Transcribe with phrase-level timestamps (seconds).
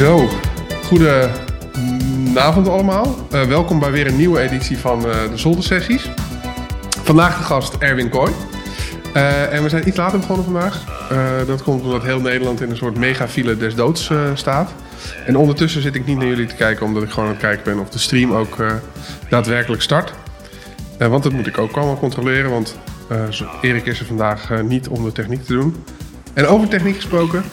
[0.00, 0.28] Zo,
[0.84, 3.16] goedenavond allemaal.
[3.30, 6.10] Eh, welkom bij weer een nieuwe editie van eh, de Zoldersessies.
[7.02, 8.32] Vandaag de gast Erwin Kooi.
[9.14, 10.84] Eh, en we zijn iets later begonnen vandaag.
[11.46, 14.72] Dat komt omdat heel Nederland in een soort megafile des doods staat.
[15.26, 17.64] En ondertussen zit ik niet naar jullie te kijken, omdat ik gewoon aan het kijken
[17.64, 18.56] ben of de stream ook
[19.28, 20.12] daadwerkelijk start.
[20.98, 22.78] Want dat moet ik ook allemaal controleren, want
[23.60, 25.84] Erik is er vandaag niet om de techniek te doen.
[26.34, 27.44] En over techniek gesproken,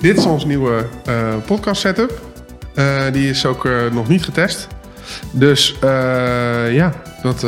[0.00, 2.20] dit is ons nieuwe eh, podcast setup.
[2.74, 4.66] Eh, die is ook eh, nog niet getest.
[5.30, 6.92] Dus eh, ja,
[7.22, 7.46] dat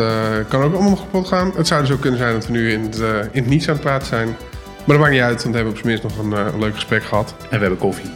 [0.48, 1.52] kan ook allemaal nog kapot gaan.
[1.56, 2.98] Het zou dus ook kunnen zijn dat we nu in het,
[3.32, 4.26] in het niets aan het praten zijn.
[4.26, 7.04] Maar dat maakt niet uit, want we hebben op zijn minst nog een, leuk gesprek
[7.04, 7.34] gehad.
[7.38, 8.10] En we hebben koffie.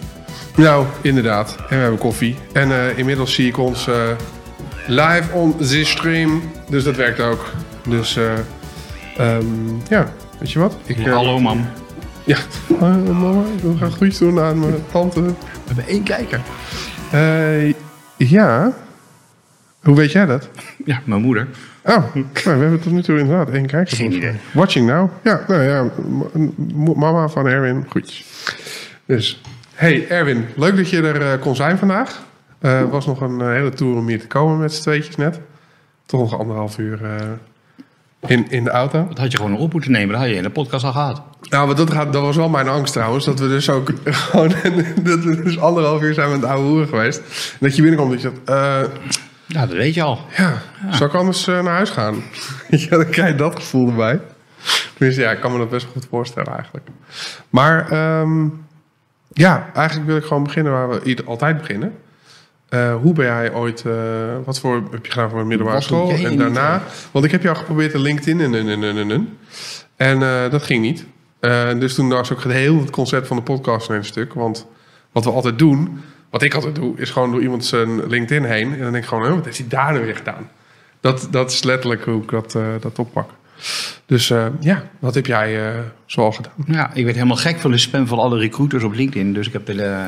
[0.56, 1.56] Nou, inderdaad.
[1.56, 2.36] En we hebben koffie.
[2.53, 3.88] En inmiddels zie ik ons
[4.86, 6.42] live on the stream.
[6.69, 7.53] Dus dat werkt ook.
[7.88, 8.33] Dus eh,
[9.16, 9.47] ehm,
[9.88, 10.77] ja, weet je wat?
[10.84, 11.66] Ik, Hallo mam.
[12.29, 12.39] Ja,
[12.81, 13.43] mama.
[13.57, 15.23] Ik wil graag groetjes doen aan mijn tante.
[15.23, 15.33] We
[15.67, 16.41] hebben één kijker.
[17.12, 17.73] Eh,
[18.17, 18.73] ja.
[19.83, 20.49] Hoe weet jij dat?
[20.84, 21.49] Ja, mijn moeder.
[21.84, 23.97] Oh, nou, we hebben tot nu toe inderdaad één kijker.
[23.97, 24.34] Geen idee.
[24.53, 25.11] Watching now.
[25.23, 25.91] Ja, nou ja,
[26.95, 27.87] mama van Erwin.
[27.89, 28.25] Goed.
[29.06, 29.43] Dus,
[29.75, 32.23] hey Erwin, leuk dat je er eh, kon zijn vandaag.
[32.59, 35.17] Eh, Het was nog een eh, hele tour om hier te komen met z'n tweetjes
[35.17, 35.41] net.
[36.06, 37.11] Toch nog anderhalf uur eh,
[38.27, 39.06] in, in de auto.
[39.08, 40.08] Dat had je gewoon op moeten nemen.
[40.08, 41.22] Dat had je in de podcast al gehad.
[41.50, 43.25] Nou, maar dat, gaat, dat was wel mijn angst trouwens.
[43.25, 44.48] Dat we dus ook gewoon
[45.02, 47.19] dat we dus anderhalf uur zijn met het oude hoeren geweest.
[47.52, 48.80] En dat je binnenkomt en je zegt, eh,
[49.47, 50.19] Ja, dat weet je al.
[50.36, 52.14] ja, zou ik anders eh, naar huis gaan?
[52.69, 54.20] ja, dan krijg je dat gevoel erbij.
[54.94, 56.86] Tenminste, ja, ik kan me dat best goed voorstellen eigenlijk.
[57.50, 58.47] Maar ehm,
[59.32, 61.92] ja, eigenlijk wil ik gewoon beginnen waar we altijd beginnen.
[62.69, 63.92] Eh, hoe ben jij ooit, eh,
[64.44, 66.10] wat voor heb je gedaan voor een middelbare school?
[66.10, 69.10] En niet, daarna, want ik heb jou geprobeerd te LinkedIn en, en, en, en, en,
[69.10, 69.38] en.
[69.97, 71.06] En eh, dat ging niet.
[71.41, 74.34] Eh, dus toen was ook heel het concept van de podcast in een stuk.
[74.34, 74.66] Want
[75.12, 76.00] wat we altijd doen,
[76.31, 78.72] wat ik altijd doe, is gewoon door iemand zijn LinkedIn heen.
[78.72, 80.50] En dan denk ik gewoon, wat heeft hij daar nu weer gedaan?
[81.00, 83.31] Dat, dat is letterlijk hoe ik dat, eh, dat oppak.
[84.06, 86.53] Dus eh, ja, wat heb jij eh zoal gedaan?
[86.66, 89.32] Ja, ik werd helemaal gek van de spam van alle recruiters op LinkedIn.
[89.32, 90.06] Dus ik heb de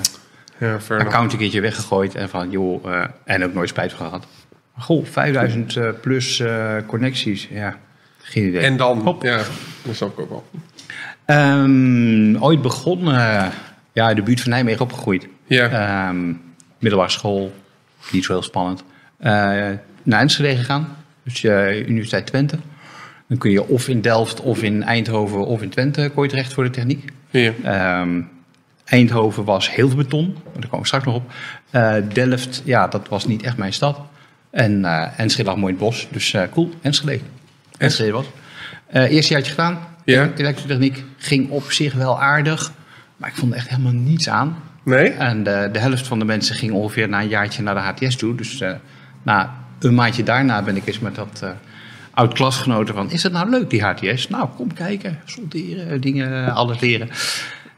[0.61, 2.15] Ja, account een keertje weggegooid.
[2.15, 4.27] En van, joh, eh, en ook nooit spijt van gehad.
[4.75, 7.49] Maar goh, 5000 eh, plus eh, connecties.
[7.51, 7.77] Ja,
[8.23, 8.61] geen idee.
[8.61, 9.23] En dan, Hop.
[9.23, 9.41] ja,
[9.83, 10.45] dat snap ik ook wel.
[11.25, 13.51] Ehm, ooit begonnen,
[13.93, 15.27] ja, in de buurt van Nijmegen opgegroeid.
[15.47, 15.69] Ja,
[16.09, 16.33] Ehm,
[16.79, 17.53] middelbare school,
[18.13, 18.85] niet zo heel spannend.
[19.19, 19.31] Eh,
[20.03, 22.59] naar Enschede gegaan, dus eh, Universiteit Twente.
[23.29, 26.53] Dan kun je of in Delft, of in Eindhoven, of in Twente kon je terecht
[26.53, 27.05] voor de techniek.
[27.31, 27.55] hier.
[27.65, 28.21] Ehm,
[28.91, 31.33] Eindhoven was heel veel beton, daar komen we straks nog op.
[31.71, 34.01] Eh, Delft, ja, dat was niet echt mijn stad.
[34.51, 37.21] En eh Enschede lag mooi in het bos, dus eh, cool, Enschede.
[37.79, 38.25] Enschede was.
[38.93, 40.31] Eerste jaartje gedaan, Ja.
[40.37, 42.73] elektrotechniek, ging op zich wel aardig.
[43.17, 44.57] Maar ik vond er echt helemaal niets aan.
[44.85, 45.11] Nee?
[45.11, 48.17] En de, de helft van de mensen ging ongeveer na een jaartje naar de HTS
[48.17, 48.35] toe.
[48.35, 48.63] Dus
[49.23, 51.45] na een maandje daarna ben ik eens met dat
[52.15, 53.11] oud-klasgenoten van...
[53.11, 54.29] is het nou leuk, die HTS?
[54.29, 57.09] Nou, kom kijken, solderen, dingen, alles leren.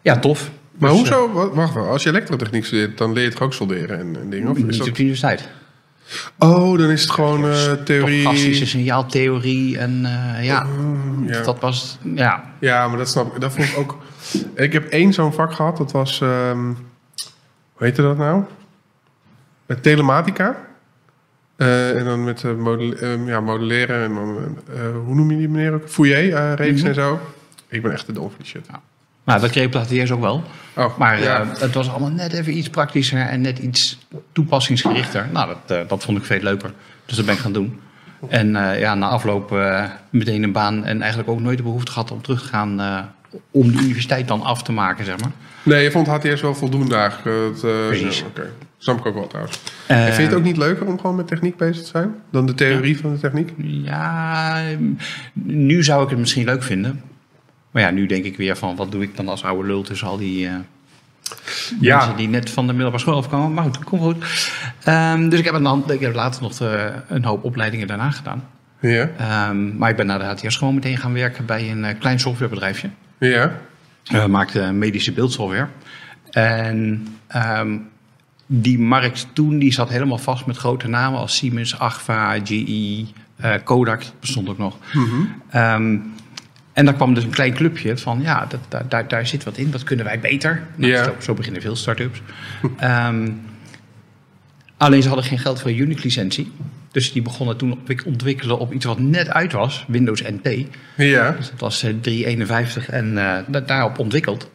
[0.02, 0.50] Ja, tof.
[0.82, 1.32] Maar Dus, hoezo?
[1.32, 4.30] Wa- Wacht wel, als je elektrotechniek studeert, dan leer je toch ook solderen en, en
[4.30, 4.48] dingen?
[4.50, 4.88] Of eh, is niet dat...
[4.88, 5.48] op de universiteit.
[6.38, 8.20] Oh, dan is het gewoon eh, theorie.
[8.20, 10.66] Stochastische signaaltheorie en eh, ja,
[11.26, 11.42] ja.
[11.42, 11.98] dat was...
[12.14, 13.40] Ja, Ja, maar dat snap ik.
[13.40, 13.96] Dat vond ik ook.
[14.54, 16.20] Ik heb één zo'n vak gehad, dat was.
[16.20, 16.66] ehm
[17.72, 18.42] hoe heette dat nou?
[19.66, 20.56] Eh, telematica.
[21.56, 24.58] Eh, en dan met eh, model, ehm, ja, modelleren en dan.
[24.74, 25.88] eh, hoe noem je die meneer ook?
[25.88, 26.88] Fourier, eh reeks Mhm.
[26.88, 27.20] en zo.
[27.68, 28.66] Ik ben echt te dom voor die shit.
[29.24, 30.42] Nou, dat kreeg ik op de HTS ook wel.
[30.76, 31.40] Oh, Maar ja.
[31.40, 33.98] eh, het was allemaal net even iets praktischer en net iets
[34.32, 35.28] toepassingsgerichter.
[35.32, 36.72] Nou, dat, eh, dat vond ik veel leuker.
[37.06, 37.80] Dus dat ben ik gaan doen.
[38.28, 39.56] En eh, ja, na afloop
[40.10, 42.70] meteen een baan en eigenlijk ook nooit de behoefte gehad om terug te gaan
[43.50, 45.30] om de universiteit dan af te maken, zeg maar.
[45.62, 47.60] Nee, je vond HTS wel voldoende eigenlijk.
[47.86, 48.22] Precies.
[48.22, 49.60] Oké, snap ik ook wel trouwens.
[49.86, 52.14] En vind je het ook niet leuker om gewoon met techniek bezig te zijn?
[52.30, 53.52] Dan de theorie van de techniek?
[53.58, 54.62] Ja,
[55.32, 57.00] nu zou ik het misschien leuk vinden.
[57.72, 60.08] Maar ja, nu denk ik weer van, wat doe ik dan als oude lul tussen
[60.08, 60.46] al die...
[60.46, 60.54] eh,
[61.80, 61.96] Ja.
[61.96, 63.54] Mensen die net van de middelbare school afkomen.
[63.54, 64.16] Maar goed, kom goed.
[64.84, 68.44] Ehm, dus ik heb, een, ik heb later nog eh, een hoop opleidingen daarna gedaan.
[68.80, 69.10] Ja.
[69.18, 72.20] Ehm, maar ik ben naar de HTS gewoon meteen gaan werken bij een eh, klein
[72.20, 72.90] softwarebedrijfje.
[73.18, 74.20] Ja.
[74.22, 75.66] We maakten medische beeldsoftware.
[76.30, 77.76] En ehm,
[78.46, 83.04] die markt toen die zat helemaal vast met grote namen als Siemens, Agfa, GE,
[83.36, 84.76] eh, Kodak bestond ook nog.
[85.50, 85.96] Ehm,
[86.72, 89.56] en daar kwam dus een klein clubje van, ja, dat, daar, daar, daar zit wat
[89.56, 90.62] in, dat kunnen wij beter.
[90.74, 91.04] Nou, Ja.
[91.04, 92.20] zo, zo beginnen veel start-ups.
[92.78, 93.30] Ehm,
[94.76, 96.52] alleen ze hadden geen geld voor een Unix-licentie.
[96.90, 100.66] Dus die begonnen toen ontwik- ontwikkelen op iets wat net uit was, Windows NT.
[100.96, 101.30] Ja.
[101.30, 104.50] Dus dat was eh, 351 en eh, da- daarop ontwikkeld.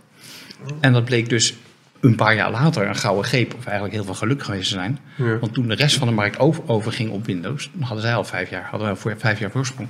[0.80, 1.54] En dat bleek dus
[2.00, 5.00] een paar jaar later een gouden greep, of eigenlijk heel veel geluk geweest zijn.
[5.16, 5.38] Ja.
[5.40, 8.24] Want toen de rest van de markt over, overging op Windows, dan hadden zij al
[8.24, 9.88] vijf jaar, hadden we voor vijf jaar voorsprong.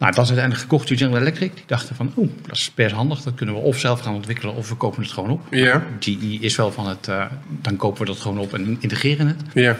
[0.00, 1.54] Nou, dat is uiteindelijk gekocht door General Electric.
[1.54, 3.22] Die dachten van, oeh, dat is best handig.
[3.22, 5.40] Dat kunnen we of zelf gaan ontwikkelen of we kopen het gewoon op.
[5.50, 7.26] Ja, GE is wel van het, eh,
[7.60, 9.42] dan kopen we dat gewoon op en integreren het.
[9.54, 9.76] ja.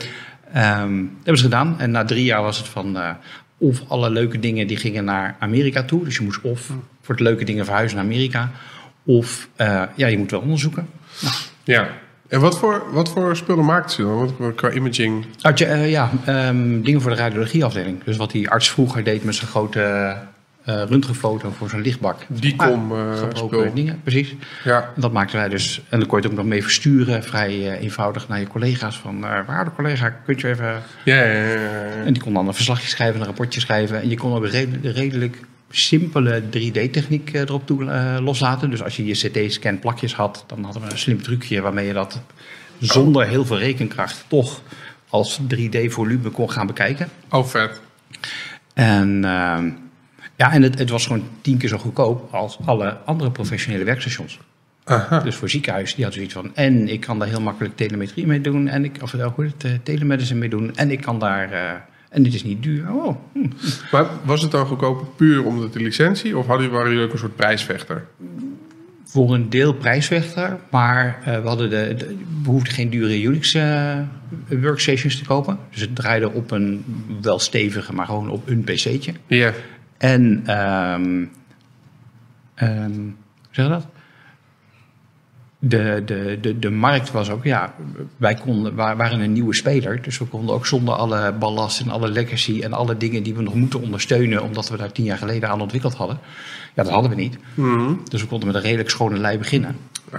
[0.53, 1.81] Ehm, dat hebben ze gedaan.
[1.81, 3.11] En na drie jaar was het van, eh,
[3.59, 6.05] of alle leuke dingen die gingen naar Amerika toe.
[6.05, 6.71] Dus je moest of
[7.03, 8.51] voor de leuke dingen verhuizen naar Amerika.
[9.05, 10.89] Of eh, ja, je moet wel onderzoeken.
[11.65, 11.89] ja.
[12.31, 14.31] En wat voor, wat voor spullen maakten ze dan?
[14.39, 15.27] Want qua imaging...
[15.41, 18.05] Ah, tja, eh, ja, ehm, dingen voor de radiologieafdeling.
[18.05, 20.17] Dus wat die arts vroeger deed met zijn grote
[20.65, 22.17] eh röntgenfoto voor zijn lichtbak.
[22.29, 23.75] Dicom, Ah, eh, gebroken spul.
[23.75, 24.35] dingen, precies.
[24.65, 25.83] Ja, dat maakten wij dus.
[25.89, 28.99] En dan kon je het ook nog mee versturen, vrij eenvoudig naar je collega's.
[28.99, 30.83] Van, waarde collega, kunt je even...
[31.05, 32.05] ja, ja, ja, ja.
[32.05, 34.01] En die kon dan een verslagje schrijven, een rapportje schrijven.
[34.01, 34.47] En je kon ook
[34.83, 35.37] redelijk
[35.71, 38.71] simpele 3D-techniek eh, erop toe eh, loslaten.
[38.71, 41.93] Dus als je je CT-scan plakjes had, dan hadden we een slim trucje waarmee je
[41.93, 42.21] dat
[42.79, 44.63] zonder heel veel rekenkracht toch
[45.09, 47.09] als 3D-volume kon gaan bekijken.
[47.31, 47.81] Oh, vet.
[48.75, 49.71] En, ehm,
[50.37, 54.39] ja, en het, het was gewoon tien keer zo goedkoop als alle andere professionele werkstations.
[54.85, 55.21] Aha.
[55.21, 56.55] Dus voor ziekenhuis, die had zoiets van...
[56.55, 58.69] en ik kan daar heel makkelijk telemetrie mee doen...
[58.69, 60.77] en ik, of eh, telemedicine mee doen...
[60.77, 61.89] en ik kan daar...
[62.11, 62.93] en dit is niet duur.
[62.93, 63.47] Oh, hm.
[63.91, 66.39] Maar was het dan goedkoper puur omdat de licentie?
[66.39, 68.07] Of hadden, waren jullie ook een soort prijsvechter?
[69.05, 72.17] Voor een deel prijsvechter, maar eh, we hadden de,
[72.63, 73.99] geen dure Unix eh,
[74.49, 75.59] workstations te kopen.
[75.71, 76.85] Dus het draaide op een
[77.21, 79.13] wel stevige, maar gewoon op een pc'tje.
[79.27, 79.53] Ja.
[79.99, 81.25] En, ehm
[82.55, 83.87] ehm, hoe zeg je dat?
[85.63, 87.75] De, de, de, de markt was ook, ja,
[88.17, 90.03] wij konden, wa- waren een nieuwe speler.
[90.03, 93.43] Dus we konden ook zonder alle ballast en alle legacy en alle dingen die we
[93.43, 96.19] nog moeten ondersteunen, omdat we daar tien jaar geleden aan ontwikkeld hadden.
[96.75, 97.39] Ja, dat hadden we niet.
[97.55, 97.93] Mhm.
[98.09, 99.77] Dus we konden met een redelijk schone lei beginnen.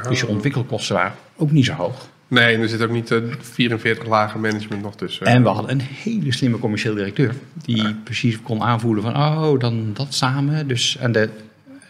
[0.09, 2.07] Dus je ontwikkelkosten waren ook niet zo hoog.
[2.27, 5.25] Nee, en er zit ook niet eh, 44 lagen management nog tussen.
[5.25, 7.33] En we hadden een hele slimme commercieel directeur.
[7.65, 10.67] Die precies kon aanvoelen van, oh, dan dat samen.
[10.67, 11.29] Dus, en de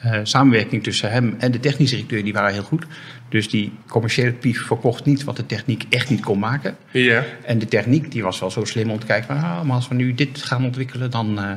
[0.01, 2.85] eh, samenwerking tussen hem en de technische directeur, die waren heel goed.
[3.29, 6.75] Dus die commerciële pief verkocht niet wat de techniek echt niet kon maken.
[6.91, 7.23] Ja.
[7.45, 9.87] En de techniek, die was wel zo slim om te kijken van, ah, maar als
[9.87, 11.51] we nu dit gaan ontwikkelen, dan eh,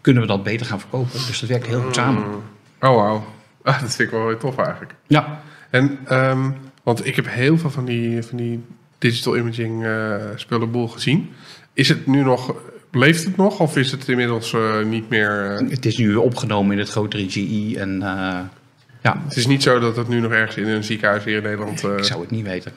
[0.00, 1.12] kunnen we dat beter gaan verkopen.
[1.12, 2.24] Dus dat werkt heel goed samen.
[2.80, 3.24] Oh, wauw.
[3.62, 4.94] Ah, dat vind ik wel heel tof eigenlijk.
[5.06, 6.50] Ja, En, ehm,
[6.82, 8.64] want ik heb heel veel van die, van die
[8.98, 11.30] digital imaging eh spullenboel gezien.
[11.72, 12.54] Is het nu nog,
[12.90, 15.56] leeft het nog of is het inmiddels eh, niet meer...
[15.56, 18.38] eh, het is nu opgenomen in het grotere GE en eh,
[19.02, 21.42] ja, het is niet zo dat het nu nog ergens in een ziekenhuis hier in
[21.42, 21.82] Nederland...
[21.82, 22.72] ik zou het niet weten.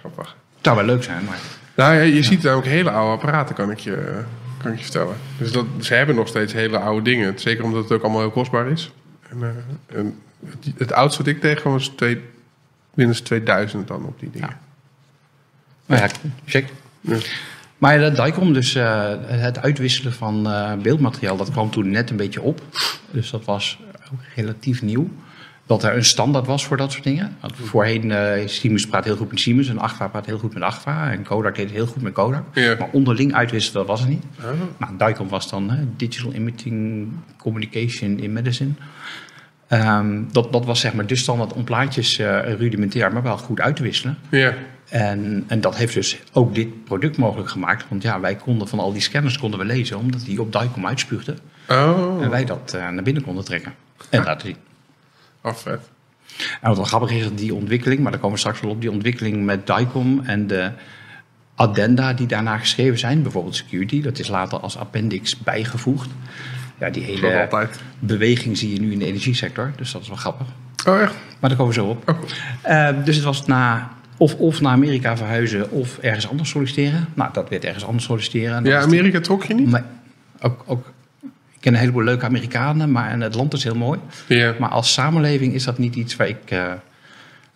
[0.00, 0.36] grappig.
[0.54, 1.38] Het zou wel leuk zijn, maar...
[1.74, 4.22] Nou ja, je ziet daar ook hele oude apparaten, kan ik je,
[4.62, 5.16] kan ik je vertellen.
[5.38, 7.38] Dus dat, ze hebben nog steeds hele oude dingen.
[7.38, 8.92] Zeker omdat het ook allemaal heel kostbaar is.
[9.28, 12.20] En, en het, het oudste wat ik tegenkwam was twee,
[12.94, 14.56] minstens 2000 dan op die dingen.
[15.86, 16.08] Maar ja,
[16.44, 16.66] check.
[17.00, 17.16] Ja.
[17.82, 22.16] Maar dat Dicom, dus eh, het uitwisselen van eh, beeldmateriaal, dat kwam toen net een
[22.16, 22.60] beetje op.
[23.10, 23.78] Dus dat was
[24.12, 25.08] ook relatief nieuw.
[25.66, 27.36] Dat er een standaard was voor dat soort dingen.
[27.40, 30.62] Want voorheen, eh, Siemens praat heel goed met Siemens en Agfa praat heel goed met
[30.62, 31.10] Agfa.
[31.10, 32.44] En Kodak deed het heel goed met Kodak.
[32.52, 32.76] Ja.
[32.78, 34.24] Maar onderling uitwisselen, dat was het niet.
[34.40, 34.46] Ah.
[34.78, 38.70] Nou, Dicom was dan Digital Imaging Communication in Medicine.
[39.68, 42.18] Ehm, dat, dat was zeg maar de standaard om plaatjes
[42.58, 44.18] rudimentair, maar wel goed uit te wisselen.
[44.28, 44.54] Ja.
[44.92, 47.84] En, en dat heeft dus ook dit product mogelijk gemaakt.
[47.88, 50.86] Want ja, wij konden van al die scanners konden we lezen, omdat die op Dicom
[50.86, 51.38] uitspuugden.
[51.68, 53.74] Oh, En wij dat eh, naar binnen konden trekken.
[54.10, 54.56] En laten zien.
[55.42, 55.90] oh, vet.
[56.60, 58.90] En wat wel grappig is, die ontwikkeling, maar daar komen we straks wel op, die
[58.90, 60.70] ontwikkeling met Dicom en de
[61.54, 66.10] addenda die daarna geschreven zijn, bijvoorbeeld security, dat is later als appendix bijgevoegd.
[66.78, 67.48] Ja, die hele
[67.98, 70.46] beweging zie je nu in de energiesector, dus dat is wel grappig.
[70.86, 71.14] Oh, echt?
[71.40, 72.08] Maar daar komen we zo op.
[72.08, 72.18] Oh.
[72.62, 77.06] Eh, dus het was na, of, of naar Amerika verhuizen of ergens anders solliciteren.
[77.14, 78.64] Nou, dat werd ergens anders solliciteren.
[78.64, 79.70] Ja, Amerika trok je niet?
[79.70, 79.82] Nee,
[80.40, 80.92] ook, ook,
[81.22, 83.98] ik ken een heleboel leuke Amerikanen, maar en het land is heel mooi.
[84.26, 86.72] Ja, Maar als samenleving is dat niet iets waar ik eh,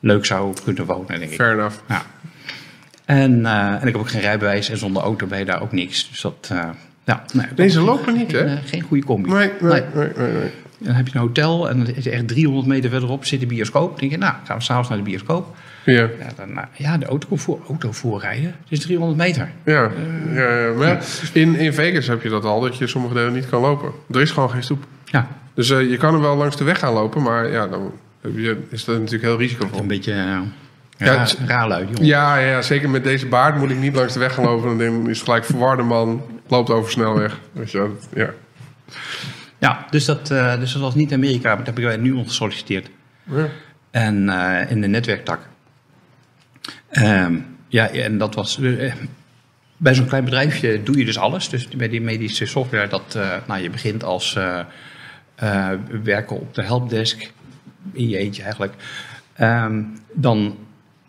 [0.01, 1.33] leuk zou kunnen wonen, denk ik.
[1.37, 1.77] fair enough.
[1.89, 2.03] Ja.
[3.05, 5.73] En, eh, en ik heb ook geen rijbewijs en zonder auto ben je daar ook
[5.73, 6.09] niks.
[6.11, 6.69] Dus dat, eh
[7.05, 7.25] ja.
[7.33, 8.55] Nee, Deze lopen niet, geen, hè?
[8.55, 9.31] eh, geen goede combi.
[9.31, 10.33] Nee, nee, nee, nee.
[10.33, 10.51] nee.
[10.79, 13.89] Dan heb je een hotel en dan is echt 300 meter verderop zit de bioscoop.
[13.91, 15.57] Dan denk je, nou, gaan we s'avonds naar de bioscoop.
[15.87, 19.51] Ja, Ja, dan, nou, ja de auto, voor, auto voorrijden, het is 300 meter.
[19.65, 19.91] ja,
[20.35, 20.73] ja.
[20.77, 20.99] Maar ja,
[21.33, 23.91] in, in Vegas heb je dat al, dat je sommige delen niet kan lopen.
[24.11, 24.85] Er is gewoon geen stoep.
[25.05, 27.93] Ja, Dus eh, je kan er wel langs de weg gaan lopen, maar ja, dan
[28.21, 29.81] heb je, is dat natuurlijk heel risicovol.
[29.81, 30.39] een beetje uh,
[30.97, 32.05] Ja, raar lui, jongen.
[32.05, 34.79] Ja, ja, zeker met deze baard moet ik niet langs de weg gaan lopen.
[34.79, 37.39] Dan is het gelijk verwarde man, loopt over snelweg.
[37.53, 38.31] Weet je, dat- ja.
[39.59, 42.27] Ja, dus dat, eh, dus dat was niet Amerika, maar daar heb ik nu om
[42.27, 42.91] gesolliciteerd.
[43.25, 43.47] Ja.
[43.91, 45.39] En eh, in de netwerktak.
[46.89, 47.35] Ehm,
[47.69, 48.61] ja, en dat was.
[48.61, 48.93] eh,
[49.77, 51.49] bij zo'n klein bedrijfje doe je dus alles.
[51.49, 55.71] Dus bij die medische software, dat, eh, nou, je begint als eh,
[56.03, 57.33] werken op de helpdesk,
[57.93, 58.75] in je eentje eigenlijk.
[59.33, 60.57] Ehm, dan,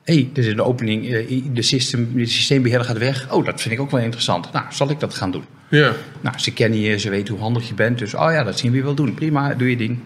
[0.04, 3.32] hé, hey, er is een opening, de, system, de systeembeheerder gaat weg.
[3.32, 4.52] Oh, dat vind ik ook wel interessant.
[4.54, 5.44] Nou, zal ik dat gaan doen?
[5.70, 5.92] Ja.
[6.22, 8.00] Nou, ze kennen je, ze weten hoe handig je bent.
[8.00, 9.14] Dus, oh ja, dat zien we je wel doen.
[9.14, 10.00] Prima, doe je ding.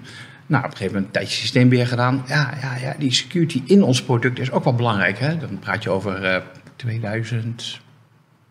[0.52, 2.24] Nou, op een gegeven moment een tijdje systeembeheer gedaan.
[2.28, 5.20] Ja, ja, ja, die security in ons product is ook wel belangrijk.
[5.20, 5.38] Hè?
[5.38, 6.42] Dan praat je over eh
[6.76, 7.82] 2000,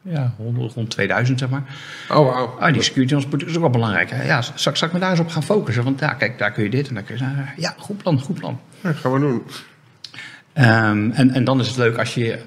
[0.03, 1.63] ja, rond, rond 2000 zeg maar.
[2.09, 2.47] Oh, wauw.
[2.47, 4.11] Ah, die security in ons product is ook wel belangrijk.
[4.11, 4.23] Hè?
[4.23, 5.85] Ja, zal, zal ik me daar eens op gaan focussen?
[5.85, 7.25] Want ja, kijk, daar kun je dit en daar kun je...
[7.57, 8.61] Ja, goed plan, goed plan.
[8.81, 9.43] Ja, gaan we doen.
[10.53, 12.39] Ehm, en, en dan is het leuk als je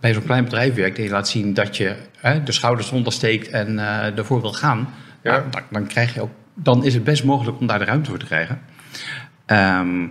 [0.00, 3.12] bij zo'n klein bedrijf werkt en je laat zien dat je hè, de schouders eronder
[3.12, 4.88] steekt en eh, ervoor wil gaan.
[5.22, 5.34] Ja.
[5.34, 5.44] Ja.
[5.50, 8.18] dan, dan, krijg je ook, dan is het best mogelijk om daar de ruimte voor
[8.18, 8.60] te krijgen.
[9.46, 10.06] Ehm,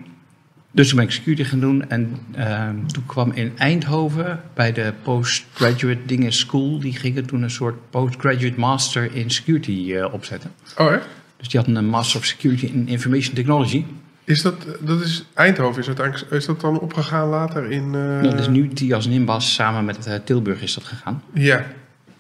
[0.71, 4.93] dus toen ben ik security gaan doen en ehm, toen kwam in Eindhoven bij de
[5.03, 10.51] Postgraduate Dingen School, die gingen toen een soort Postgraduate Master in Security eh, opzetten.
[10.77, 11.05] Oh, echt?
[11.37, 13.85] Dus die hadden een Master of Security in Information Technology.
[14.23, 17.95] Is dat, dat is Eindhoven, is is dat dan opgegaan later in...
[17.95, 21.23] eh, Dat is nu TIAS Nimbas samen met eh, Tilburg is dat gegaan.
[21.33, 21.65] Ja.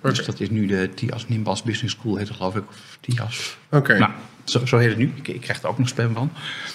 [0.01, 2.63] Dus dat is nu de TIAS Nimbas Business School, heet het geloof ik.
[2.69, 3.57] Of TIAS.
[3.69, 3.97] Oké.
[3.97, 4.11] Nou,
[4.43, 5.13] zo, zo heet het nu.
[5.15, 6.31] Ik, ik krijg er ook nog spam van.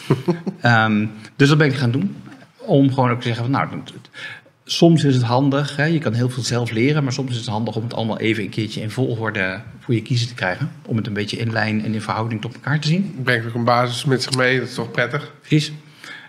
[0.61, 1.07] Ehm,
[1.37, 2.17] dus dat ben ik gaan doen.
[2.57, 3.83] Om gewoon ook te zeggen van, nou,
[4.65, 5.77] soms is het handig.
[5.77, 8.19] Hè, je kan heel veel zelf leren, maar soms is het handig om het allemaal
[8.19, 10.71] even een keertje in volgorde voor je kiezen te krijgen.
[10.87, 13.19] Om het een beetje in lijn en in verhouding tot elkaar te zien.
[13.23, 15.33] Brengt ook een basis met zich mee, dat is toch prettig?
[15.41, 15.73] Precies.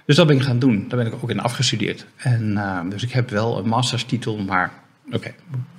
[0.06, 0.86] Dus dat ben ik gaan doen.
[0.88, 2.06] Daar ben ik ook in afgestudeerd.
[2.16, 4.72] En, eh, dus ik heb wel een masterstitel, maar
[5.12, 5.34] oké,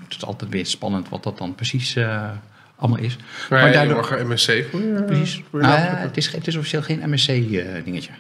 [0.04, 2.30] het is altijd weer spannend wat dat dan precies eh,
[2.78, 3.16] allemaal is.
[3.16, 5.42] Maar, Maar je daardoor- mag een MSC voor je, Precies.
[5.50, 8.10] voor je Nou, ja, het, is, het is officieel geen MSC-dingetje.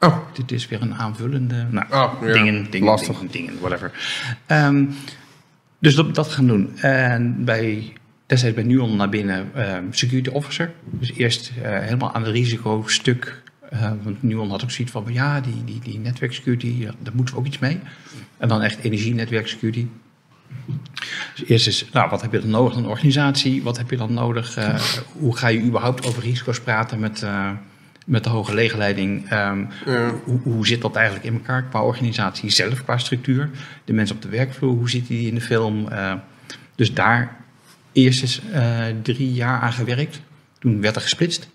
[0.00, 1.66] Oh, Dit is weer een aanvullende.
[1.70, 2.32] Nou, Oh, ja.
[2.32, 3.16] dingen, dingen, Lastig.
[3.18, 3.90] dingen, dingen, whatever.
[4.46, 4.84] Ehm,
[5.78, 6.78] dus dat, dat gaan doen.
[6.78, 7.92] En bij,
[8.26, 10.72] destijds bij Nuon naar binnen ehm, security officer.
[10.84, 13.42] Dus eerst eh, helemaal aan het risicostuk.
[13.70, 17.34] eh want Nuon had ook zoiets van, ja, die, die, die netwerksecurity, ja, daar moeten
[17.34, 17.80] we ook iets mee.
[18.38, 19.86] En dan echt energie-netwerksecurity.
[21.34, 23.62] Dus eerst is, nou, wat heb je dan nodig een organisatie?
[23.62, 24.56] Wat heb je dan nodig?
[24.56, 24.80] eh,
[25.12, 27.50] hoe ga je überhaupt over risico's praten met, eh,
[28.06, 29.28] met de hoge legerleiding?
[29.30, 30.10] Ehm, Ja.
[30.24, 33.50] hoe, hoe zit dat eigenlijk in elkaar qua organisatie zelf, qua structuur?
[33.84, 35.88] De mensen op de werkvloer, hoe zitten die in de film?
[35.88, 36.14] Eh,
[36.74, 37.36] dus daar
[37.92, 40.20] eerst eh, drie jaar aan gewerkt.
[40.58, 41.48] Toen werd er gesplitst.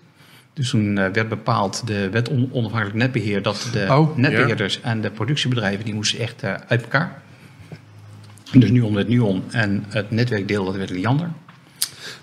[0.52, 5.10] Dus toen werd bepaald, de wet on- onafhankelijk netbeheer, dat de Oh, netbeheerders en de
[5.10, 7.22] productiebedrijven, die moesten echt uit elkaar.
[8.52, 11.30] Dus Nuon werd Nuon en het netwerkdeel, dat werd Liander.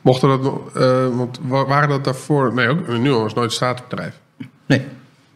[0.02, 4.20] mochten dat eh, want wa- waren dat daarvoor, nee ook, nu was nooit een staatsbedrijf.
[4.66, 4.82] Nee,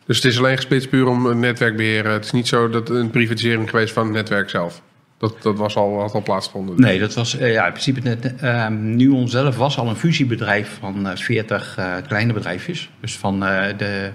[0.05, 2.11] Dus het is alleen gesplitst puur om het netwerk beheren.
[2.11, 4.81] Het is niet zo dat een privatisering geweest van het netwerk zelf.
[5.17, 6.81] Dat, dat was al, had al plaatsgevonden.
[6.81, 8.35] Nee, dat was eh, ja, in principe net.
[8.35, 12.89] eh, Nuon zelf was al een fusiebedrijf van eh 40 eh, kleine bedrijfjes.
[13.01, 14.11] Dus van de.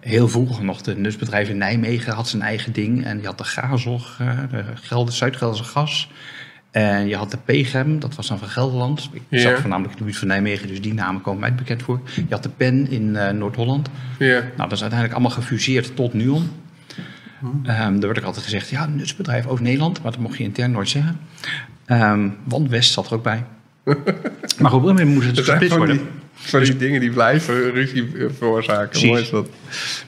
[0.00, 3.04] Heel vroeger nog, de nusbedrijf in Nijmegen had zijn eigen ding.
[3.04, 6.10] En je had de Gazog, eh, de Gelder, Zuid-Gelderse Gas.
[6.70, 9.08] En je had de PGEM, dat was dan van Gelderland.
[9.12, 9.40] Ik Ja.
[9.40, 12.00] zat voornamelijk in de buurt van Nijmegen, dus die namen komen mij bekend voor.
[12.14, 13.88] Je had de PEN in eh, Noord-Holland.
[14.18, 14.26] Ja.
[14.40, 16.48] Nou, dat is uiteindelijk allemaal gefuseerd tot Nuon.
[17.64, 20.88] Ehm er werd ook altijd gezegd, ja, nutsbedrijf Oost-Nederland, maar dat mocht je intern nooit
[20.88, 21.20] zeggen.
[21.84, 23.44] Ehm, want West zat er ook bij.
[24.60, 26.00] maar op een moment moest het gesplitst worden.
[26.32, 28.08] Van die dingen die blijven ruzie
[28.38, 28.88] veroorzaken.
[28.88, 29.08] Precies.
[29.08, 29.48] Mooi is dat.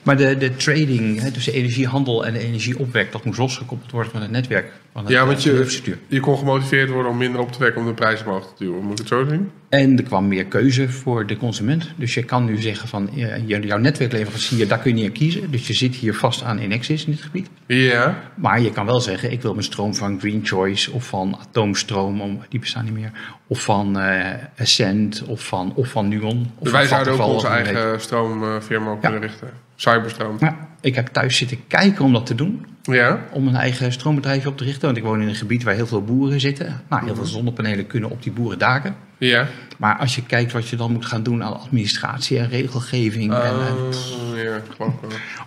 [0.03, 4.11] Maar de, de trading, hè, dus de energiehandel en de energieopwek, dat moest losgekoppeld worden
[4.11, 4.71] van het netwerk.
[4.93, 7.81] Van het, Ja, eh, want je, je kon gemotiveerd worden om minder op te wekken
[7.81, 8.83] om de prijs omhoog te duwen.
[8.83, 9.51] Moet ik het zo zien?
[9.73, 11.91] En er kwam meer keuze voor de consument.
[11.95, 13.09] Dus je kan nu zeggen van,
[13.45, 15.51] jouw netwerkleverancier, daar kun je niet aan kiezen.
[15.51, 17.49] Dus je zit hier vast aan Enexis in dit gebied.
[17.65, 18.19] Ja.
[18.35, 22.21] Maar je kan wel zeggen, ik wil mijn stroom van Green Choice of van Atoomstroom,
[22.21, 23.11] om- die bestaan niet meer.
[23.47, 26.51] Of van eh Essent of van, of van Nuon.
[26.57, 29.49] Of Dus wij zouden ook onze eigen stroomfirma op kunnen richten.
[29.75, 30.37] Cyberstroom.
[30.39, 32.65] Ja, ik heb thuis zitten kijken om dat te doen.
[32.81, 33.25] Ja.
[33.31, 34.85] Om een eigen stroombedrijfje op te richten.
[34.85, 36.81] Want ik woon in een gebied waar heel veel boeren zitten.
[36.89, 38.95] Nou, heel veel zonnepanelen kunnen op die boerendaken.
[39.25, 39.47] Ja.
[39.77, 43.33] Maar als je kijkt wat je dan moet gaan doen aan administratie en regelgeving.
[43.33, 44.99] En, en Oh, ja, wel.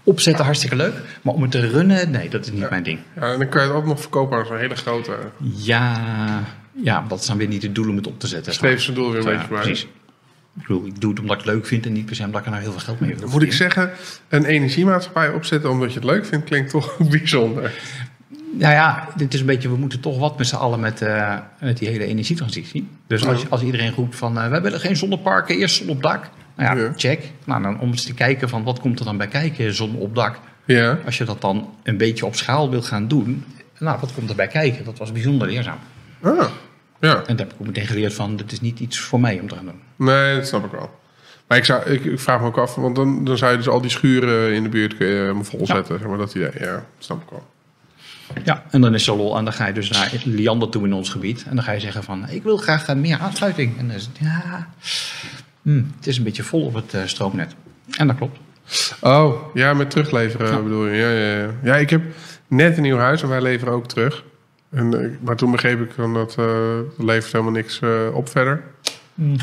[0.03, 0.95] opzetten, hartstikke leuk.
[1.23, 2.99] Maar om het te runnen, nee, dat is niet mijn ding.
[3.17, 5.13] Ja, en dan kan je het ook nog verkopen als een hele grote.
[5.41, 6.01] Ja,
[6.83, 8.53] ja, dat is dan weer niet het doel om het op te zetten.
[8.53, 9.61] Streef zijn doel weer een beetje bij.
[9.61, 9.83] precies.
[9.83, 12.41] Ik bedoel, ik doe het omdat ik het leuk vind en niet per se omdat
[12.41, 13.29] ik er nou heel veel geld mee wil.
[13.29, 13.91] Moet ik zeggen,
[14.29, 17.73] een energiemaatschappij opzetten omdat je het leuk vindt, klinkt toch bijzonder.
[18.59, 21.35] Nou ja, dit is een beetje, we moeten toch wat met z'n allen met, eh,
[21.61, 22.89] met die hele energietransitie.
[23.07, 23.47] Dus als, Ja.
[23.51, 26.29] als iedereen roept van, eh wij willen geen zonneparken, eerst zon op dak.
[26.57, 26.93] Nou ja, Ja.
[26.97, 27.31] check.
[27.45, 30.15] Nou, dan om eens te kijken van wat komt er dan bij kijken, zon op
[30.15, 30.39] dak.
[30.65, 30.99] Ja.
[31.05, 33.45] Als je dat dan een beetje op schaal wil gaan doen,
[33.79, 34.85] Nou, wat komt erbij kijken?
[34.85, 35.79] Dat was bijzonder leerzaam.
[36.23, 36.49] Ah,
[37.01, 37.23] ja.
[37.27, 39.49] En daar heb ik ook meteen geleerd van, dit is niet iets voor mij om
[39.49, 39.81] te gaan doen.
[39.97, 40.91] Nee, dat snap ik wel.
[41.49, 43.69] Maar ik, zou, ik, ik vraag me ook af, want dan, dan zou je dus
[43.69, 45.99] al die schuren in de buurt uh, vol zetten.
[45.99, 47.47] Zeg maar dat idee, ja, dat snap ik wel.
[48.45, 49.37] Ja, en dan is zo lol.
[49.37, 51.45] En dan ga je dus naar Liander toe in ons gebied.
[51.49, 53.79] En dan ga je zeggen van, ik wil graag meer aansluiting.
[53.79, 54.69] En dan is het, ja,
[55.63, 57.55] hmm, het is een beetje vol op het uh, stroomnet.
[57.91, 58.39] En dat klopt.
[59.01, 60.63] Oh, ja, met terugleveren ja.
[60.63, 60.97] bedoel je.
[60.97, 61.51] Ja, ja, ja.
[61.63, 62.03] ja, ik heb
[62.47, 64.25] net een nieuw huis en wij leveren ook terug.
[64.71, 66.47] En, eh, maar toen begreep ik dan dat uh,
[66.99, 68.63] levert helemaal niks uh, op verder.
[69.15, 69.37] Hmm.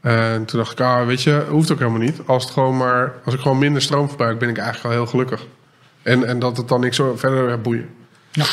[0.00, 2.20] En toen dacht ik, ah, weet je, hoeft ook helemaal niet.
[2.26, 5.10] Als, het gewoon maar, als ik gewoon minder stroom verbruik, ben ik eigenlijk al heel
[5.10, 5.46] gelukkig.
[6.02, 7.88] En, en dat het dan niks verder boeien.
[8.36, 8.44] Ja.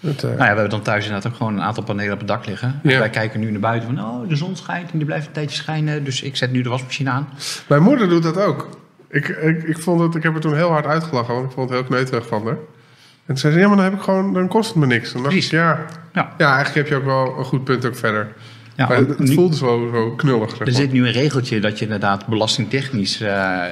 [0.00, 0.22] Het, uh...
[0.22, 2.46] nou ja, we hebben dan thuis inderdaad ook gewoon een aantal panelen op het dak
[2.46, 2.80] liggen.
[2.82, 2.98] Ja.
[2.98, 5.56] Wij kijken nu naar buiten van, oh, de zon schijnt en die blijft een tijdje
[5.56, 6.04] schijnen.
[6.04, 7.28] Dus ik zet nu de wasmachine aan.
[7.68, 8.68] Mijn moeder doet dat ook.
[9.08, 11.70] Ik, ik, ik, vond het, ik heb er toen heel hard uitgelachen, want ik vond
[11.70, 12.56] het heel kneuterig van haar.
[12.56, 15.12] En toen zei ze, ja, maar dan, heb ik gewoon, dan kost het me niks.
[15.12, 16.34] Dan dacht ik, ja, ja.
[16.38, 18.28] ja, eigenlijk heb je ook wel een goed punt ook verder.
[18.78, 20.50] Ja, maar het, het voelde zo, zo knullig.
[20.50, 23.64] Zeg er zit nu een regeltje dat je inderdaad belastingtechnisch uh,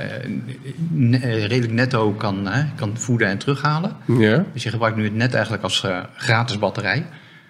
[1.20, 3.96] redelijk netto kan, uh, kan voeden en terughalen.
[4.06, 4.44] Ja.
[4.52, 7.06] Dus je gebruikt nu het net eigenlijk als uh, gratis batterij.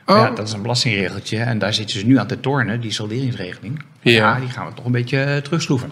[0.07, 0.17] Oh.
[0.17, 1.39] Ja, dat is een belastingregeltje.
[1.39, 3.83] En daar zit je dus nu aan te tornen, die salderingsregeling.
[4.01, 4.13] Ja.
[4.13, 5.91] ja die gaan we toch een beetje terugschroeven.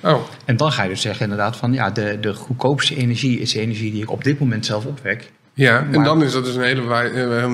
[0.00, 0.20] Oh.
[0.44, 3.60] En dan ga je dus zeggen inderdaad van ja, de, de goedkoopste energie is de
[3.60, 5.30] energie die ik op dit moment zelf opwek.
[5.54, 6.82] Ja, maar, en dan is dat dus een hele...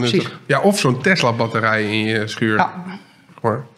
[0.02, 2.56] Uh, ja, of zo'n Tesla-batterij in je schuur.
[2.56, 2.84] Ja.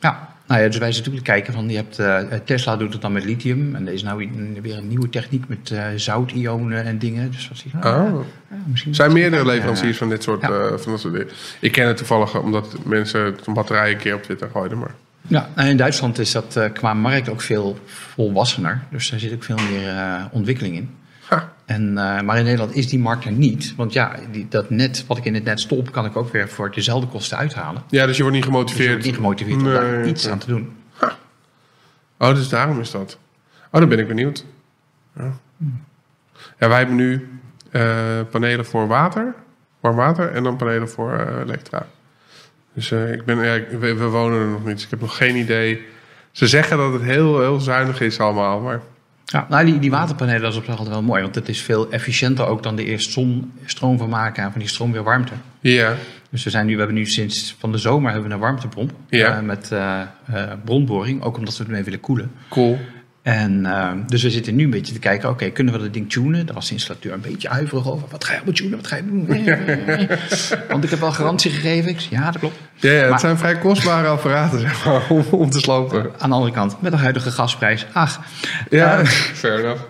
[0.01, 0.35] Ja.
[0.47, 3.13] Nou ja, dus wij zitten natuurlijk kijken van, je hebt, uh, Tesla doet het dan
[3.13, 3.75] met lithium.
[3.75, 4.29] En er is nou
[4.63, 7.31] weer een nieuwe techniek met uh, zoutionen en dingen.
[7.31, 8.25] Dus wat zie je, nou, oh.
[8.51, 10.49] ja, misschien zijn meerdere leveranciers van dit soort, ja.
[10.49, 11.29] uh, van dat soort dingen.
[11.61, 14.95] Ik ken het toevallig omdat mensen zo'n batterij een keer op Twitter gooiden, maar...
[15.29, 18.83] Ja, en in Duitsland is dat qua markt ook veel volwassener.
[18.91, 19.95] Dus daar zit ook veel meer
[20.31, 20.91] ontwikkeling in.
[21.67, 23.75] En, uh, maar in Nederland is die markt er niet.
[23.77, 26.49] Want ja, die, dat net, wat ik in het net stop, kan ik ook weer
[26.49, 27.83] voor dezelfde kosten uithalen.
[27.89, 28.77] Ja, dus je wordt niet gemotiveerd.
[28.79, 30.33] Dus je wordt niet gemotiveerd nee, om daar iets nee.
[30.33, 30.77] aan te doen.
[30.97, 31.17] Ha.
[32.19, 33.19] Oh, dus daarom is dat.
[33.71, 34.45] Oh, dan ben ik benieuwd.
[35.17, 35.33] Ja,
[36.59, 37.29] ja wij hebben nu
[38.31, 39.35] panelen voor water,
[39.81, 41.87] warm water, en dan panelen voor elektra.
[42.73, 45.37] Dus ik ben, ja, we, we, wonen er nog niet, dus ik heb nog geen
[45.37, 45.87] idee.
[46.33, 48.81] Ze zeggen dat het heel, heel zuinig is allemaal, maar...
[49.33, 51.63] Ja, nou die, die waterpanelen dat is op zich altijd wel mooi, want het is
[51.63, 55.33] veel efficiënter ook dan de eerst zonstroom van maken en van die stroom weer warmte.
[55.61, 55.95] Ja.
[56.31, 58.93] Dus we, zijn nu, we hebben nu sinds van de zomer hebben we een warmtepomp
[59.09, 59.37] ja.
[59.37, 60.03] uh, met uh,
[60.65, 62.33] bronboring, ook omdat we het mee willen koelen.
[62.49, 62.79] Cool.
[63.27, 65.93] En uh, dus we zitten nu een beetje te kijken, oké, okay, kunnen we dat
[65.93, 66.47] ding tunen?
[66.47, 68.09] Daar was de installateur een beetje huiverig over.
[68.11, 68.77] Wat ga je allemaal tunen?
[68.77, 69.27] Wat ga je doen?
[70.71, 71.91] Want ik heb wel garantie gegeven.
[71.91, 72.59] Ik zei, ja, dat klopt.
[72.75, 76.11] Ja, ja het maar, zijn vrij kostbare apparaten, zeg maar, om, om, te slopen.
[76.19, 78.21] Aan de andere kant, met de huidige gasprijs, ach.
[78.71, 79.07] Ja, uh,
[79.43, 79.83] fair enough.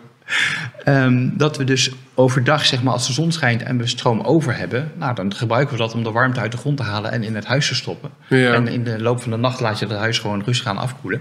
[0.88, 4.57] Um, dat we dus overdag, zeg maar, als de zon schijnt en we stroom over
[4.57, 7.22] hebben, nou, dan gebruiken we dat om de warmte uit de grond te halen en
[7.22, 8.11] in het huis te stoppen.
[8.29, 8.53] Ja.
[8.53, 11.20] En in de loop van de nacht laat je het huis gewoon rustig gaan afkoelen.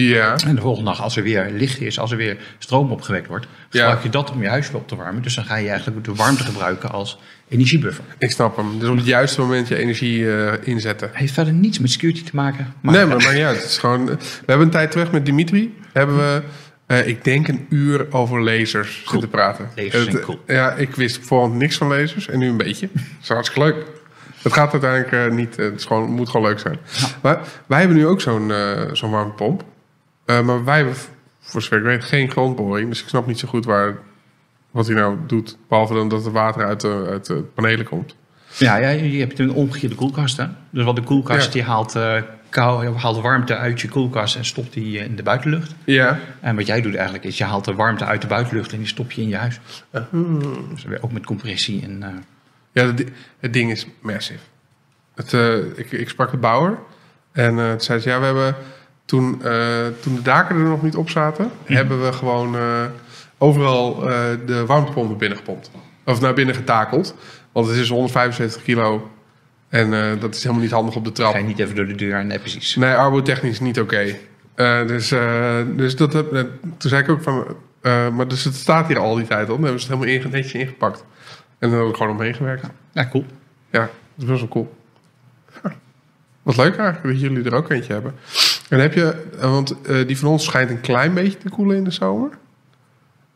[0.00, 0.36] Ja.
[0.46, 3.46] En de volgende dag, als er weer licht is, als er weer stroom opgewekt wordt,
[3.68, 5.22] gebruik je dat om je huis weer op te warmen.
[5.22, 8.04] Dus dan ga je eigenlijk de warmte gebruiken als energiebuffer.
[8.18, 8.78] Ik snap hem.
[8.78, 11.10] Dus op het juiste moment je energie uh, inzetten.
[11.12, 12.74] Heeft verder niets met security te maken.
[12.80, 12.94] Maar...
[12.94, 14.06] Nee, maar, maar ja, het is gewoon.
[14.06, 15.74] We hebben een tijd terug met Dimitri.
[15.92, 16.42] Hebben we,
[16.86, 19.10] uh, ik denk, een uur over lasers cool.
[19.10, 19.68] zitten praten.
[19.76, 20.40] Lasers zijn cool.
[20.46, 22.88] Ja, ik wist voorhand niks van lasers en nu een beetje.
[22.92, 23.86] Dat is hartstikke leuk.
[24.42, 25.56] Het gaat uiteindelijk uh, niet.
[25.56, 26.78] Het is gewoon, moet gewoon leuk zijn.
[26.98, 27.06] Ja.
[27.22, 28.52] Maar wij hebben nu ook zo'n
[28.92, 29.64] zo'n warmtepomp.
[30.26, 30.94] Uh, maar wij hebben,
[31.40, 32.88] voor zover ik weet, geen grondboring.
[32.88, 33.96] Dus ik snap niet zo goed waar,
[34.70, 35.56] wat hij nou doet.
[35.68, 38.16] Behalve dan dat het water uit de, uit de panelen komt.
[38.56, 40.36] Ja, ja, je hebt een omgekeerde koelkast.
[40.36, 40.46] Hè?
[40.70, 41.52] Dus wat de koelkast ja.
[41.52, 45.74] die haalt, uh, kou, haalt warmte uit je koelkast en stopt die in de buitenlucht.
[45.84, 46.18] Ja.
[46.40, 48.86] En wat jij doet eigenlijk is, je haalt de warmte uit de buitenlucht en die
[48.86, 49.60] stop je in je huis.
[49.92, 50.02] Uh.
[50.70, 51.82] Dus ook met compressie.
[51.82, 52.08] En, uh...
[52.72, 53.04] Ja, het,
[53.40, 54.38] het ding is massive.
[55.14, 55.32] Het,
[55.76, 56.78] ik, ik sprak de bouwer
[57.32, 58.56] en uh, zei ze, ja, we hebben
[59.04, 61.72] toen, uh, toen de daken er nog niet op zaten, Mhm.
[61.72, 62.84] hebben we gewoon uh,
[63.38, 65.70] overal uh, de warmtepompen binnengepompt.
[66.04, 67.14] Of naar binnen getakeld.
[67.52, 69.10] Want het is 175 kilo.
[69.68, 71.32] En dat is helemaal niet handig op de trap.
[71.32, 72.24] Ga je niet even door de deur?
[72.24, 72.76] Nee, precies.
[72.76, 74.18] Nee, arbotechnisch niet oké.
[74.54, 74.86] Okay.
[74.86, 75.14] dus,
[75.76, 77.56] dus dat, toen zei ik ook van...
[78.16, 79.54] maar dus het staat hier al die tijd al.
[79.54, 81.00] Dan hebben ze het helemaal netjes ingepakt.
[81.00, 81.04] En
[81.58, 82.66] dan hebben we gewoon omheen gewerkt.
[82.92, 83.24] Ja, cool.
[83.70, 84.74] Ja, dat is best wel cool.
[86.42, 88.14] Wat leuk eigenlijk dat jullie er ook eentje hebben.
[88.68, 91.84] En heb je, want uh, die van ons schijnt een klein beetje te koelen in
[91.84, 92.30] de zomer.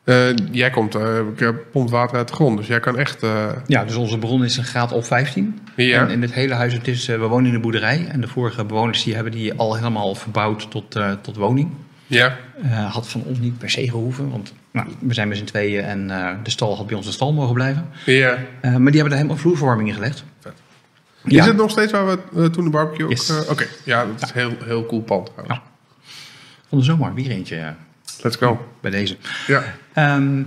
[0.05, 3.27] Uh, jij komt, uh, pompt water uit de grond, dus jij kan echt...
[3.67, 5.59] Ja, dus onze bron is een graad op 15.
[5.77, 6.01] Ja.
[6.01, 8.07] En in het hele huis, het is, we wonen in een boerderij.
[8.09, 11.71] En de vorige bewoners die hebben die al helemaal verbouwd tot, tot woning.
[12.09, 12.37] Ja.
[12.63, 15.85] Eh, had van ons niet per se gehoeven, want nou, we zijn met z'n tweeën
[15.85, 17.89] en eh, de stal had bij ons de stal mogen blijven.
[18.05, 18.39] Ja.
[18.61, 20.25] Eh, maar die hebben daar helemaal vloerverwarming in gelegd.
[20.41, 20.53] Vet.
[21.29, 23.09] Is het nog steeds waar we eh, toen de barbecue.
[23.09, 23.29] Yes.
[23.29, 25.31] eh, Oké, ja, dat is heel, heel cool pand.
[26.69, 27.69] Van de zomer weer eentje eh,
[28.23, 28.67] Let's go.
[28.81, 29.17] bij deze.
[29.47, 29.63] Ja.
[29.93, 30.43] Ehm,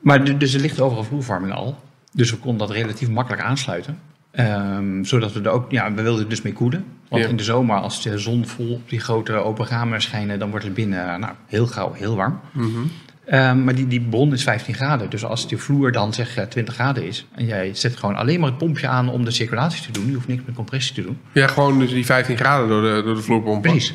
[0.00, 1.78] maar dus er ligt overal vloerverwarming al.
[2.12, 3.98] Dus we konden dat relatief makkelijk aansluiten.
[4.30, 6.84] Ehm, zodat we er ook, ja, we wilden dus mee koelen.
[7.08, 7.28] Want Ja.
[7.28, 10.64] in de zomer, als de zon vol op die grote open ramen schijnen, dan wordt
[10.64, 12.40] het binnen nou, heel gauw heel warm.
[12.52, 12.78] Mhm.
[13.26, 15.10] Ehm, maar die, die bron is 15 graden.
[15.10, 18.40] Dus als die vloer dan zeg eh, 20 graden is en jij zet gewoon alleen
[18.40, 21.02] maar het pompje aan om de circulatie te doen, je hoeft niks met compressie te
[21.02, 21.18] doen.
[21.32, 23.62] Ja, gewoon dus die 15 graden door de, door de vloerpomp.
[23.62, 23.94] Precies.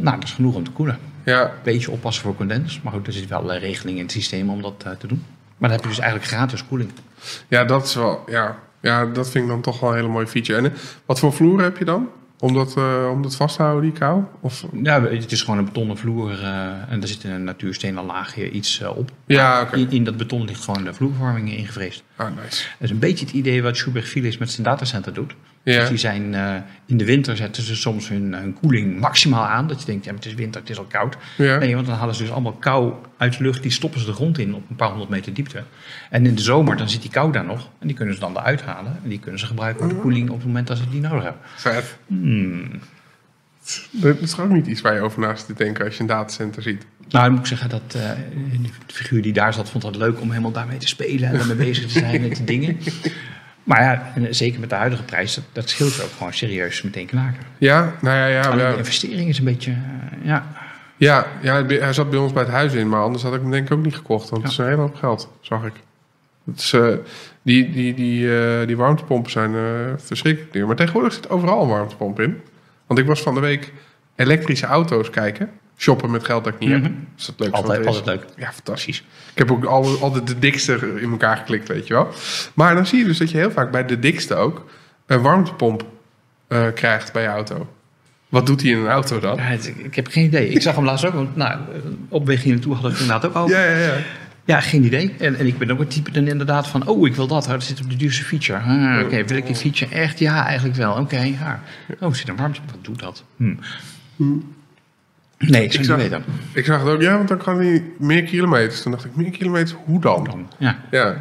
[0.00, 0.98] Nou, dat is genoeg om te koelen.
[1.24, 2.80] Ja, Beetje oppassen voor condens.
[2.82, 5.24] Maar goed, er zit wel een regeling in het systeem om dat eh, te doen.
[5.56, 6.90] Maar dan heb je dus eigenlijk gratis koeling.
[7.48, 8.24] ja, dat is wel...
[8.26, 8.58] Ja.
[8.80, 10.58] ja, dat vind ik dan toch wel een hele mooie feature.
[10.58, 12.08] En eh, wat voor vloer heb je dan?
[12.44, 14.22] Om dat, eh, om dat vast te houden, die kou?
[14.40, 14.64] Of...
[14.82, 18.80] Ja, het is gewoon een betonnen vloer eh, en er zit een natuurstenen laagje iets
[18.80, 19.10] eh, op.
[19.26, 19.72] Ja.
[19.72, 22.02] In, in dat beton ligt gewoon de vloerverwarming ingevreesd.
[22.16, 22.40] Ah, nice.
[22.44, 25.34] Dat is een beetje het idee wat Schubert Felix met zijn datacenter doet.
[25.64, 25.80] Ja.
[25.80, 26.54] Dus die zijn eh,
[26.86, 29.66] in de winter zetten ze soms hun, hun koeling maximaal aan.
[29.66, 31.16] Dat je denkt, ja, maar het is winter, het is al koud.
[31.36, 31.58] Ja.
[31.58, 33.62] Nee, want dan halen ze dus allemaal kou uit de lucht.
[33.62, 35.62] Die stoppen ze de grond in op een paar honderd meter diepte.
[36.10, 37.68] En in de zomer dan zit die kou daar nog.
[37.78, 38.98] En die kunnen ze dan eruit halen.
[39.02, 41.22] En die kunnen ze gebruiken voor de koeling op het moment dat ze die nodig
[41.22, 41.40] hebben.
[41.54, 41.96] Vet.
[42.06, 42.70] Hmm.
[43.90, 46.06] Dat is ook niet iets waar je over na zit te denken als je een
[46.06, 46.86] datacenter ziet.
[47.08, 48.10] Nou, dan moet ik zeggen dat eh,
[48.62, 51.56] de figuur die daar zat, vond dat leuk om helemaal daarmee te spelen en daarmee
[51.56, 52.78] bezig te zijn met de dingen.
[53.64, 57.42] Maar ja, zeker met de huidige prijs, dat, dat scheelt ook gewoon serieus meteen knaken.
[57.58, 58.50] Ja, nou ja, ja.
[58.50, 60.46] De investering is een beetje, eh, ja.
[60.96, 63.50] Ja, ja, hij zat bij ons bij het huis in, maar anders had ik hem
[63.50, 64.30] denk ik ook niet gekocht.
[64.30, 65.72] Want het is een hele hoop geld, zag ik.
[66.44, 66.88] Het is, eh,
[67.42, 69.52] die, die, die, eh, die warmtepompen zijn
[70.00, 70.66] verschrikkelijk duur.
[70.66, 72.40] Maar tegenwoordig zit overal een warmtepomp in.
[72.86, 73.72] Want ik was van de week
[74.16, 75.50] elektrische auto's kijken.
[75.76, 76.82] Shoppen met geld dat ik niet Mhm.
[76.82, 76.92] heb.
[77.18, 77.52] Is dat leuk?
[77.52, 78.24] Altijd, altijd leuk.
[78.36, 78.98] Ja, fantastisch.
[79.32, 82.08] Ik heb ook al- altijd de dikste in elkaar geklikt, weet je wel.
[82.54, 84.64] Maar dan zie je dus dat je heel vaak bij de dikste ook
[85.06, 85.84] een warmtepomp
[86.48, 87.68] eh, krijgt bij je auto.
[88.28, 89.36] Wat doet hij in een auto dan?
[89.36, 90.48] Ja, het- ik heb geen idee.
[90.48, 91.60] Ik zag hem laatst ook, want nou,
[92.08, 93.56] op weg hier naartoe hadden we het inderdaad ook over.
[93.56, 93.94] Ja, ja, ja.
[94.46, 95.14] Ja, geen idee.
[95.18, 97.44] En, en ik ben ook een type dan inderdaad van, oh, ik wil dat.
[97.44, 98.58] Oh, dat zit op de duurste feature.
[98.58, 100.18] Ah, Oké, wil ik die feature echt?
[100.18, 100.94] Ja, eigenlijk wel.
[100.94, 101.62] Oké, ja.
[102.00, 102.60] Oh, zit een warmte.
[102.66, 103.24] Wat doet dat?
[103.36, 103.54] Hm.
[105.38, 106.24] Nee, ik zou zag- niet weten.
[106.52, 108.82] Ik zag het ook, ja, want dan kan hij meer kilometers.
[108.82, 110.24] Toen dacht ik, meer kilometers, hoe dan?
[110.24, 110.78] Dan, ja.
[110.90, 111.16] Ja,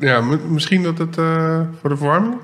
[0.00, 2.34] ja misschien dat het eh, voor de verwarming?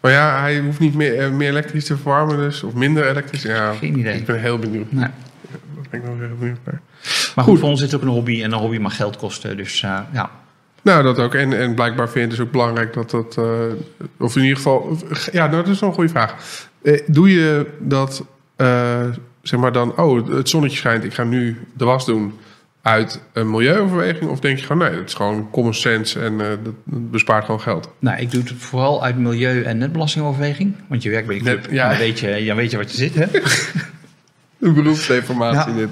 [0.00, 3.42] Maar ja, hij hoeft niet meer, eh, meer elektrisch te verwarmen, dus, of minder elektrisch.
[3.42, 4.14] Ja, Geen idee.
[4.16, 4.92] Ik ben heel benieuwd.
[4.92, 5.02] Nee.
[5.50, 6.80] Daar ben ik nog heel benieuwd naar.
[7.34, 9.56] Maar goed, voor ons is het ook een hobby en een hobby mag geld kosten.
[9.56, 10.30] Dus eh, ja,
[10.82, 11.34] Nou, dat ook.
[11.34, 13.38] En, en blijkbaar vind je het dus ook belangrijk dat dat...
[14.18, 14.96] of in ieder geval...
[15.32, 16.34] Ja, nou, dat is wel een goede vraag.
[16.82, 18.24] Eh, doe je dat,
[19.48, 19.96] zeg maar dan...
[19.96, 22.32] Oh, het zonnetje schijnt, ik ga nu de was doen
[22.82, 24.30] uit een milieuoverweging?
[24.30, 27.44] Of denk je gewoon, nee, het is gewoon common sense en eh, dat, dat bespaart
[27.44, 27.90] gewoon geld?
[27.98, 30.74] nou, ik doe het vooral uit milieu- en netbelastingoverweging.
[30.86, 31.88] Want je werkt bij de club, Net- ja.
[31.88, 33.24] dan, weet je, dan weet je wat je zit, hè?
[34.60, 35.78] Een beroepsdeformatie Ja.
[35.78, 35.88] dit.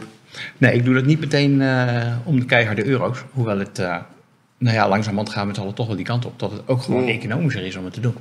[0.58, 3.18] Nee, ik doe dat niet meteen eh, om de keiharde euro's.
[3.32, 3.96] Hoewel het, eh,
[4.58, 6.38] nou ja, langzamerhand gaan we allen toch wel die kant op.
[6.38, 7.08] Dat het ook gewoon Mm.
[7.08, 8.14] economischer is om het te doen.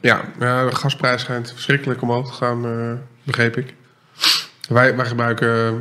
[0.00, 3.74] Ja, ja, de gasprijs schijnt verschrikkelijk omhoog te gaan, begreep ik.
[4.72, 5.72] Wij, wij gebruiken eh,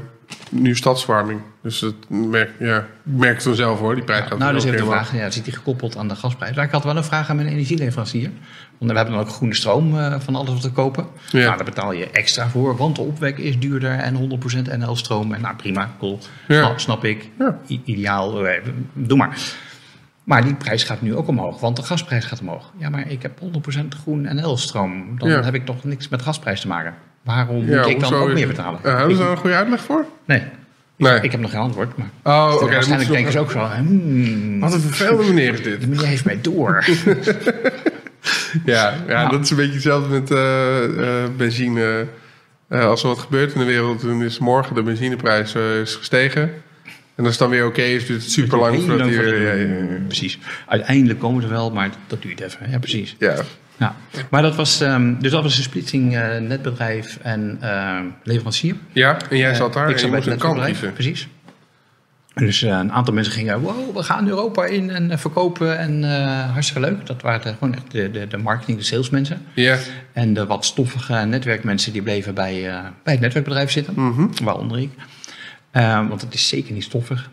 [0.49, 1.41] nu stadswarming.
[1.61, 4.77] Dus dat merk, ja, ik merk het vanzelf hoor, die prijs gaat nou, dus even
[4.77, 6.55] de vraag, ja, zit die gekoppeld aan de gasprijs?
[6.55, 8.29] Maar ik had wel een vraag aan mijn energieleverancier.
[8.77, 11.07] Want we hebben dan ook groene stroom eh, van alles wat we kopen.
[11.29, 11.39] Ja.
[11.39, 15.33] Nou, daar betaal je extra voor, want de opwek is duurder en 100% NL-stroom.
[15.33, 16.19] En nou, prima, cool.
[16.47, 16.61] Ja.
[16.61, 17.29] Nou, snap ik.
[17.39, 17.57] Ja.
[17.67, 18.61] Ideaal, eh,
[18.93, 19.37] doe maar.
[20.23, 22.71] Maar die prijs gaat nu ook omhoog, want de gasprijs gaat omhoog.
[22.77, 25.19] Ja, maar ik heb 100% groen NL-stroom.
[25.19, 26.93] Dan heb ik toch niks met gasprijs te maken.
[27.23, 28.79] Waarom Ja, moet ik dan ook meer betalen?
[28.83, 30.05] Eh, hebben ze daar een goede uitleg voor?
[30.25, 30.43] nee,
[30.97, 31.19] Nee.
[31.21, 31.97] ik heb nog geen antwoord.
[31.97, 32.59] Maar oh, oké.
[32.59, 33.59] dan waarschijnlijk moeten denken ze ook zo.
[33.59, 35.79] Hmm, Wat een vervelende meneer is dit.
[35.79, 36.83] die meneer heeft mij door.
[38.65, 39.29] Ja, ja Nou.
[39.31, 42.05] dat is een beetje hetzelfde met eh, eh, benzine.
[42.69, 46.41] Als er wat gebeurt in de wereld, dan is morgen de benzineprijs is gestegen.
[47.15, 49.09] En als het dan weer oké is, duurt het super lang voordat.
[49.09, 49.67] Ja, ja, ja.
[50.07, 50.39] Precies.
[50.67, 52.69] Uiteindelijk komen ze wel, maar dat duurt even.
[52.71, 53.15] Ja, precies.
[53.19, 53.35] Ja.
[53.81, 53.95] Ja.
[54.29, 58.75] Maar dat was, ehm, dus dat was de splitsing eh, netbedrijf en ehm, leverancier.
[58.91, 60.93] ja, en jij zat daar Eh, ik en zat je bij moest een netbedrijf.
[60.93, 61.27] Precies.
[62.33, 66.03] Dus eh, een aantal mensen gingen, wow, we gaan Europa in en verkopen en
[66.51, 67.05] hartstikke leuk.
[67.05, 69.41] Dat waren de, gewoon echt de, de, de marketing, de salesmensen.
[69.53, 69.77] Ja.
[70.13, 72.61] En de wat stoffige netwerkmensen die bleven bij,
[73.03, 74.27] bij het netwerkbedrijf zitten, Mhm.
[74.43, 74.89] waaronder ik.
[75.71, 77.29] Eh, want het is zeker niet stoffig,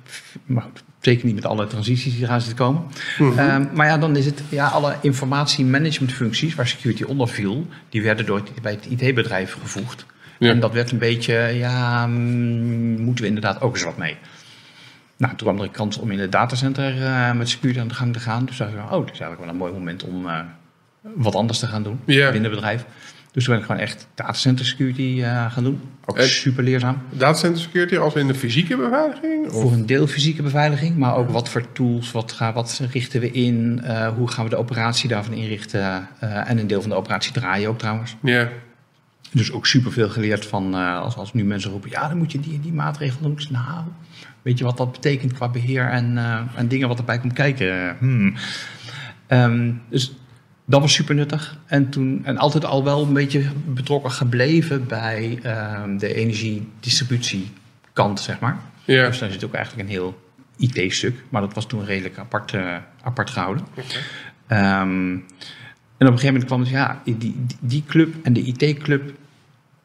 [0.46, 2.82] maar goed, zeker niet met alle transities die eraan zitten komen.
[3.18, 3.38] Mhm.
[3.38, 8.26] Eh, maar ja, dan is het ja, alle informatiemanagementfuncties waar security onder viel, die werden
[8.26, 10.06] door het, bij het IT-bedrijf gevoegd.
[10.38, 10.50] Ja.
[10.50, 14.16] En dat werd een beetje, ja, mm, moeten we inderdaad ook eens wat mee.
[15.16, 17.94] Nou, toen kwam er een kans om in het datacenter eh, met security aan de
[17.94, 18.44] gang te gaan.
[18.44, 20.40] Dus dacht ik, oh, dat is eigenlijk wel een mooi moment om eh,
[21.00, 22.84] wat anders te gaan doen binnen het bedrijf.
[23.32, 25.80] Dus toen ben ik gewoon echt datacenter security eh, gaan doen.
[26.10, 26.98] Ook En- super leerzaam.
[27.10, 29.46] Datacenter security als in de fysieke beveiliging?
[29.46, 29.60] Of?
[29.60, 33.30] Voor een deel fysieke beveiliging, maar ook wat voor tools, wat, gaan, wat richten we
[33.30, 36.08] in, eh, hoe gaan we de operatie daarvan inrichten.
[36.20, 38.16] eh, en een deel van de operatie draaien ook trouwens.
[38.22, 38.48] Ja.
[39.32, 42.40] Dus ook superveel geleerd van, eh, als, als nu mensen roepen, ja, dan moet je
[42.40, 43.38] die en die maatregel doen.
[43.50, 43.84] Nou,
[44.42, 47.96] weet je wat dat betekent qua beheer en, eh, en dingen wat erbij komt kijken?
[47.98, 48.34] Hmm.
[49.26, 50.12] Ehm, dus
[50.68, 51.58] dat was super nuttig.
[51.66, 58.40] En, toen, en altijd al wel een beetje betrokken gebleven bij ehm, de energiedistributiekant, zeg
[58.40, 58.58] maar.
[58.84, 59.06] Ja.
[59.06, 60.20] Dus daar zit ook eigenlijk een heel
[60.56, 61.24] IT-stuk.
[61.28, 63.66] Maar dat was toen redelijk apart, eh, apart gehouden.
[64.46, 65.16] Ehm,
[65.96, 69.12] en op een gegeven moment kwam het, ja, die, die, die club en de IT-club,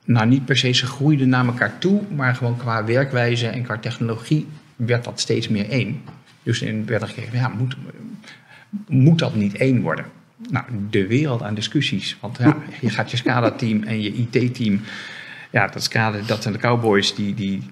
[0.06, 3.78] nou niet per se, ze groeiden naar elkaar toe, maar gewoon qua werkwijze en qua
[3.78, 6.02] technologie werd dat steeds meer één.
[6.44, 7.76] Dus in werd er gekeken, ja, moet,
[8.88, 10.06] moet dat niet één worden?
[10.50, 12.18] Nou, de wereld aan discussies.
[12.22, 14.82] Want ja, je gaat je SCADA-team en je IT-team,
[15.52, 17.64] ja, dat SCADA, dat zijn de cowboys, die, die,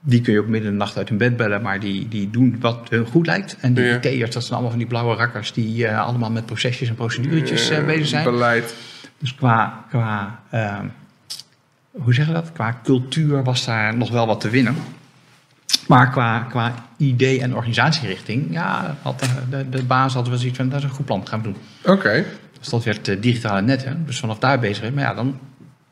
[0.00, 2.30] die kun je ook midden in de nacht uit hun bed bellen, maar die, die
[2.30, 3.56] doen wat hun goed lijkt.
[3.60, 3.96] En die Ja.
[4.02, 7.70] IT'ers, dat zijn allemaal van die blauwe rakkers die eh, allemaal met procesjes en proceduretjes
[7.70, 8.24] Eh, bezig zijn.
[8.24, 8.74] Beleid.
[9.18, 10.86] Dus qua, qua ehm,
[11.90, 12.52] hoe zeg je dat?
[12.52, 14.74] Qua cultuur was daar nog wel wat te winnen.
[15.86, 20.56] Maar qua, qua idee en organisatierichting, ja, had de, de, de baas had wel zoiets
[20.56, 21.56] van, dat is een goed plan, dat gaan we doen.
[21.94, 22.24] Oké.
[22.58, 24.92] Dus dat werd eh, digitale netten, dus vanaf daar bezig.
[24.92, 25.38] Maar ja, dan,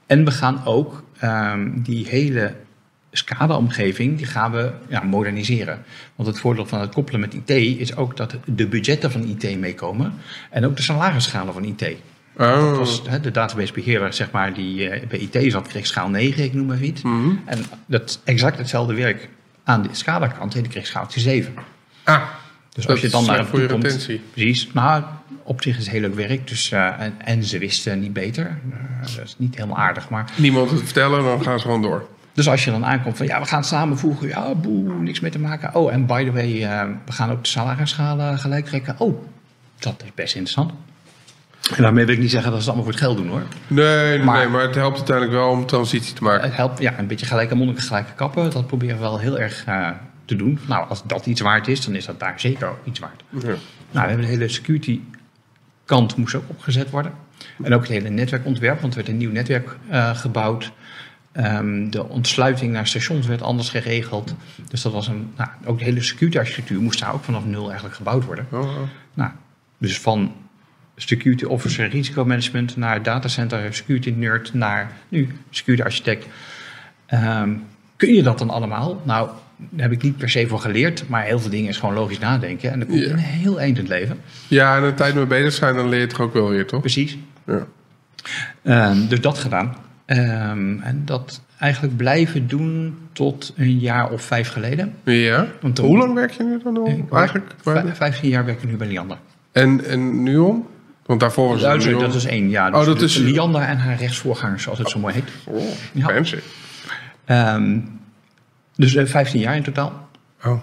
[0.07, 2.55] en we gaan ook ehm, die hele
[3.13, 5.83] SCADA-omgeving, die gaan we ja, moderniseren.
[6.17, 9.59] Want het voordeel van het koppelen met IT is ook dat de budgetten van IT
[9.59, 10.13] meekomen.
[10.51, 11.83] En ook de salarisschalen van IT.
[12.37, 12.61] Oh.
[12.61, 16.45] Dat was hè, de databasebeheerder, zeg maar, die eh, bij IT zat, kreeg schaal 9,
[16.45, 17.03] ik noem maar iets.
[17.03, 17.31] Mhm.
[17.45, 19.29] En dat exact hetzelfde werk
[19.65, 21.55] aan de SCADA-kant, hè, die kreeg schaaltje 7.
[22.05, 22.23] Ah,
[22.75, 24.21] Dus Dat als je dan naar voor je komt, retentie.
[24.33, 24.73] precies.
[24.73, 25.03] Nou,
[25.43, 26.49] op zich is het heel leuk werk.
[26.49, 28.47] Dus, eh, en, en ze wisten niet beter.
[28.47, 30.09] Eh, dat is niet helemaal aardig.
[30.09, 32.07] Maar, niemand het vertellen, dan gaan ze gewoon door.
[32.33, 34.29] dus als je dan aankomt van ja, we gaan samenvoegen.
[34.29, 35.75] Ja, boe, niks mee te maken.
[35.75, 38.95] Oh, en by the way, eh, we gaan ook de salarisschalen gelijk trekken.
[38.99, 39.23] Oh,
[39.79, 40.73] dat is best interessant.
[41.77, 43.43] En daarmee wil ik niet zeggen dat ze het allemaal voor het geld doen hoor.
[43.67, 46.45] Nee, nee, Maar- nee, maar het helpt uiteindelijk wel om transitie te maken.
[46.45, 48.51] Het helpt, ja, een beetje gelijke monniken, gelijke kappen.
[48.51, 49.89] Dat proberen we wel heel erg eh,
[50.25, 50.59] te doen.
[50.67, 53.23] Nou, als dat iets waard is, dan is dat daar zeker ook iets waard.
[53.31, 53.39] Ja.
[53.41, 53.57] Nou,
[53.91, 55.01] we hebben de hele security
[55.85, 57.13] kant moest ook opgezet worden.
[57.63, 60.73] En ook het hele netwerkontwerp, want er werd een nieuw netwerk eh, gebouwd.
[61.33, 64.35] Ehm, de ontsluiting naar stations werd anders geregeld.
[64.69, 67.65] Dus dat was een, nou, ook de hele security architectuur moest daar ook vanaf nul
[67.67, 68.47] eigenlijk gebouwd worden.
[68.51, 68.77] Oh, oh.
[69.15, 69.31] Nou,
[69.79, 70.33] dus van
[71.09, 76.27] security officer risicomanagement naar datacenter security nerd naar nu security architect.
[77.07, 77.51] Ehm,
[77.97, 79.03] kun je dat dan allemaal?
[79.05, 81.95] Nou, daar heb ik niet per se voor geleerd, maar heel veel dingen is gewoon
[81.95, 82.71] logisch nadenken.
[82.73, 83.13] En dan kom je Ja.
[83.13, 84.19] een heel eind in het leven.
[84.49, 86.67] Ja, en een tijd mee bezig zijn, dan leer je het toch ook wel weer,
[86.67, 86.81] toch?
[86.81, 87.19] Precies.
[87.47, 87.67] Ja.
[88.63, 89.75] Ehm, dus dat gedaan.
[90.07, 94.95] Ehm, en dat eigenlijk blijven doen tot een jaar of vijf geleden.
[95.05, 95.47] ja.
[95.61, 97.07] Want Hoe lang werk je nu dan al?
[97.19, 97.55] Eigenlijk?
[97.63, 99.17] Vijf- Vijftien jaar werk ik nu bij Liander.
[99.53, 100.67] En, en nu om?
[101.11, 102.51] Want daarvoor was Oh, het sorry, dat is één.
[102.51, 105.31] Ja, Oh, dat dus is- Liander en haar rechtsvoorganger, zoals het zo mooi heet.
[105.45, 106.07] Oh, Ja.
[106.09, 106.37] fancy.
[107.25, 107.79] Ehm,
[108.77, 110.09] dus eh, 15 jaar in totaal.
[110.45, 110.61] Oh.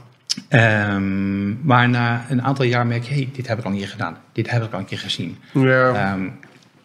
[0.48, 3.88] Ehm, maar na een aantal jaar merk je, hey, dit heb ik al een keer
[3.88, 4.18] gedaan.
[4.34, 5.38] Dit heb ik al een keer gezien.
[5.54, 5.94] Ja.
[5.94, 6.30] Ehm,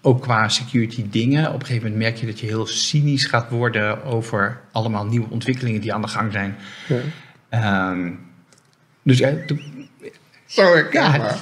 [0.01, 1.48] ook qua security dingen.
[1.48, 5.31] Op een gegeven moment merk je dat je heel cynisch gaat worden over allemaal nieuwe
[5.31, 6.57] ontwikkelingen die aan de gang zijn.
[7.51, 7.94] Ja.
[9.03, 9.88] Dus ja, toen-
[10.46, 11.37] Zo herkenbaar.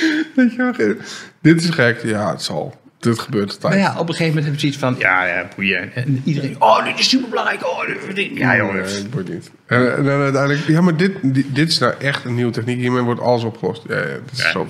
[0.36, 0.94] Weet je wel,
[1.42, 2.02] dit is gek.
[2.02, 2.80] Ja, het zal.
[2.98, 3.72] Dit gebeurt altijd.
[3.72, 5.94] maar ja, op een gegeven moment heb je zoiets van, ja, ja boeien.
[5.94, 7.66] En iedereen, oh, dit is superbelangrijk.
[7.66, 8.72] Oh, dit, dit- ja, joh.
[8.72, 9.50] Nee, het wordt niet.
[9.66, 12.78] En, en dan uiteindelijk, ja, maar dit, dit, dit is nou echt een nieuwe techniek.
[12.78, 13.82] Hiermee wordt alles opgelost.
[13.88, 14.66] Ja, ja, dit is zo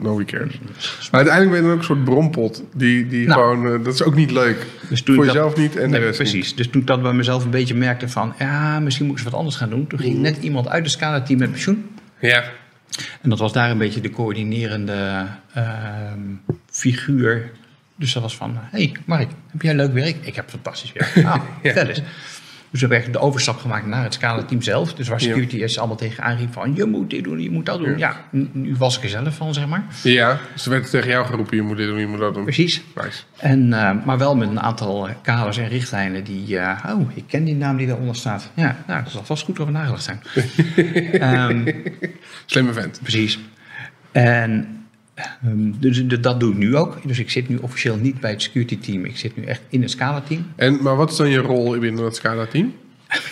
[0.00, 0.60] Nobody cares.
[1.10, 2.62] Maar uiteindelijk ben je dan ook een soort brompot.
[2.74, 3.40] Die, die Nou.
[3.40, 4.66] gewoon, eh, dat is ook niet leuk.
[4.88, 6.54] Dus Voor dat- jezelf niet en Nee, de rest precies.
[6.54, 9.30] Dus toen ik dat bij mezelf een beetje merkte van, ja, misschien moet ik eens
[9.30, 9.86] wat anders gaan doen.
[9.86, 11.90] Toen ging net iemand uit de Scala-team met pensioen.
[12.20, 12.44] Ja.
[13.22, 16.20] En dat was daar een beetje de coördinerende ehm,
[16.70, 17.50] figuur.
[17.96, 20.16] Dus dat was van, hé hey Mark, heb jij leuk werk?
[20.26, 21.26] Ik heb fantastisch werk.
[21.26, 22.02] Ah, vertel eens.
[22.74, 24.94] Dus we hebben de overstap gemaakt naar het Scala-team zelf.
[24.94, 27.78] Dus waar security is allemaal tegen aanriep van, je moet dit doen, je moet dat
[27.78, 27.98] doen.
[27.98, 29.84] Ja, nu was ik er zelf van, zeg maar.
[30.02, 32.42] Ja, dus er werd tegen jou geroepen, je moet dit doen, je moet dat doen.
[32.44, 32.82] Precies.
[32.94, 33.22] Nice.
[33.36, 36.58] En, eh, maar wel met een aantal kaders en richtlijnen die...
[36.58, 38.50] eh, oh, ik ken die naam die daaronder staat.
[38.54, 40.20] Ja, nou, dat zal vast goed over nagedacht zijn.
[41.20, 41.72] Ehm,
[42.46, 43.00] Slimme vent.
[43.02, 43.38] precies.
[44.12, 44.83] En
[45.14, 46.98] Ehm, dus dat doe ik nu ook.
[47.08, 49.04] Dus ik zit nu officieel niet bij het security team.
[49.04, 50.46] Ik zit nu echt in het Scala team.
[50.56, 52.74] En, maar wat is dan je rol binnen het SCADA-team?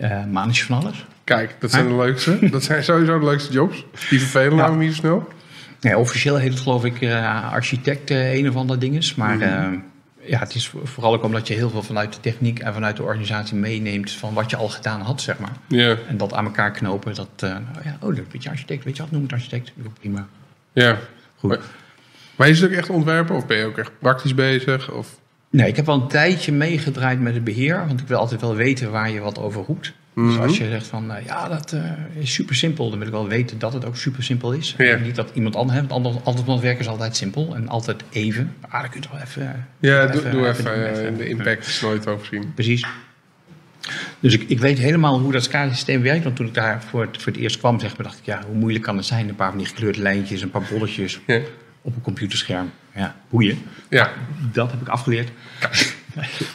[0.00, 1.06] Eh manage van alles.
[1.24, 2.38] Kijk, dat zijn de leukste.
[2.50, 3.84] Dat zijn sowieso de leukste jobs.
[4.10, 4.62] Die vervelen Ja.
[4.62, 5.26] namelijk niet zo
[5.80, 5.98] snel.
[5.98, 9.14] Officieel heet het geloof ik eh, architect eh, een of ander dinges.
[9.14, 9.42] Maar Mhm.
[9.44, 9.78] eh,
[10.30, 12.96] ja, het is vo- vooral ook omdat je heel veel vanuit de techniek en vanuit
[12.96, 15.52] de organisatie meeneemt van wat je al gedaan had, zeg maar.
[15.66, 17.14] Ja, En dat aan elkaar knopen.
[17.14, 19.72] Dat, nou ja, oh, dat weet je architect, weet je wat, noem het architect.
[20.00, 20.26] Prima.
[20.72, 20.98] ja.
[21.38, 21.50] Goed.
[21.50, 21.58] Maar,
[22.36, 24.90] maar is het ook echt ontwerpen of ben je ook echt praktisch bezig?
[24.92, 25.18] Of,
[25.50, 28.54] Nee, ik heb al een tijdje meegedraaid met het beheer, want ik wil altijd wel
[28.54, 29.92] weten waar je wat over roept.
[30.14, 30.42] Dus Mhm.
[30.42, 31.82] als je zegt van, eh, ja, dat eh,
[32.14, 34.74] is super simpel, dan wil ik wel weten dat het ook super simpel is.
[34.78, 34.84] Ja.
[34.84, 38.02] En niet dat iemand anders heeft, want anders, anders werken is altijd simpel en altijd
[38.10, 38.54] even.
[38.68, 39.66] Ah, dan kun je toch wel even...
[39.78, 40.86] ja, even- doe, doe even even.
[40.94, 42.54] eh, even- de impact is nooit overzien.
[42.54, 42.86] Precies.
[44.20, 46.24] Dus ik, ik weet helemaal hoe dat SCADA-systeem werkt.
[46.24, 48.40] Want toen ik daar voor het, voor het eerst kwam, zeg maar, dacht ik, ja,
[48.46, 49.28] hoe moeilijk kan het zijn?
[49.28, 51.40] Een paar van die gekleurde lijntjes, een paar bolletjes Ja.
[51.82, 52.70] op een computerscherm.
[52.94, 53.58] Ja, boeien.
[53.88, 54.10] ja.
[54.52, 55.30] Dat heb ik afgeleerd.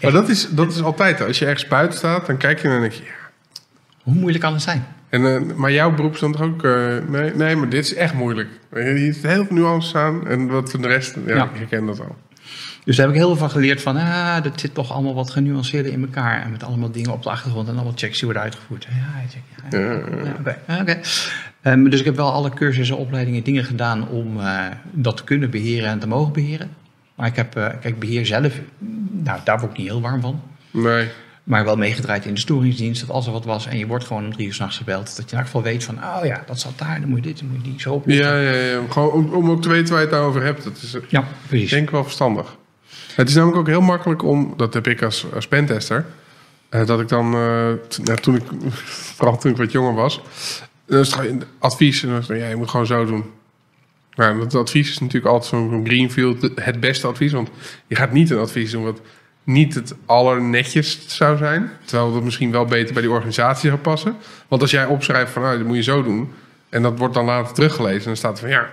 [0.01, 1.21] Maar dat is, dat is altijd.
[1.21, 3.03] Als je ergens buiten staat, dan kijk je en dan denk je...
[3.03, 3.09] Ja.
[4.03, 4.85] Hoe moeilijk kan het zijn?
[5.09, 6.63] En, eh, maar jouw beroep is dan toch ook...
[6.63, 8.49] eh, nee, nee, maar dit is echt moeilijk.
[8.73, 10.27] Hier zit heel veel nuances aan.
[10.27, 11.15] En wat van de rest...
[11.25, 11.43] Ja, Ja.
[11.43, 12.17] ik herken dat al.
[12.85, 15.29] Dus daar heb ik heel veel van geleerd van, ah, dat zit toch allemaal wat
[15.29, 16.41] genuanceerder in elkaar.
[16.41, 18.87] En met allemaal dingen op de achtergrond en allemaal checks die worden uitgevoerd.
[18.89, 19.21] Ja,
[19.69, 20.99] ja, Ja, ja, oké.
[21.61, 24.59] Ehm, dus ik heb wel alle cursussen, opleidingen, dingen gedaan om eh,
[24.91, 26.69] dat te kunnen beheren en te mogen beheren.
[27.15, 28.53] Maar ik heb, eh, kijk, beheer zelf,
[29.11, 30.41] nou, daar word ik niet heel warm van.
[30.71, 31.07] Nee.
[31.43, 34.25] Maar wel meegedraaid in de storingsdienst, dat als er wat was en je wordt gewoon
[34.25, 36.59] om drie uur s'nachts gebeld, dat je in elk geval weet van, oh ja, dat
[36.59, 38.25] zat daar, dan moet je dit, dan moet je die zo oplossen.
[38.25, 38.81] Ja, ja, ja.
[38.89, 40.63] Gewoon om, om ook te weten waar je het nou over hebt.
[40.63, 41.69] Dat is Ja, precies.
[41.69, 42.55] denk ik wel verstandig.
[43.15, 44.53] Het is namelijk ook heel makkelijk om...
[44.57, 46.05] Dat heb ik als, als pentester.
[46.69, 47.25] eh, dat ik dan...
[47.25, 47.71] eh,
[48.03, 48.43] nou, toen ik...
[49.15, 50.21] Vooral toen ik wat jonger was.
[51.59, 52.03] Advies.
[52.03, 53.23] En dan het, ja, je moet gewoon zo doen.
[54.15, 56.49] Nou, dat advies is natuurlijk altijd zo'n greenfield.
[56.55, 57.31] Het beste advies.
[57.31, 57.49] Want
[57.87, 59.01] je gaat niet een advies doen wat
[59.43, 61.71] niet het allernetjes zou zijn.
[61.85, 64.15] Terwijl dat misschien wel beter bij die organisatie zou passen.
[64.47, 65.41] Want als jij opschrijft van...
[65.41, 66.31] Nou, dat moet je zo doen.
[66.69, 67.99] En dat wordt dan later teruggelezen.
[67.99, 68.49] En dan staat er van...
[68.49, 68.69] Ja,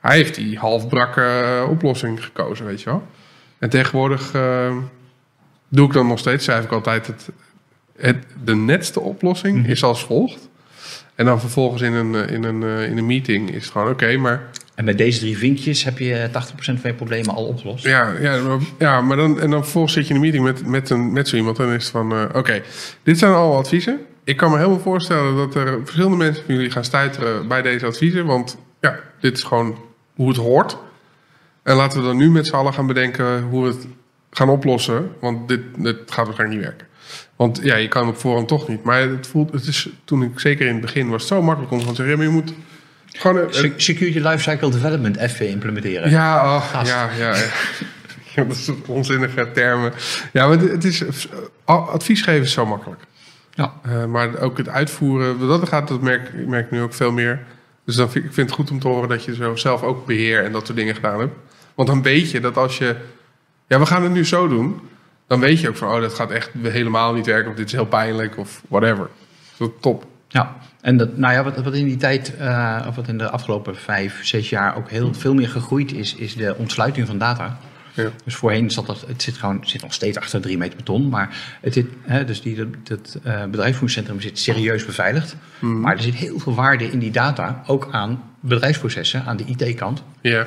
[0.00, 3.06] hij heeft die halfbrakke eh, oplossing gekozen, weet je wel.
[3.58, 4.76] En tegenwoordig eh,
[5.68, 7.28] doe ik dan nog steeds, schrijf ik altijd, het,
[7.96, 10.48] het, de netste oplossing is als volgt.
[11.16, 13.90] En dan vervolgens in een, eh, in een, eh, in een meeting is het gewoon
[13.90, 14.42] oké, maar
[14.74, 17.84] En met deze drie vinkjes heb je 80% van je problemen al opgelost.
[17.84, 20.66] ja, ja, maar, ja, maar dan, en dan vervolgens zit je in een meeting met,
[20.66, 22.62] met, een, met zo iemand en is het van eh, oké,
[23.02, 24.00] dit zijn al adviezen.
[24.24, 27.86] Ik kan me helemaal voorstellen dat er verschillende mensen van jullie gaan stuiteren bij deze
[27.86, 29.78] adviezen, want ja, dit is gewoon
[30.14, 30.76] hoe het hoort.
[31.66, 33.86] En laten we dan nu met z'n allen gaan bedenken hoe we het
[34.30, 35.10] gaan oplossen.
[35.20, 36.86] Want dit, dit gaat waarschijnlijk niet werken.
[37.36, 38.82] Want ja, je kan op voorhand toch niet.
[38.84, 41.72] Maar het voelt, het is, toen ik zeker in het begin was het zo makkelijk
[41.72, 42.52] om te zeggen, ja, maar je moet
[43.08, 43.36] gewoon...
[43.36, 46.10] een- Se- Security Lifecycle Development even implementeren.
[46.10, 47.34] ja, oh, ja, ja.
[48.34, 48.44] ja.
[48.44, 49.92] dat is onzinnige termen.
[50.32, 51.02] Ja, maar het is,
[51.64, 53.00] advies geven is zo makkelijk.
[53.54, 53.72] Ja.
[53.82, 56.94] Eh, maar ook het uitvoeren, wat dat gaat, dat merk ik merk ik nu ook
[56.94, 57.40] veel meer.
[57.84, 60.06] Dus dan vind, ik vind het goed om te horen dat je zo zelf ook
[60.06, 61.34] beheer en dat soort dingen gedaan hebt.
[61.76, 62.96] Want dan weet je dat als je,
[63.66, 64.80] ja, we gaan het nu zo doen,
[65.26, 67.72] dan weet je ook van, oh, dat gaat echt helemaal niet werken, of dit is
[67.72, 69.10] heel pijnlijk, of whatever.
[69.56, 70.06] Dat is top.
[70.28, 73.30] Ja, en dat, nou ja, wat, wat in die tijd, eh, of wat in de
[73.30, 77.58] afgelopen vijf, zes jaar ook heel veel meer gegroeid is, is de ontsluiting van data.
[77.94, 78.10] Ja.
[78.24, 81.08] Dus voorheen zat dat, het zit gewoon, het zit nog steeds achter drie meter beton,
[81.08, 85.36] maar het zit, hè, dus die, dat, dat eh, bedrijfsvoeringscentrum zit serieus beveiligd.
[85.58, 90.02] Maar er zit heel veel waarde in die data, ook aan bedrijfsprocessen, aan de IT-kant.
[90.20, 90.46] Ja,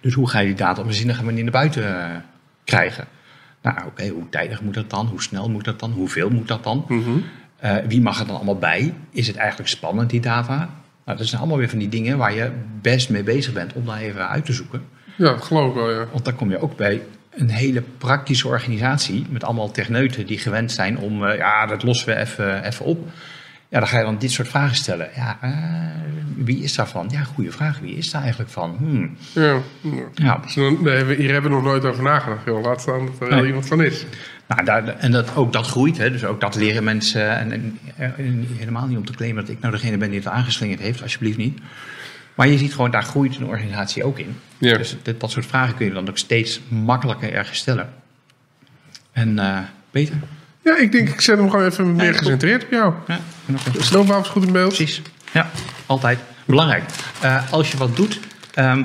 [0.00, 2.16] Dus hoe ga je die data op een zinnige manier naar buiten eh,
[2.64, 3.04] krijgen?
[3.62, 5.06] Nou, oké, hoe tijdig moet dat dan?
[5.06, 5.90] Hoe snel moet dat dan?
[5.90, 6.84] Hoeveel moet dat dan?
[6.88, 7.10] Mhm.
[7.56, 8.94] Eh, wie mag er dan allemaal bij?
[9.10, 10.70] Is het eigenlijk spannend, die data?
[11.04, 13.86] Nou, dat zijn allemaal weer van die dingen waar je best mee bezig bent om
[13.86, 14.82] daar even uit te zoeken.
[15.16, 16.06] ja dat geloof ik wel, ja.
[16.12, 20.72] Want dan kom je ook bij een hele praktische organisatie met allemaal techneuten die gewend
[20.72, 23.08] zijn om, eh, ja, dat lossen we even, even op.
[23.74, 25.08] Ja, dan ga je dan dit soort vragen stellen.
[25.16, 25.52] Ja, eh,
[26.36, 27.08] wie is daarvan?
[27.10, 27.78] Ja, goede vraag.
[27.78, 28.76] Wie is daar eigenlijk van?
[28.78, 29.16] Hmm.
[29.32, 29.60] ja.
[30.14, 32.44] Ja, Dus dan, daar hier hebben we nog nooit over nagedacht.
[32.44, 32.62] Joh.
[32.62, 33.46] Laat staan dat er Nee.
[33.46, 34.04] iemand van is.
[34.46, 36.10] Nou, daar, en dat, ook dat groeit, hè?
[36.10, 37.36] dus ook dat leren mensen.
[37.38, 40.28] En, en, en helemaal niet om te claimen dat ik nou degene ben die het
[40.28, 41.60] aangeslingerd heeft, alsjeblieft niet.
[42.34, 44.36] Maar je ziet gewoon, daar groeit een organisatie ook in.
[44.58, 44.76] Ja.
[44.76, 47.88] Dus dit, dat soort vragen kun je dan ook steeds makkelijker ergens stellen.
[49.12, 49.58] En eh
[49.90, 50.16] Peter?
[50.64, 52.92] Ja, ik denk, ik zet hem gewoon even meer gecentreerd op jou.
[53.06, 53.20] Ja,
[54.20, 54.74] is goed in beeld.
[54.74, 55.02] precies.
[55.32, 55.50] Ja,
[55.86, 56.18] altijd.
[56.44, 56.82] Belangrijk.
[57.20, 58.20] Eh, als je wat doet,
[58.54, 58.84] ehm,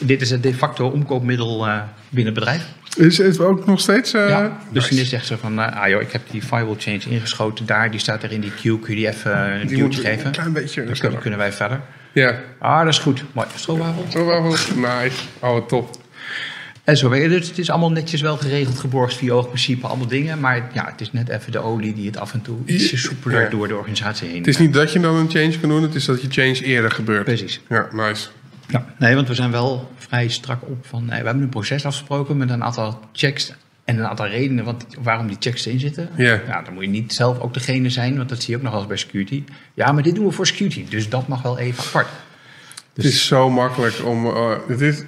[0.00, 2.66] dit is het de facto omkoopmiddel eh, binnen het bedrijf.
[2.96, 4.12] Is het ook nog steeds...
[4.12, 4.96] eh, Ja, dus nice.
[4.96, 8.22] dan zegt ze van, ah joh, ik heb die firewall change ingeschoten daar, die staat
[8.22, 10.26] er in die queue, kun je die even een duwtje geven?
[10.26, 11.80] een klein beetje Dan kunnen wij verder.
[12.12, 12.34] Ja.
[12.58, 13.24] Ah, dat is goed.
[13.32, 13.46] Mooi.
[13.54, 14.04] Stroopwafel.
[14.08, 14.42] Zo wel
[14.74, 15.16] Nice.
[15.40, 15.96] Oh, top.
[16.84, 17.48] En zo weet je dus.
[17.48, 20.40] Het is allemaal netjes wel geregeld, geborgd via oogprincipe, allemaal dingen.
[20.40, 23.42] Maar ja, het is net even de olie die het af en toe ietsje soepeler
[23.42, 23.48] Ja.
[23.48, 24.38] door de organisatie heen.
[24.38, 26.64] Het is niet dat je dan een change kan doen, het is dat je change
[26.64, 27.24] eerder gebeurt.
[27.24, 27.60] Precies.
[27.68, 28.28] Ja, nice.
[28.68, 28.86] Ja.
[28.98, 31.04] Nee, want we zijn wel vrij strak op van...
[31.04, 33.52] Nee, we hebben een proces afgesproken met een aantal checks
[33.84, 36.08] en een aantal redenen want, waarom die checks erin zitten.
[36.16, 36.40] Ja.
[36.46, 38.70] Ja, dan moet je niet zelf ook degene zijn, want dat zie je ook nog
[38.72, 39.44] wel eens bij security.
[39.74, 42.08] Ja, maar dit doen we voor security, dus dat mag wel even apart.
[42.94, 44.26] Het is zo makkelijk om.
[44.26, 45.02] eh, het is,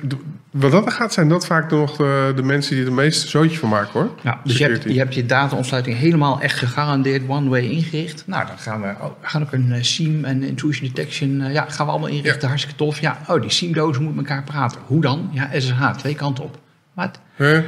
[0.51, 3.68] wat dat gaat, zijn dat vaak nog de, de mensen die er meeste zootje van
[3.68, 4.11] maken hoor.
[4.22, 8.22] Ja, dus je hebt, je hebt je data-ontsluiting helemaal echt gegarandeerd one-way ingericht.
[8.26, 11.41] Nou, dan gaan we, oh, we gaan ook een eh, SIEM en intrusion detection.
[11.41, 12.41] eh, ja, gaan we allemaal inrichten.
[12.41, 12.47] Ja.
[12.49, 13.01] Hartstikke tof.
[13.01, 14.80] Ja, oh, die SIEM-dozen moeten met elkaar praten.
[14.87, 15.28] Hoe dan?
[15.32, 16.59] Ja, SSH, twee kanten op.
[16.93, 17.20] Wat?
[17.37, 17.61] Huh?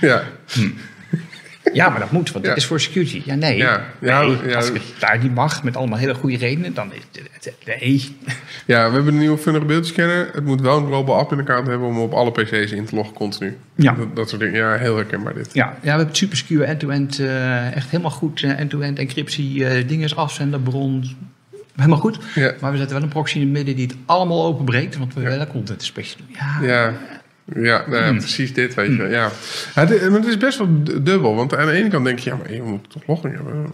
[0.00, 0.22] Ja,
[1.72, 3.22] ja, maar dat moet, want dat is voor security.
[3.24, 3.56] Ja, nee.
[3.56, 4.56] Ja, ja, nee, ja.
[4.56, 7.54] Als het daar niet mag, met allemaal hele goede redenen, dan is het...
[7.66, 8.16] Nee.
[8.66, 10.30] ja, we hebben een nieuwe vulnerability scanner.
[10.32, 13.14] Het moet wel een global admin account hebben om op alle PC's in te loggen
[13.14, 13.56] continu.
[13.74, 13.92] Ja.
[13.92, 14.56] Dat, dat soort dingen.
[14.56, 15.50] Ja, heel herkenbaar dit.
[15.52, 18.42] Ja, ja, we hebben super secure end-to-end, eh, echt helemaal goed.
[18.42, 21.16] eh, end-to-end encryptie, eh dingen afzender, bron,
[21.76, 22.18] helemaal goed.
[22.34, 22.54] Ja.
[22.60, 25.20] Maar we zetten wel een proxy in het midden die het allemaal openbreekt, want we
[25.20, 26.20] willen content special.
[26.28, 26.92] Ja, Ja,
[27.54, 28.18] ja, nou ja, Hmm.
[28.18, 29.08] precies dit, weet je wel.
[29.10, 29.30] Ja.
[29.86, 31.34] Dit- maar het is best wel du- dubbel.
[31.34, 33.64] Want aan de ene kant denk je, ja, maar je moet toch logging hebben.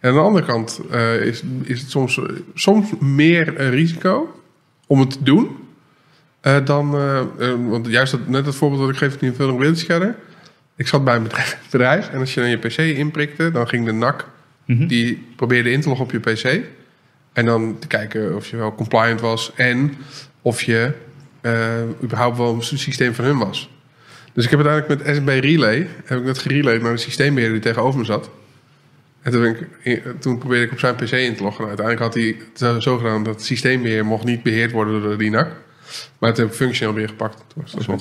[0.00, 2.20] En aan de andere kant eh, is, is het soms,
[2.54, 4.40] soms meer een risico
[4.86, 5.48] om het te doen.
[6.40, 7.26] eh, dan, eh, eh,
[7.68, 10.14] want juist dat, net het voorbeeld dat ik geef van die vulnerability scanner.
[10.76, 13.84] Ik zat bij een bedrijf, bedrijf en als je dan je PC inprikte, dan ging
[13.86, 14.28] de NAC,
[14.64, 14.86] Mhm.
[14.86, 16.60] die probeerde in te loggen op je PC.
[17.32, 19.94] En dan te kijken of je wel compliant was en
[20.42, 20.90] of je eh,
[22.02, 23.70] überhaupt wel een systeem van hun was.
[24.32, 27.70] Dus ik heb uiteindelijk met SB Relay, heb ik dat gerelayed naar de systeembeheerder die
[27.72, 28.30] tegenover me zat.
[29.22, 31.64] En toen, ben ik, toen probeerde ik op zijn PC in te loggen.
[31.66, 32.36] Nou, uiteindelijk had hij
[32.72, 35.48] het zo- gedaan dat het systeembeheer mocht niet beheerd worden door de NAC.
[36.18, 37.44] Maar toen heb ik functioneel weer gepakt.
[37.54, 38.00] Toen was dat wel.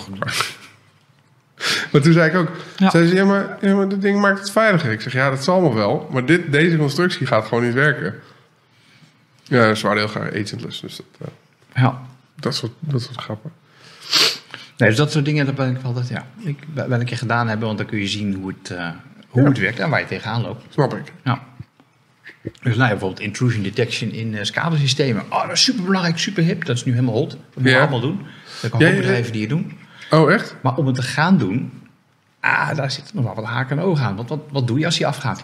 [1.91, 2.89] Maar toen zei ik ook, Ja.
[2.89, 4.91] zei ze, ja maar, ja, maar dit ding maakt het veiliger.
[4.91, 6.09] Ik zeg, ja, dat zal allemaal wel.
[6.11, 8.15] Maar dit, deze constructie gaat gewoon niet werken.
[9.43, 10.81] Ja, ze waren heel graag agentless.
[10.81, 12.01] Dus dat, eh, Ja.
[12.43, 13.51] Dat, soort, dat soort grappen.
[14.77, 17.17] Nee, dus dat soort dingen, dat ben ik wel, dat, ja, ik wel een keer
[17.17, 18.89] gedaan hebben, want dan kun je zien hoe het, eh,
[19.27, 19.47] hoe Ja.
[19.47, 20.73] het werkt en waar je tegenaan loopt.
[20.73, 21.13] Snap ik.
[21.23, 21.43] Ja.
[22.41, 25.23] Dus nou ja, bijvoorbeeld intrusion detection in uh, SCADA-systemen.
[25.29, 26.65] Oh, dat is super belangrijk, super hip.
[26.65, 27.29] Dat is nu helemaal hot.
[27.29, 27.77] Dat moeten Ja.
[27.77, 28.19] we allemaal doen.
[28.61, 29.77] Er zijn ja, bedrijven die het doen.
[30.11, 30.55] Oh, echt?
[30.61, 31.71] Maar om het te gaan doen,
[32.39, 34.15] ah, daar zitten nog wel wat haken en ogen aan.
[34.15, 35.43] Want wat, wat doe je als die afgaat?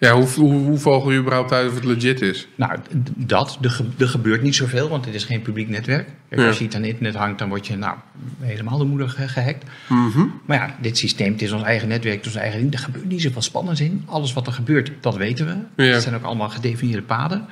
[0.00, 2.48] Ja, hoe, hoe, hoe vogel je überhaupt uit of het legit is?
[2.54, 2.78] Nou,
[3.16, 3.58] dat.
[3.62, 6.08] Er, ge- er gebeurt niet zoveel, want het is geen publiek netwerk.
[6.28, 6.46] Kijk.
[6.48, 7.96] Als je het aan internet hangt, dan word je nou,
[8.40, 9.64] helemaal de moeder ge- gehackt.
[9.88, 10.24] Mhm.
[10.46, 12.72] Maar ja, dit systeem, het is ons eigen netwerk, het is ons eigen ding.
[12.72, 14.02] Er gebeurt niet zoveel spannends in.
[14.06, 15.84] Alles wat er gebeurt, dat weten we.
[15.84, 15.92] Ja.
[15.92, 17.44] Het zijn ook allemaal gedefinieerde paden.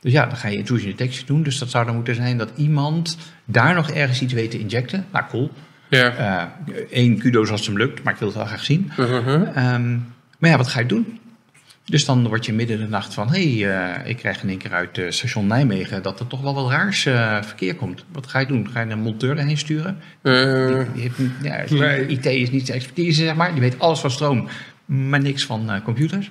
[0.00, 1.42] Dus ja, dan ga je intrusion detection doen.
[1.42, 5.06] Dus dat zou dan moeten zijn dat iemand daar nog ergens iets weet te injecten.
[5.12, 5.50] Nou, cool.
[5.88, 6.56] Ja.
[6.90, 8.90] Eén kudo's als het hem lukt, maar ik wil het wel graag zien.
[8.98, 9.56] Uh-huh.
[9.56, 9.92] Ehm,
[10.38, 11.18] maar ja, wat ga je doen?
[11.86, 13.32] Dus dan word je midden in de nacht van...
[13.32, 16.02] hé, hey, eh, ik krijg in één keer uit eh, station Nijmegen...
[16.02, 18.04] dat er toch wel wat raars eh, verkeer komt.
[18.12, 18.70] Wat ga je doen?
[18.70, 19.98] Ga je een monteur erheen sturen?
[20.92, 22.06] Die heeft, niet- ja, Nee.
[22.06, 23.52] IT is niet zijn expertise, zeg maar.
[23.52, 24.48] Die weet alles van stroom,
[24.84, 26.30] maar niks van computers.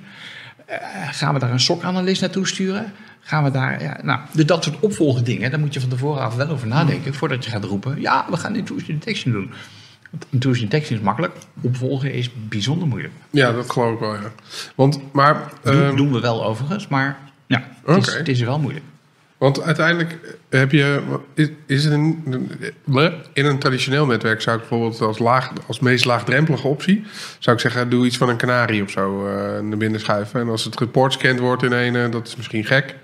[1.12, 2.92] Gaan we daar een SOC-analyst naartoe sturen?
[3.20, 3.82] Gaan we daar...
[3.84, 7.14] Ja, nou, dus dat soort opvolgdingen, daar moet je van tevoren af wel over nadenken...
[7.14, 9.52] voordat je gaat roepen, ja, we gaan intrusion detection doen.
[10.30, 13.14] Intrusion detection is makkelijk, opvolgen is bijzonder moeilijk.
[13.30, 14.32] ja, dat geloof ik wel, ja.
[14.76, 15.52] Want, maar...
[15.62, 18.86] Doen, ehm, doen we wel overigens, maar ja, het, is, het is wel moeilijk.
[19.44, 21.02] Want uiteindelijk heb je.
[21.34, 22.24] Is, is het een,
[23.34, 27.04] in een traditioneel netwerk zou ik bijvoorbeeld als, laag, als meest laagdrempelige optie.
[27.40, 30.40] zou ik zeggen: doe iets van een kanarie of zo eh, naar binnen schuiven.
[30.40, 32.96] En als het report scant wordt in een, eh, dat is misschien gek.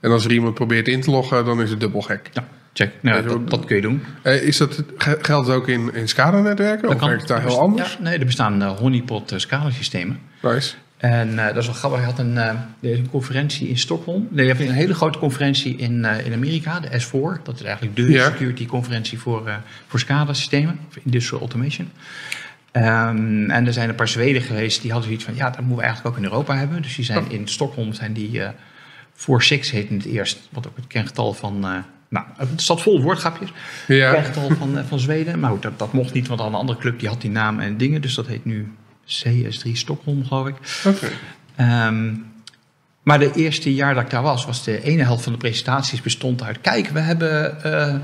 [0.00, 2.30] En als er iemand probeert in te loggen, dan is het dubbel gek.
[2.32, 2.48] Ja,
[2.86, 2.92] check.
[3.02, 4.02] Nou, dat, dat kun je doen.
[4.22, 6.88] Eh, is dat, ge- geldt het ook in, in SCADA-netwerken?
[6.88, 7.92] Of werkt het daar heel anders?
[7.92, 10.18] Ja, nee, er bestaan eh, honeypot uh, scala-systemen.
[10.42, 10.74] Nice.
[10.96, 12.00] En eh, dat is wel grappig.
[12.00, 12.48] Je had een, eh,
[12.80, 14.28] er is een conferentie in Stockholm.
[14.30, 17.42] Nee, je hebt een hele grote conferentie in, eh, in Amerika, de S4.
[17.42, 18.24] Dat is eigenlijk de Ja.
[18.30, 19.54] security conferentie voor, eh
[19.86, 21.90] voor SCADA-systemen, voor industrial automation.
[22.72, 25.76] Ehm, en er zijn een paar Zweden geweest die hadden zoiets van, ja, dat moeten
[25.76, 26.82] we eigenlijk ook in Europa hebben.
[26.82, 27.32] Dus die zijn Oh.
[27.32, 28.48] in Stockholm zijn die eh
[29.14, 31.70] 4-6 heette het eerst, wat ook het kerngetal van, eh,
[32.08, 33.52] nou, het zat vol woordgrapjes.
[33.86, 34.12] Ja.
[34.12, 35.40] kerngetal van, eh, van Zweden.
[35.40, 37.60] Maar goed, dat, dat mocht niet, want al een andere club die had die naam
[37.60, 38.00] en dingen.
[38.00, 38.72] Dus dat heet nu
[39.04, 40.56] CS3 Stockholm, geloof ik.
[40.86, 41.08] Oké.
[41.56, 42.14] Ehm,
[43.02, 46.02] maar de eerste jaar dat ik daar was, was de ene helft van de presentaties
[46.02, 46.60] bestond uit...
[46.60, 47.94] Kijk, we hebben eh,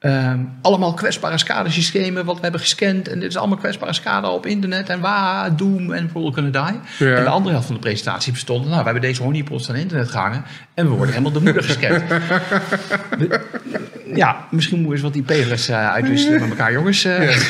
[0.00, 3.08] Ehm, allemaal kwetsbare SCADA-systemen wat we hebben gescand.
[3.08, 4.88] En dit is allemaal kwetsbare SCADA op internet.
[4.88, 6.80] En waar, Doom en People Gonna Die.
[7.08, 7.16] Ja.
[7.16, 8.64] En de andere helft van de presentatie bestond...
[8.64, 10.44] Nou, we hebben deze honeypots aan internet gehangen.
[10.74, 12.02] En we worden helemaal de moeder gescand.
[13.18, 13.40] We-
[14.14, 17.04] ja, misschien moeten we eens wat IP-adres eh, uitwisselen met elkaar, jongens.
[17.04, 17.42] Eh, Ja.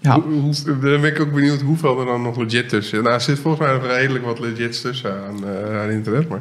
[0.00, 0.20] ja.
[0.20, 3.02] Hoe- hoe- Dan ben ik ook benieuwd hoeveel er dan nog legit tussen.
[3.02, 6.28] Nou, er zit volgens mij nog redelijk wat legit tussen aan, eh, aan internet.
[6.28, 6.40] Maar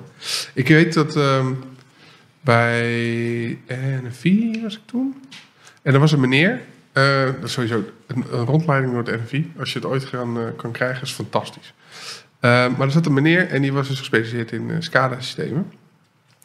[0.54, 1.46] ik weet dat ehm,
[2.46, 3.60] bij
[4.04, 5.24] NFI was ik toen.
[5.82, 6.62] En er was een meneer.
[6.94, 9.52] eh, dat is sowieso een, rondleiding door het NFI.
[9.60, 11.74] Als je het ooit kan, eh, kan krijgen, is fantastisch.
[12.40, 15.72] Eh, maar er zat een meneer en die was dus gespecialiseerd in SCADA-systemen.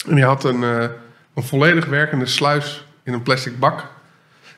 [0.09, 3.87] En die had een, een volledig werkende sluis in een plastic bak.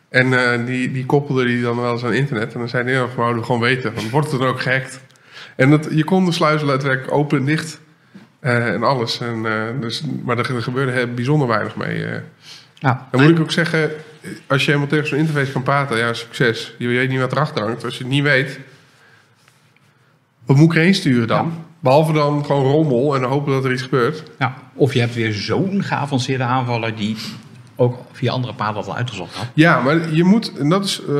[0.08, 2.52] En die, die koppelde die dan wel eens aan internet.
[2.52, 5.00] En dan zei hij, ja, we gewoon weten, want wordt het dan ook gehackt?
[5.56, 7.80] En dat, je kon de sluis daadwerkelijk open en dicht
[8.42, 9.20] en alles.
[9.20, 12.04] En, eh, dus, maar er, gebeurde bijzonder weinig mee.
[12.04, 12.20] eh.
[12.74, 13.08] Ja.
[13.10, 13.90] Dan moet ik ook zeggen,
[14.46, 16.74] als je helemaal tegen zo'n interface kan praten, ja, succes.
[16.78, 17.84] Je weet niet wat erachter hangt.
[17.84, 18.60] Als je het niet weet,
[20.46, 21.46] wat moet ik erheen sturen dan?
[21.46, 21.52] Ja.
[21.80, 24.22] Behalve dan gewoon rommel en hopen dat er iets gebeurt.
[24.38, 27.16] Ja, of je hebt weer zo'n geavanceerde aanvaller die
[27.76, 29.46] ook via andere paden al uitgezocht had.
[29.54, 31.14] Ja, maar je moet, en dat is eh,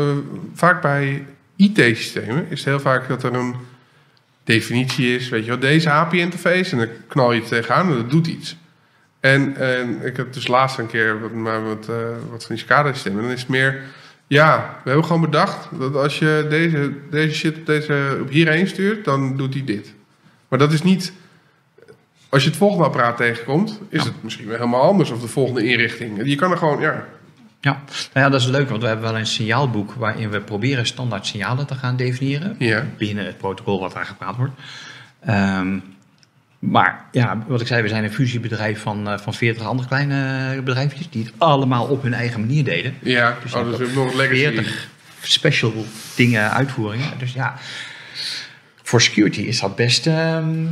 [0.55, 1.25] vaak bij
[1.57, 3.55] IT-systemen, is het heel vaak dat er een
[4.45, 8.11] definitie is, weet je wel, deze API-interface, en dan knal je het tegenaan en dat
[8.11, 8.57] doet iets.
[9.21, 11.97] En, en ik heb dus laatst een keer wat, maar wat, eh,
[12.31, 13.83] wat van die SCADA-systemen, en dan is het meer,
[14.27, 18.67] ja, we hebben gewoon bedacht dat als je deze, deze shit op, deze, op hierheen
[18.69, 19.95] stuurt, dan doet hij dit.
[20.49, 21.13] Maar dat is niet,
[22.29, 25.65] als je het volgende apparaat tegenkomt, is het misschien weer helemaal anders, of de volgende
[25.65, 26.21] inrichting.
[26.25, 27.07] Je kan er gewoon, ja,
[27.65, 27.71] Ja,
[28.13, 31.27] nou ja, dat is leuk, want we hebben wel een signaalboek waarin we proberen standaard
[31.27, 32.57] signalen te gaan definiëren.
[32.59, 32.87] Ja.
[32.99, 34.53] Binnen het protocol wat daar gepraat wordt.
[35.21, 35.79] Ehm,
[36.59, 40.61] maar ja, wat ik zei, we zijn een fusiebedrijf van, eh, van 40 andere kleine
[40.63, 42.95] bedrijfjes die het allemaal op hun eigen manier deden.
[43.03, 44.39] Ja, Dus oh, nog legacy.
[44.41, 44.89] 40
[45.23, 45.73] special
[46.17, 47.19] dingen, uitvoeringen.
[47.19, 47.55] Dus ja,
[48.83, 50.07] voor security is dat best.
[50.07, 50.65] ehm,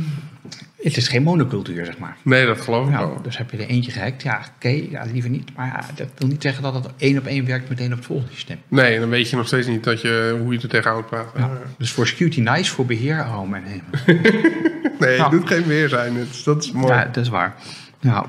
[0.81, 2.17] het is geen monocultuur, zeg maar.
[2.21, 3.19] Nee, dat geloof ik wel.
[3.21, 5.55] dus heb je er eentje gehackt, ja, oké, ja, liever niet.
[5.55, 8.05] Maar ja, dat wil niet zeggen dat het één op één werkt meteen op het
[8.05, 8.57] volgende systeem.
[8.67, 11.39] Nee, dan weet je nog steeds niet dat je, hoe je er tegenaan praten.
[11.39, 11.51] Ja.
[11.77, 14.21] Dus voor security nice, voor beheer, oh mijn hemel.
[14.99, 16.13] Nee, het doet geen weer zijn.
[16.45, 16.93] Dat is mooi.
[16.93, 17.55] Ja, dat is waar.
[17.99, 18.25] Ja.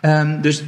[0.00, 0.62] Ehm, dus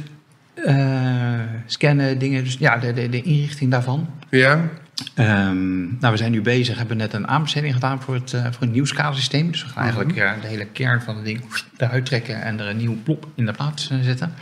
[0.53, 4.09] eh, scannen, dingen, dus ja, de, de, de inrichting daarvan.
[4.29, 4.69] Ja?
[5.13, 8.87] Ehm, nou, we zijn nu bezig, hebben net een aanbesteding gedaan voor het, eh, voor
[8.87, 9.51] SCADA-systeem.
[9.51, 11.41] Dus we gaan eigenlijk eh, de hele kern van het ding
[11.77, 14.33] eruit trekken en er een nieuw plop in de plaats eh, zetten.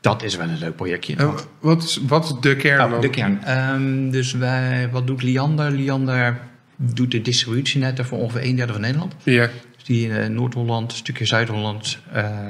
[0.00, 1.34] Dat is wel een leuk projectje.
[1.60, 3.00] Wat, is, wat is de kern Nou, dan?
[3.00, 3.44] de kern.
[3.44, 5.70] Ehm, dus wij, wat doet Liander?
[5.70, 6.38] Liander
[6.76, 9.14] doet de distributienetten voor ongeveer een derde van Nederland.
[9.22, 9.48] Ja.
[9.74, 11.98] Dus die in Noord-Holland, een stukje Zuid-Holland,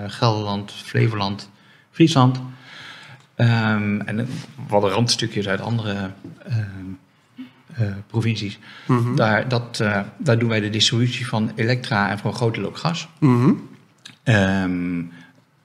[0.07, 1.51] Gelderland, Flevoland,
[1.91, 2.41] Friesland.
[3.35, 4.29] Ehm, en
[4.69, 6.11] wat randstukjes uit andere
[7.77, 8.59] eh, provincies.
[8.87, 9.15] Mhm.
[9.15, 12.77] Daar, dat, eh, daar doen wij de distributie van elektra en voor een groot ook
[12.77, 13.09] gas.
[13.21, 13.53] Mhm.
[14.23, 14.99] Ehm,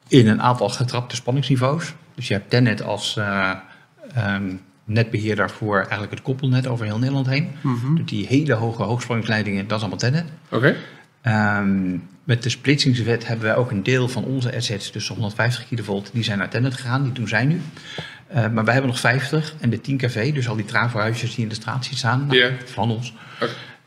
[0.07, 1.93] in een aantal getrapte spanningsniveaus.
[2.15, 3.19] Dus je hebt Tennet als
[4.13, 4.53] ehm,
[4.83, 7.49] netbeheerder voor eigenlijk het koppelnet over heel Nederland heen.
[7.61, 7.95] Mhm.
[7.95, 10.25] Dus die hele hoge hoogspanningsleidingen, dat is allemaal Tennet.
[10.49, 10.75] Oké.
[11.21, 16.09] Ehm, met de splitsingswet hebben wij ook een deel van onze assets, dus 150 kilovolt,
[16.13, 17.61] die zijn naar Tennet gegaan, die doen zij nu.
[18.33, 21.43] Eh, maar wij hebben nog 50 en de 10 kV, dus al die traverhuisjes die
[21.43, 23.13] in de straat zien staan, nou, van ons.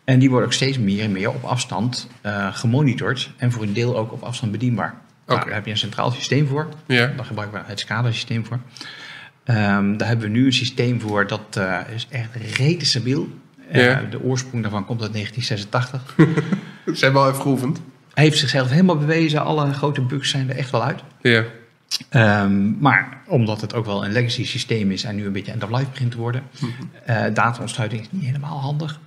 [0.05, 3.73] En die worden ook steeds meer en meer op afstand eh, gemonitord en voor een
[3.73, 4.95] deel ook op afstand bedienbaar.
[5.27, 6.69] Nou, daar heb je een centraal systeem voor.
[6.87, 7.13] Ja.
[7.17, 8.59] Daar gebruiken we het SCADA-systeem voor.
[9.45, 13.29] Ehm, daar hebben we nu een systeem voor dat eh, is echt rete stabiel.
[13.73, 14.03] Ja.
[14.11, 16.15] De oorsprong daarvan komt uit 1986.
[16.99, 17.81] Ze hebben al even geoefend.
[18.15, 19.45] Hij heeft zichzelf helemaal bewezen.
[19.45, 21.01] Alle grote bugs zijn er echt wel uit.
[21.21, 21.45] Ja.
[22.09, 25.65] Ehm, maar omdat het ook wel een legacy systeem is en nu een beetje end
[25.65, 26.43] of life begint te worden,
[27.05, 29.01] eh data-ontsluiting is niet helemaal handig.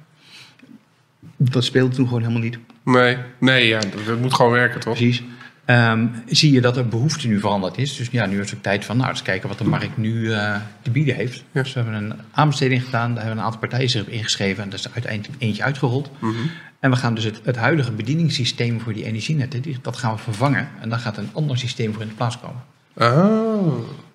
[1.37, 2.57] Dat speelde toen gewoon helemaal niet.
[2.83, 4.95] Nee, nee ja, dat, moet gewoon werken, toch?
[4.95, 5.23] Precies.
[5.65, 7.95] Ehm, zie je dat er behoefte nu veranderd is.
[7.95, 10.31] Dus ja, nu is het ook tijd van, nou, eens kijken wat de markt nu
[10.33, 11.43] eh, te bieden heeft.
[11.51, 11.61] Ja.
[11.63, 13.13] Dus we hebben een aanbesteding gedaan.
[13.13, 14.63] Daar hebben we een aantal partijen zich op ingeschreven.
[14.63, 16.11] En daar is uiteindelijk eentje uitgerold.
[16.19, 16.33] Mhm.
[16.79, 20.19] En we gaan dus het, het huidige bedieningssysteem voor die energienetten, die, dat gaan we
[20.19, 20.67] vervangen.
[20.81, 22.61] En dan gaat een ander systeem voor in de plaats komen.
[22.97, 23.13] Ah.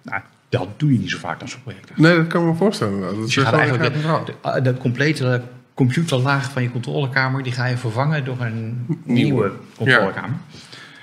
[0.03, 1.97] Nou, dat doe je niet zo vaak dan zo'n project.
[1.97, 3.01] Nee, dat kan ik me voorstellen.
[3.01, 4.25] Dat is Dus je gaat eigenlijk de, verhaal.
[4.25, 5.43] de, de complete
[5.75, 9.03] computerlaag van je controlekamer, die ga je vervangen door een Nieuwe.
[9.05, 10.37] nieuwe controlekamer.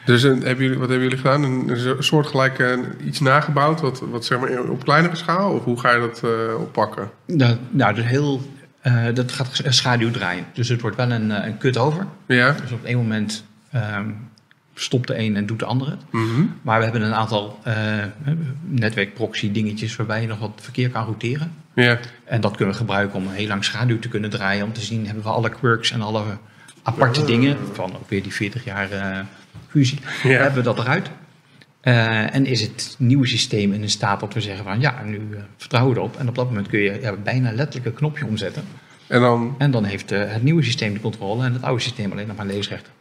[0.05, 1.43] Dus een, hebben jullie, wat hebben jullie gedaan?
[1.43, 5.51] Een, een soortgelijk iets nagebouwd, wat, wat zeg maar op kleinere schaal?
[5.51, 7.09] Of hoe ga je dat eh, oppakken?
[7.25, 8.41] Dat, nou, dus heel,
[8.81, 10.45] eh, dat gaat sch- schaduw draaien.
[10.53, 12.07] Dus het wordt wel een, eh, een cut-over.
[12.25, 12.51] Ja?
[12.61, 14.09] Dus op één moment ehm,
[14.73, 15.95] stopt de een en doet de andere.
[16.11, 16.41] Mhm.
[16.61, 17.73] Maar we hebben een aantal uh,
[18.61, 21.51] netwerkproxy dingetjes waarbij je nog wat verkeer kan routeren.
[21.73, 21.99] Ja.
[22.25, 24.65] En dat kunnen we gebruiken om een heel lang schaduw te kunnen draaien.
[24.65, 26.23] Om te zien, hebben we alle quirks en alle
[26.83, 27.57] aparte dingen.
[27.73, 28.87] Van ook weer die 40 jaar
[29.67, 29.99] fusie.
[30.23, 30.29] Ja.
[30.29, 31.09] Hebben we dat eruit.
[31.83, 35.37] Uh, en is het nieuwe systeem in staat dat we zeggen van ja, nu uh,
[35.57, 36.15] vertrouwen we erop.
[36.17, 38.63] En op dat moment kun je ja, bijna letterlijk een knopje omzetten.
[39.07, 42.11] En dan, En dan heeft uh, het nieuwe systeem de controle en het oude systeem
[42.11, 42.91] alleen nog maar leesrechten.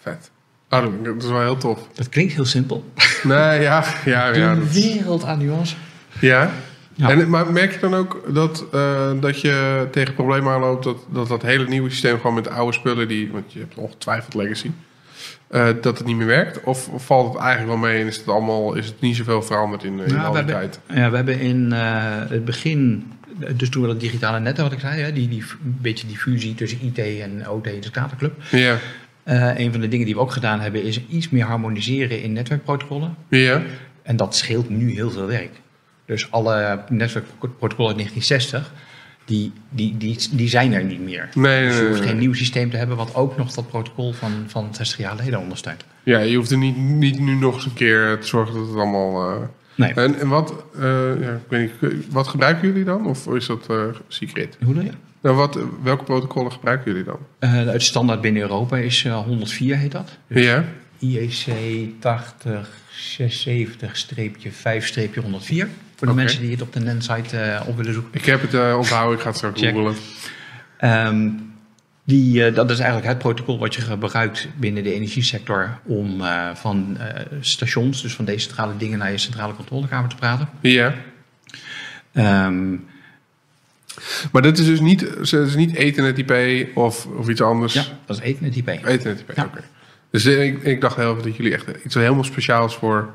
[0.00, 0.30] vet.
[0.70, 1.88] Oh, dat- is wel heel tof.
[1.94, 2.92] Dat klinkt heel simpel.
[3.22, 4.50] Nee, ja, ja, ja.
[4.50, 5.74] Een dat- wereld aan nuance.
[6.20, 6.50] Ja?
[6.94, 7.10] Ja.
[7.10, 11.28] En, maar merk je dan ook dat, eh, dat je tegen problemen aanloopt dat, dat
[11.28, 14.70] dat hele nieuwe systeem gewoon met de oude spullen die, want je hebt ongetwijfeld legacy,
[15.48, 16.62] eh, dat het niet meer werkt?
[16.64, 19.42] Of, of valt het eigenlijk wel mee en is het allemaal, is het niet zoveel
[19.42, 20.80] veranderd in, in die hebben- tijd?
[20.88, 21.80] Ja, we hebben in eh,
[22.28, 23.12] het begin,
[23.56, 26.16] dus toen we dat digitale net wat ik zei, hè, die, die een beetje die
[26.18, 28.42] fusie tussen IT en OT, de Skaterclub.
[28.50, 28.76] Ja,
[29.24, 32.32] Eh een van de dingen die we ook gedaan hebben, is iets meer harmoniseren in
[32.32, 33.14] netwerkprotocollen.
[33.28, 33.62] ja,
[34.02, 35.50] En dat scheelt nu heel veel werk.
[36.06, 38.72] Dus alle netwerkprotocollen uit 1960,
[39.28, 41.28] die, die, die, die zijn er niet meer.
[41.34, 44.32] nee, Dus je hoeft geen nieuw systeem te hebben wat ook nog dat protocol van,
[44.46, 45.84] van 60 jaar geleden ondersteunt.
[46.02, 48.76] Ja, je hoeft er niet, niet nu nog eens een keer te zorgen dat het
[48.76, 49.30] allemaal...
[49.30, 49.36] eh,
[49.74, 49.92] Nee.
[49.92, 50.82] En, en wat, eh,
[51.20, 53.06] ja, ik weet niet, wat gebruiken jullie dan?
[53.06, 53.76] Of is dat eh,
[54.08, 54.56] secret?
[54.64, 54.90] Hoe doe je?
[55.22, 57.18] Nou, wat, welke protocollen gebruiken jullie dan?
[57.38, 60.18] Eh, het standaard binnen Europa is eh, 104 heet dat.
[60.26, 60.64] Ja,
[60.98, 61.46] IEC
[64.28, 65.66] 8076-5-104.
[65.98, 68.10] Voor de mensen die het op de NEN-site eh, op willen zoeken.
[68.20, 69.74] ik heb het eh, onthouden, ik ga het straks Check.
[69.74, 69.94] googlen.
[70.76, 71.28] Ehm,
[72.04, 76.22] die, eh, dat is eigenlijk het protocol wat je gebruikt binnen de energiesector om
[76.54, 76.98] van
[77.40, 80.48] stations, dus van decentrale dingen, naar je centrale controlekamer te praten.
[80.60, 80.94] Ja,
[82.12, 82.70] Ehm,
[84.32, 87.72] maar dat is dus niet, het is niet Ethernet IP of, of iets anders?
[87.74, 88.68] ja, dat is Ethernet IP.
[88.68, 89.44] Ethernet IP, Ja.
[89.44, 89.60] oké.
[90.10, 93.14] Dus ik, ik dacht heel even dat jullie echt iets helemaal speciaals voor,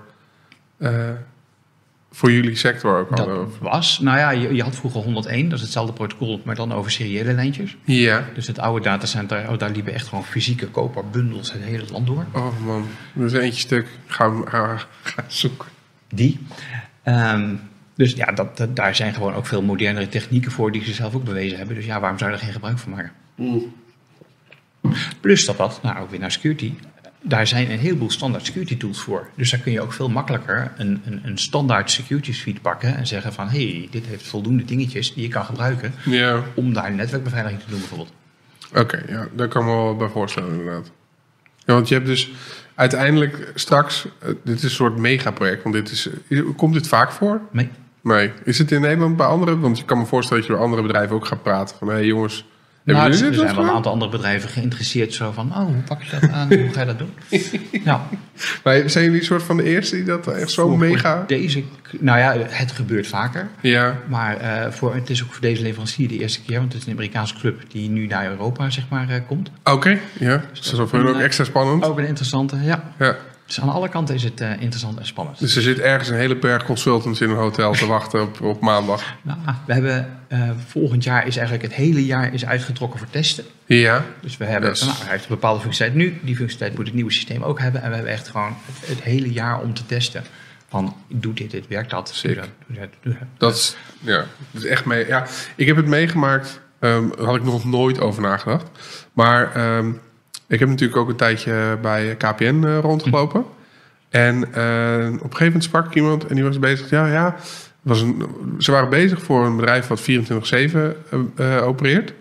[2.16, 3.36] voor jullie sector ook hadden.
[3.36, 6.55] Dat of- was, nou ja, je, je had vroeger 101, dat is hetzelfde protocol, maar
[6.55, 7.76] dan over seriële lijntjes.
[7.84, 8.26] Ja.
[8.34, 12.26] Dus het oude datacenter, oh, daar liepen echt gewoon fysieke koperbundels het hele land door.
[12.34, 12.88] Oh man,
[13.18, 13.88] er is eentje stuk.
[14.07, 15.68] Ga, hem- ga, ga zoeken.
[16.09, 16.39] Die.
[17.03, 17.55] Ehm,
[17.95, 21.16] dus ja, dat, dat- daar zijn gewoon ook veel modernere technieken voor die ze zelf
[21.16, 21.76] ook bewezen hebben.
[21.76, 23.11] Dus ja, waarom zou je er geen gebruik van maken?
[25.22, 26.74] Plus dat dat, nou ook weer naar security,
[27.24, 29.28] daar zijn een heleboel standaard security tools voor.
[29.36, 33.08] Dus daar kun je ook veel makkelijker een, een, een standaard security suite pakken en
[33.08, 36.92] zeggen van hé, hey, dit heeft voldoende dingetjes die je kan gebruiken Ja, om daar
[36.92, 38.12] netwerkbeveiliging te doen bijvoorbeeld.
[38.76, 39.04] oké.
[39.08, 40.92] ja, daar kan ik me wel bij voorstellen inderdaad.
[41.66, 42.32] Ja, want je hebt dus
[42.76, 44.06] uiteindelijk straks...
[44.20, 45.64] eh, dit is een soort megaproject.
[45.64, 47.42] Want dit is, is- komt dit vaak voor?
[47.52, 47.70] Nee.
[48.02, 48.32] Nee.
[48.44, 49.60] Is het in Nederland bij anderen?
[49.60, 51.78] Want je kan me voorstellen dat je door andere bedrijven ook gaat praten.
[51.78, 52.46] Van, hé hey, jongens,
[52.86, 56.02] Nou, er wel zijn wel een aantal andere bedrijven geïnteresseerd zo van, oh, hoe pak
[56.04, 56.48] je dat aan?
[56.54, 57.14] hoe ga je dat doen?
[57.84, 58.00] nou,
[58.64, 61.24] Maar zijn jullie een soort van de eerste die dat echt zo voor- voor mega...
[61.28, 61.64] Deze,
[62.00, 63.48] nou ja, het gebeurt vaker.
[63.62, 66.82] Ja, Maar eh, voor, het is ook voor deze leverancier de eerste keer, want het
[66.82, 69.52] is een Amerikaanse club die nu naar Europa zeg maar, eh, komt.
[69.64, 69.98] oké.
[70.20, 71.84] Ja, dus dat is voor ook eh, extra spannend.
[71.86, 72.84] Ook een interessante, ja.
[73.00, 73.16] Ja.
[73.46, 75.39] Dus aan alle kanten is het eh, interessant en spannend.
[75.39, 78.62] Dus er zit ergens een hele berg consultants in een hotel te wachten op, op
[78.62, 79.04] maandag.
[79.22, 83.44] Nou, we hebben eh, volgend jaar is eigenlijk het hele jaar is uitgetrokken voor testen.
[83.66, 84.86] Ja, Dus we hebben, Yes.
[84.86, 86.20] nou, hij heeft een bepaalde functionaliteit nu.
[86.24, 87.82] Die functionaliteit moet het nieuwe systeem ook hebben.
[87.82, 90.24] En we hebben echt gewoon het, het hele jaar om te testen.
[90.70, 92.20] Van, doet dit, dit werkt dat?
[92.24, 93.28] Doe dat, doe dat, doe dat.
[93.38, 95.08] dat is, ja, dat is echt mee.
[95.08, 95.26] Ja,
[95.56, 96.60] ik heb het meegemaakt.
[96.80, 98.70] daar had ik nog nooit over nagedacht.
[99.14, 99.91] Maar ehm,
[100.48, 103.46] ik heb natuurlijk ook een tijdje bij KPN eh, rondgelopen.
[104.10, 106.89] En eh, op een gegeven moment sprak ik iemand en die was bezig.
[106.89, 107.36] Ja, ja.
[107.82, 108.24] Was een,
[108.58, 110.04] ze waren bezig voor een bedrijf wat 24-7
[111.36, 112.14] eh, opereert.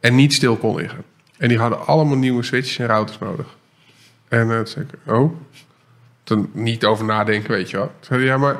[0.00, 1.02] En niet stil kon liggen.
[1.38, 3.46] En die hadden allemaal nieuwe switches en routers nodig.
[4.28, 5.32] En uh, toen zei ik, oh,
[6.22, 7.86] toen niet over nadenken, weet je wel.
[7.86, 8.56] Toen zei hij, ja, maar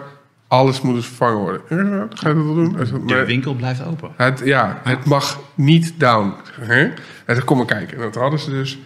[0.48, 1.60] alles moet dus vervangen worden.
[1.68, 2.76] Ja, ga je dat wel doen?
[2.86, 4.12] Zei, De winkel blijft open.
[4.16, 6.34] Het, ja, het mag niet down.
[6.60, 6.82] Hè?
[7.24, 8.02] En toen kom maar kijken.
[8.02, 8.78] En toen hadden ze dus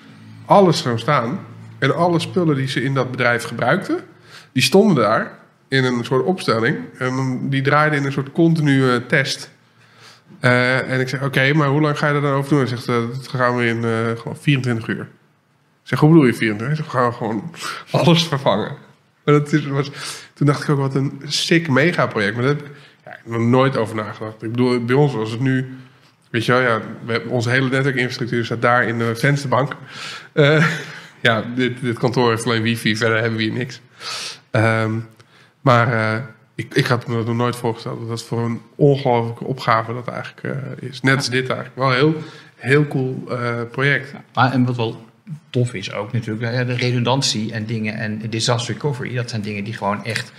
[0.49, 1.41] alles gewoon staan.
[1.79, 4.01] En alle spullen die ze in dat bedrijf gebruikten,
[4.53, 5.39] die stonden daar
[5.69, 6.77] in een soort opstelling.
[6.99, 9.51] En die draaiden in een soort continue test.
[10.41, 12.59] Eh, en ik zeg, oké, maar hoe lang ga je er dan over doen?
[12.59, 15.01] Hij zegt, eh, dat gaan we in eh, gewoon 24 uur.
[15.83, 16.85] Ik zeg, hoe bedoel je 24 uur?
[16.85, 17.55] We gaan gewoon
[17.91, 18.77] alles vervangen.
[19.25, 19.51] Maar dat
[20.35, 22.35] toen dacht ik ook, wat een sick megaproject.
[22.37, 22.55] Maar daar
[23.03, 24.43] heb ik nog nooit over nagedacht.
[24.43, 25.79] Ik bedoel, bij ons was het nu...
[26.31, 29.77] Weet je wel, ja, we onze hele netwerkinfrastructuur staat daar in de vensterbank.
[30.33, 30.67] Eh,
[31.21, 33.81] ja, dit, dit kantoor heeft alleen wifi, verder hebben we hier niks.
[34.51, 34.93] Ehm,
[35.61, 36.23] maar eh,
[36.55, 38.01] ik, ik had me dat nog nooit voorgesteld.
[38.01, 41.01] Dat dat voor een ongelofelijke opgave dat eigenlijk eh, is.
[41.01, 41.77] Net als dit eigenlijk.
[41.77, 42.15] Wel een heel,
[42.55, 43.29] heel cool
[43.71, 44.13] project.
[44.35, 45.07] Maar en wat wel
[45.51, 49.15] tof is ook natuurlijk de redundantie en dingen en disaster recovery.
[49.15, 50.33] Dat zijn dingen die gewoon echt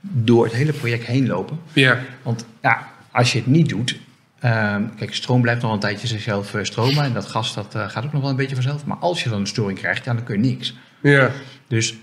[0.00, 1.58] door het hele project heen lopen.
[1.72, 3.98] Ja, Want ja, als je het niet doet.
[4.40, 7.04] Ehm, kijk, stroom blijft nog een tijdje zichzelf eh, stromen.
[7.04, 8.84] En dat gas dat, eh, gaat ook nog wel een beetje vanzelf.
[8.84, 10.74] Maar als je dan een storing krijgt, ja, dan kun je niks.
[11.02, 11.30] ja,
[11.68, 11.94] Dus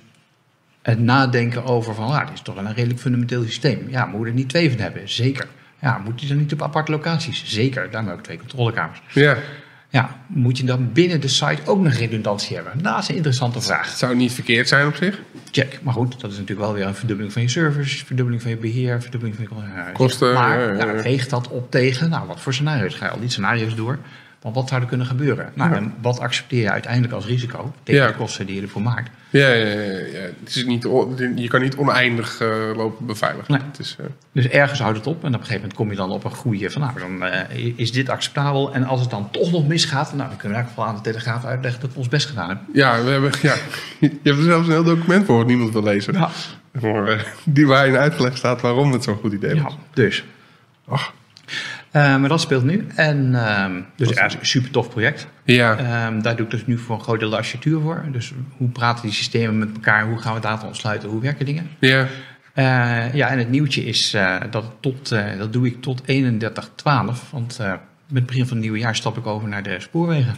[0.81, 3.89] het nadenken over van, ah, dit is toch wel een redelijk fundamenteel systeem.
[3.89, 5.09] Ja, moeten we er niet twee van hebben?
[5.09, 5.47] Zeker.
[5.81, 7.43] Ja, moet die dan niet op aparte locaties?
[7.45, 7.91] Zeker.
[7.91, 9.01] Daarom ook twee controlekamers.
[9.13, 9.38] ja.
[9.93, 12.73] Ja, moet je dan binnen de site ook nog redundantie hebben?
[12.81, 13.89] Nou, dat is een interessante vraag.
[13.89, 15.21] Het zou niet verkeerd zijn op zich.
[15.51, 15.79] Check.
[15.81, 18.57] Maar goed, dat is natuurlijk wel weer een verdubbeling van je service, verdubbeling van je
[18.57, 21.01] beheer, verdubbeling van je Kosten, Maar ja, ja.
[21.01, 23.97] weegt dat op tegen, nou, wat voor scenario's ga je al die scenario's door?
[24.43, 25.51] Want wat zou er kunnen gebeuren?
[25.53, 25.75] Nou, Ja.
[25.77, 28.07] en wat accepteer je uiteindelijk als risico tegen Ja.
[28.07, 29.09] de kosten die je ervoor maakt?
[29.29, 30.19] Ja, ja, ja, ja.
[30.43, 30.83] Het is niet,
[31.35, 33.53] je kan niet oneindig eh, lopen beveiligen.
[33.53, 33.61] Nee.
[33.71, 35.95] Het is, eh, Dus ergens houdt het op en op een gegeven moment kom je
[35.95, 38.73] dan op een goede van, nou, dan eh, is dit acceptabel.
[38.73, 40.95] En als het dan toch nog misgaat, nou, dan kunnen we in elk geval aan
[40.95, 42.65] de Telegraaf uitleggen dat we ons best gedaan hebben.
[42.73, 43.55] ja, we hebben, ja,
[43.99, 46.13] je hebt er zelfs een heel document voor wat niemand wil lezen.
[46.13, 46.29] Ja,
[47.45, 49.77] Die waarin uitgelegd staat waarom het zo'n goed idee ja was.
[49.93, 50.23] dus.
[50.87, 51.13] Ach,
[51.93, 52.87] Eh, maar dat speelt nu.
[52.95, 55.27] En ehm, dus ja, is een super tof project.
[55.43, 58.03] ja, Ehm, daar doe ik dus nu voor een groot deel de architectuur voor.
[58.11, 60.05] Dus hoe praten die systemen met elkaar?
[60.07, 61.09] Hoe gaan we data ontsluiten?
[61.09, 61.69] Hoe werken dingen?
[61.79, 62.07] ja,
[62.53, 67.29] Eh, ja, en het nieuwtje is eh, dat, tot, eh, dat doe ik tot 31-12.
[67.31, 70.35] Want eh, met het begin van het nieuwe jaar stap ik over naar de spoorwegen.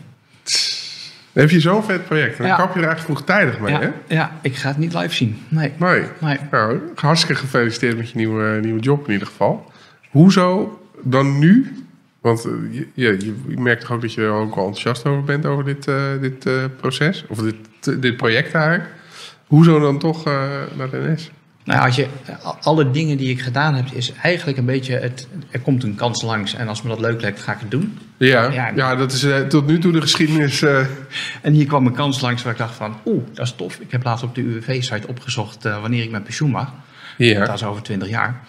[1.33, 2.37] Dan heb je zo'n vet project.
[2.37, 2.55] Dan Ja.
[2.55, 3.79] kap je er eigenlijk vroegtijdig mee, hè?
[3.81, 5.41] Ja, ja, ik ga het niet live zien.
[5.47, 5.71] Nee.
[5.77, 6.03] Nee.
[6.21, 6.37] nee.
[6.51, 9.71] Nou, hartstikke gefeliciteerd met je nieuwe, nieuwe job in ieder geval.
[10.09, 11.73] Hoezo dan nu?
[12.25, 15.23] Want eh, je, je, je merkt toch ook dat je er ook wel enthousiast over
[15.23, 17.25] bent over dit, eh, dit eh, proces?
[17.27, 18.89] Of dit, dit project eigenlijk.
[19.47, 20.25] Hoezo dan toch
[20.75, 21.31] naar de NS?
[21.63, 22.07] Nou, als je,
[22.61, 25.27] alle dingen die ik gedaan heb, is eigenlijk een beetje het.
[25.49, 27.97] Er komt een kans langs en als me dat leuk lijkt, ga ik het doen.
[28.17, 28.71] Ja, Ja.
[28.75, 28.95] ja.
[28.95, 30.61] dat is tot nu toe de geschiedenis.
[31.41, 33.79] En hier kwam een kans langs waar ik dacht van, oeh, dat is tof.
[33.79, 36.73] Ik heb laatst op de UWV-site opgezocht wanneer ik met pensioen mag.
[37.17, 37.45] ja.
[37.45, 38.41] Dat is over 20 jaar.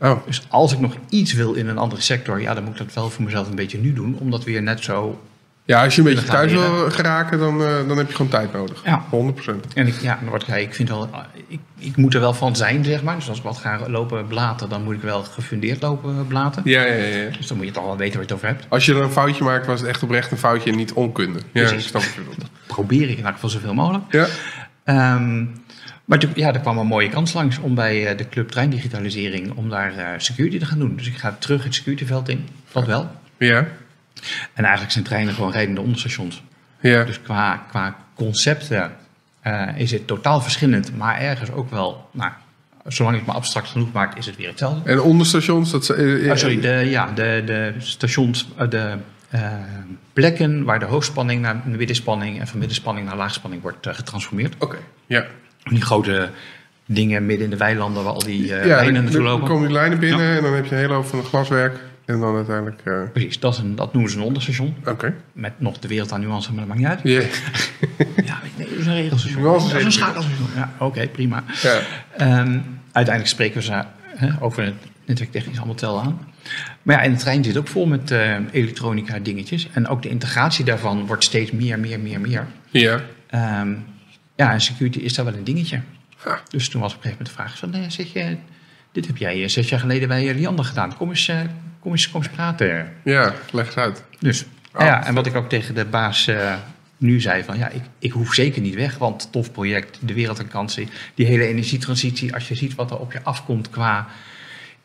[0.00, 2.78] Oh, Dus als ik nog iets wil in een andere sector, ja, dan moet ik
[2.86, 4.16] dat wel voor mezelf een beetje nu doen.
[4.20, 5.20] Omdat weer net zo.
[5.64, 8.30] ja, als je een beetje thuis we wil geraken, dan, eh, dan heb je gewoon
[8.30, 8.82] tijd nodig.
[8.84, 9.04] Ja.
[9.10, 9.74] 100%.
[9.74, 11.08] En ik, ja, word ik, vind wel,
[11.48, 13.14] ik, ik moet er wel van zijn, zeg maar.
[13.16, 16.62] Dus als ik wat ga lopen blaten, dan moet ik wel gefundeerd lopen blaten.
[16.64, 17.30] Ja, ja, ja.
[17.36, 18.66] Dus dan moet je toch wel weten waar je het over hebt.
[18.68, 21.38] Als je er een foutje maakt, was het echt oprecht een foutje en niet onkunde.
[21.38, 21.82] Ja, Precies.
[21.82, 22.50] ik snap wat bedoelt.
[22.66, 24.04] Probeer ik in elk geval zoveel mogelijk.
[24.10, 24.26] Ja,
[24.84, 25.44] Ehm,
[26.06, 29.52] maar toen, ja, er kwam een mooie kans langs om bij eh, de club treindigitalisering
[29.52, 30.96] om daar eh, security te gaan doen.
[30.96, 33.10] Dus ik ga terug het securityveld in, dat wel.
[33.38, 33.66] ja,
[34.52, 36.42] En eigenlijk zijn treinen gewoon rijdende onderstations.
[36.80, 37.04] ja.
[37.04, 38.92] Dus qua, qua concepten
[39.40, 42.30] eh, is het totaal verschillend, maar ergens ook wel, nou,
[42.86, 44.90] zolang je het maar abstract genoeg maakt, is het weer hetzelfde.
[44.90, 45.90] En onderstations, dat...
[45.90, 48.96] Oh, sorry, de, ja, de, de stations, de
[50.12, 54.54] plekken waar de hoogspanning naar de middenspanning en van middenspanning naar laagspanning wordt getransformeerd.
[54.58, 55.26] Oké, ja.
[55.70, 56.30] Die grote
[56.86, 59.48] dingen midden in de weilanden waar al die eh ja, lijnen dan, naartoe dan lopen.
[59.48, 61.78] komen die lijnen binnen en dan heb je een hele hoop van het glaswerk.
[62.04, 62.80] En dan uiteindelijk...
[62.84, 64.74] eh, Precies, dat, is een, dat noemen ze een onderstation.
[64.84, 65.14] Oké.
[65.32, 67.00] Met nog de wereld aan nuance, maar dat maakt niet uit.
[67.02, 67.20] Ja.
[68.24, 69.42] Ja, nee, dat is een regelstation.
[69.42, 70.48] Dat is een schakelstation.
[70.56, 71.44] Ja, oké, prima.
[71.62, 71.78] ja.
[72.16, 72.58] Ehm,
[72.92, 76.18] uiteindelijk spreken we ze hè, over het netwerktechnisch allemaal tel aan.
[76.82, 79.68] Maar ja, en de trein zit ook vol met eh, elektronica dingetjes.
[79.72, 82.46] En ook de integratie daarvan wordt steeds meer, meer, meer, meer.
[82.70, 83.00] Ja.
[83.30, 83.68] Ehm,
[84.36, 85.80] ja, en security is daar wel een dingetje.
[86.48, 88.36] Dus toen was op een gegeven moment de vraag van, nee, zeg je,
[88.92, 90.96] dit heb jij eh, zes jaar geleden bij Liander gedaan.
[90.96, 91.40] Kom eens, eh,
[91.80, 92.92] kom eens, kom eens praten.
[93.04, 94.02] Ja, leg eens uit.
[94.18, 94.44] Dus,
[94.76, 96.54] Oh, ja, en wat ik ook tegen de baas eh,
[96.96, 100.40] nu zei van, ja, ik, ik hoef zeker niet weg, want tof project, de wereld
[100.40, 104.06] aan kansen, die hele energietransitie, als je ziet wat er op je afkomt qua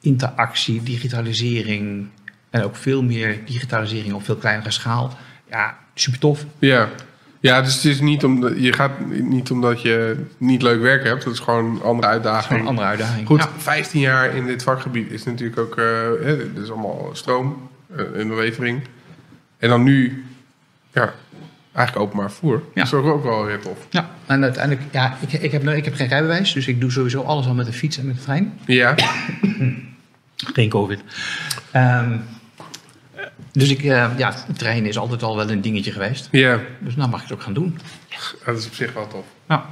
[0.01, 2.07] interactie, digitalisering
[2.49, 5.17] en ook veel meer digitalisering op veel kleinere schaal.
[5.49, 6.45] Ja, super tof.
[6.59, 6.89] Ja.
[7.43, 11.23] Ja, dus het is niet omdat je gaat niet omdat je niet leuk werk hebt.
[11.23, 12.59] Dat is gewoon een andere Gewoon uitdaging.
[12.59, 13.27] een andere uitdaging.
[13.27, 13.49] Goed, Ja.
[13.57, 15.77] 15 jaar in dit vakgebied is natuurlijk ook.
[15.77, 15.85] eh
[16.23, 18.81] hè, dit is allemaal stroom eh, in de levering.
[19.57, 20.25] En dan nu,
[20.93, 21.13] ja,
[21.73, 22.55] eigenlijk openbaar vervoer.
[22.55, 22.61] Ja.
[22.73, 23.77] Dat is ook, ook wel weer tof.
[23.89, 26.91] Ja, en uiteindelijk, ja, ik, ik, heb, nou- ik heb geen rijbewijs, dus ik doe
[26.91, 28.53] sowieso alles al met de fiets en met de trein.
[28.65, 28.95] Ja,
[30.35, 30.99] Geen COVID.
[31.71, 32.17] Ehm,
[33.51, 36.27] dus ik, eh, ja, de trein is altijd al wel een dingetje geweest.
[36.31, 37.79] ja, Dus nou mag ik het ook gaan doen.
[38.45, 39.25] dat is op zich wel tof.
[39.47, 39.65] Ja.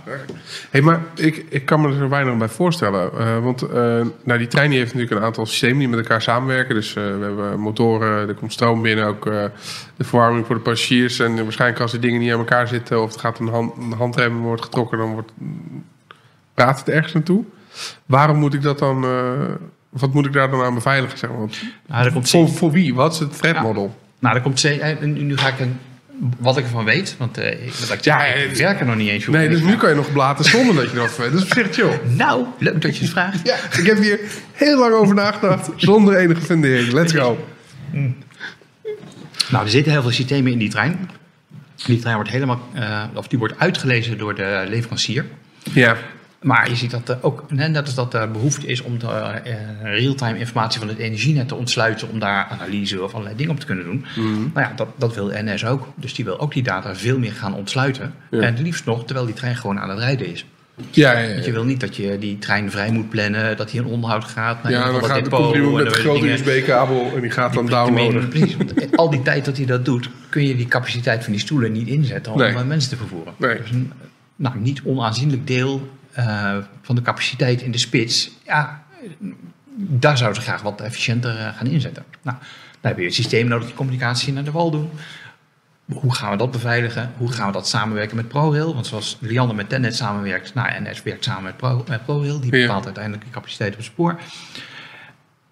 [0.70, 3.12] Hey, maar ik, ik kan me er weinig bij voorstellen.
[3.20, 6.22] Eh, want eh, nou, die trein die heeft natuurlijk een aantal systemen die met elkaar
[6.22, 6.76] samenwerken.
[6.76, 9.44] Dus eh, we hebben motoren, er komt stroom binnen, ook eh,
[9.98, 11.20] de verwarming voor de passagiers.
[11.20, 13.94] En waarschijnlijk als die dingen niet aan elkaar zitten of er gaat een, hand, een
[13.94, 15.32] handrem wordt getrokken, dan wordt,
[16.54, 17.44] praat het ergens naartoe.
[18.06, 19.32] Waarom moet ik dat dan, eh,
[19.90, 21.18] wat moet ik daar dan aan beveiligen?
[21.18, 21.48] Zeg maar?
[21.88, 22.94] Nou, komt voor, voor wie?
[22.94, 23.96] Wat is het threat model?
[24.20, 25.80] Nou, er komt eh, nu ga ik een
[26.38, 29.28] wat ik ervan weet, want eh, ik, Ja, ik eh, werk er nog niet eens
[29.28, 29.34] op.
[29.34, 31.32] Nee, dus nu kan je nog blaten zonder dat je dat weet.
[31.32, 32.00] Dat is op zich chill.
[32.16, 33.40] Nou, leuk dat je het vraagt.
[33.44, 34.20] Ja, ik heb hier
[34.54, 36.92] heel lang over nagedacht zonder enige fundering.
[36.92, 37.48] Let's go.
[39.50, 41.10] Nou, er zitten heel veel systemen in die trein.
[41.86, 42.62] Die trein wordt helemaal,
[43.14, 45.26] of die wordt uitgelezen door de leverancier.
[45.74, 45.98] Ja.
[46.42, 49.54] Maar je ziet dat er ook, net als dat er behoefte is om de eh,
[49.82, 53.66] real-time informatie van het energienet te ontsluiten, om daar analyse of allerlei dingen op te
[53.66, 54.06] kunnen doen.
[54.54, 55.88] Nou ja, dat, dat wil NS ook.
[55.96, 58.14] Dus die wil ook die data veel meer gaan ontsluiten.
[58.32, 58.40] Ja.
[58.40, 60.46] En het liefst nog terwijl die trein gewoon aan het rijden is.
[60.90, 63.80] Ja, ja, Want je wil niet dat je die trein vrij moet plannen, dat hij
[63.80, 64.64] in onderhoud gaat.
[64.64, 67.54] naar Ja, een dan gaat de depot en met een grote USB-kabel en die gaat
[67.54, 68.28] dan downloaden.
[68.28, 71.42] Precies, want al die tijd dat hij dat doet, kun je die capaciteit van die
[71.42, 72.54] stoelen niet inzetten om Nee.
[72.54, 73.34] eh, mensen te vervoeren.
[73.38, 73.58] Nee.
[73.58, 73.92] Dus een
[74.36, 78.84] nou, niet onaanzienlijk deel eh, van de capaciteit in de spits, ja,
[79.76, 82.04] daar zouden ze graag wat efficiënter eh, gaan inzetten.
[82.22, 82.38] Nou,
[82.82, 84.90] dan heb je een systeem nodig die communicatie naar de wal doen.
[85.94, 87.12] Hoe gaan we dat beveiligen?
[87.18, 88.74] Hoe gaan we dat samenwerken met ProRail?
[88.74, 92.40] Want zoals Liander met Tennet samenwerkt, nou, NS werkt samen met, Pro, met ProRail.
[92.40, 92.62] Die Ja.
[92.66, 94.20] bepaalt uiteindelijk de capaciteit op het spoor.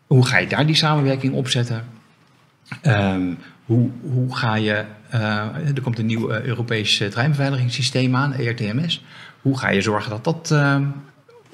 [0.07, 1.83] Hoe ga je daar die samenwerking opzetten?
[2.81, 3.33] Ehm,
[3.65, 9.03] hoe, hoe ga je, eh, er komt een nieuw eh, Europees treinbeveiligingssysteem aan, ERTMS.
[9.47, 10.83] Hoe ga je zorgen dat dat, ehm,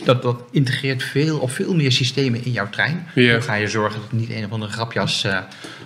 [0.03, 3.07] dat, dat integreert veel of veel meer systemen in jouw trein?
[3.13, 5.37] Hoe ga je zorgen dat niet een of andere grapjas, eh,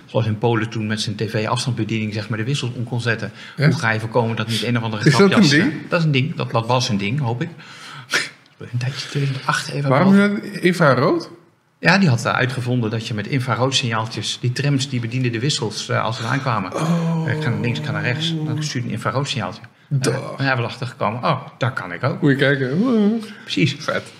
[0.06, 3.32] zoals in Polen toen met zijn tv-afstandsbediening, zeg maar de wissels om kon zetten?
[3.56, 5.50] Hoe ga je voorkomen dat niet een of andere Is dat een grapjas...
[5.50, 5.72] ding?
[5.72, 7.48] eh, dat is een ding, dat, dat was een ding, hoop ik.
[8.58, 9.90] Een tijdje 2008 even.
[9.90, 11.30] Waarom infrarood?
[11.78, 15.90] Ja, die had eh, uitgevonden dat je met infrarootsignaaltjes, die trams die bedienden de wissels
[15.90, 16.74] als ze aankwamen.
[16.74, 17.28] Oh.
[17.28, 18.34] Ik ga naar links, ik ga naar rechts.
[18.44, 19.62] Dan stuurde een infrarootsignaaltje.
[19.90, 22.20] En hebben we erachter gekomen, oh, daar kan ik ook.
[22.22, 23.20] Moet je kijken.
[23.42, 23.76] Precies.
[23.78, 24.12] Vet.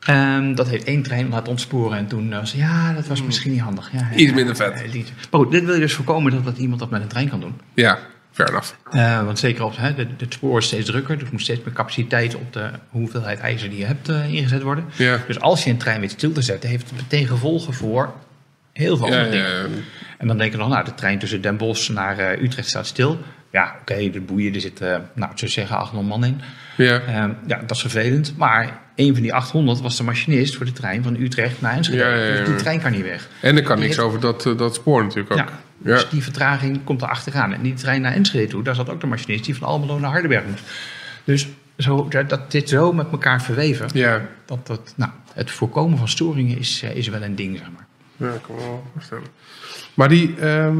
[0.00, 3.60] Ehm, dat heeft één trein laten ontsporen en toen was ja, dat was misschien niet
[3.60, 3.90] handig.
[3.92, 4.72] Ja, Iets minder vet.
[4.82, 5.12] eh, niet.
[5.30, 7.40] Maar goed, dit wil je dus voorkomen dat, dat iemand dat met een trein kan
[7.40, 7.60] doen.
[7.74, 7.98] Ja,
[8.32, 8.72] fair enough.
[8.90, 11.74] Eh, want zeker op hè, de, het spoor is steeds drukker, dus moet steeds meer
[11.74, 14.84] capaciteit op de hoeveelheid ijzer die je hebt eh, ingezet worden.
[14.96, 15.18] Ja.
[15.26, 18.12] Dus als je een trein weet stil te zetten, heeft het meteen gevolgen voor
[18.72, 19.50] heel veel Ja, andere dingen.
[19.70, 19.82] ja,
[20.18, 22.86] En dan denk je nog, nou, de trein tussen Den Bosch naar eh, Utrecht staat
[22.86, 23.18] stil.
[23.56, 26.40] Ja, oké, de boeien, er zitten, eh, nou, ik zou zeggen, 800 man in.
[26.76, 27.00] ja.
[27.00, 28.34] Ehm, ja, dat is vervelend.
[28.36, 31.98] Maar een van die 800 was de machinist voor de trein van Utrecht naar Enschede.
[31.98, 32.36] Ja, ja, ja.
[32.36, 33.28] Dus die trein kan niet weg.
[33.40, 35.48] En er kan Die niks heeft- over dat, eh, dat spoor natuurlijk ook.
[35.78, 37.52] Dus die vertraging komt er achteraan.
[37.52, 40.10] En die trein naar Enschede toe, daar zat ook de machinist die van Almelo naar
[40.10, 40.62] Hardenberg moest.
[41.24, 41.46] Dus
[41.78, 44.20] zo, dat, dat dit zo met elkaar verweven, Ja.
[44.44, 47.86] dat, dat, nou, het voorkomen van storingen is, eh, is wel een ding, zeg maar.
[48.28, 49.24] Ja, ik kan me wel voorstellen.
[49.94, 50.34] Maar die...
[50.40, 50.76] ehm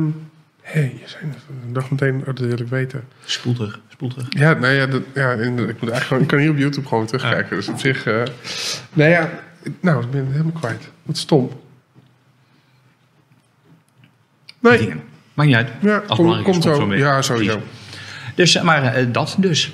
[0.73, 1.25] hé, je zei
[1.73, 3.05] dacht meteen, oh, dat wil ik weten.
[3.25, 4.27] Spoel terug, spoel terug.
[4.29, 6.89] Ja, nou ja, dat, ja in- ik, moet eigenlijk gewoon, ik kan hier op YouTube
[6.89, 7.57] gewoon terugkijken.
[7.57, 8.07] Dus op zich...
[8.07, 8.23] eh
[8.93, 9.31] nou ja,
[9.81, 10.89] nou, ik ben het helemaal kwijt.
[11.03, 11.51] Wat stom.
[14.61, 15.03] Nee, Dingen.
[15.35, 15.69] Maakt niet uit.
[15.81, 16.87] ja, Als kom, komt zo.
[16.87, 16.99] mee.
[16.99, 17.61] Ja, sowieso.
[18.35, 19.73] Dus, eh, maar eh, dat dus.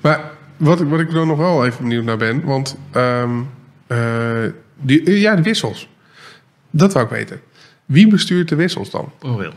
[0.00, 3.40] Maar wat ik, wat ik er nog wel even benieuwd naar ben, want ehm,
[3.86, 4.44] eh,
[4.80, 5.88] die, ja, de wissels.
[6.70, 7.40] Dat wou ik weten.
[7.84, 9.12] Wie bestuurt de wissels dan?
[9.18, 9.52] ProRail.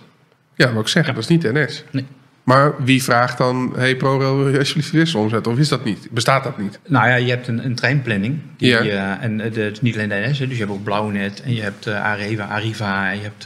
[0.55, 1.83] Ja, wat ik zeggen, dat is niet de NS.
[1.91, 2.05] Nee.
[2.43, 5.51] Maar wie vraagt dan, hey ProRail, wil je alsjeblieft wissel omzetten?
[5.51, 6.07] Of is dat niet?
[6.11, 6.79] Bestaat dat niet?
[6.87, 8.39] Nou ja, je hebt een, een treinplanning.
[8.57, 8.79] Die, Ja.
[8.79, 11.53] eh, en eh, het is niet alleen de NS, dus je hebt ook Blauwnet en
[11.55, 13.43] je hebt eh Areva, Arriva en je hebt,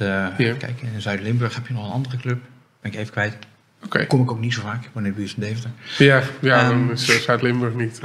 [0.58, 2.40] kijken, in Zuid-Limburg heb je nog een andere club.
[2.82, 3.38] Ben ik even kwijt.
[3.86, 4.06] Oké.
[4.06, 5.70] Kom ik ook niet zo vaak, ik woon in de buurt van Deventer.
[5.98, 8.02] Ja, ja Ehm, dan is Zuid-Limburg niet.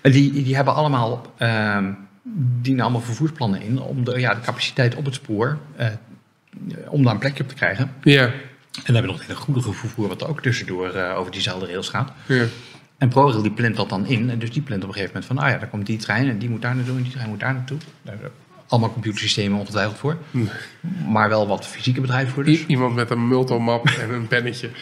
[0.00, 1.84] Die, die hebben allemaal, ehm
[2.60, 5.58] dienen allemaal vervoersplannen in om de, ja, de capaciteit op het spoor,
[6.88, 7.92] om daar een plekje op te krijgen.
[8.02, 8.32] ja, En
[8.72, 11.88] dan hebben we nog het hele goede vervoer wat ook tussendoor eh, over diezelfde rails
[11.88, 12.12] gaat.
[12.26, 12.44] ja.
[12.98, 14.30] En ProRail die plant dat dan in.
[14.30, 16.28] En dus die plant op een gegeven moment van, ah ja, daar komt die trein
[16.28, 17.78] en die moet daar naartoe en die trein moet daar naartoe.
[18.68, 20.16] Allemaal computersystemen ongetwijfeld voor.
[21.08, 22.66] Maar wel wat fysieke bedrijven voor dus.
[22.66, 24.70] Iemand met een multomap en een pennetje.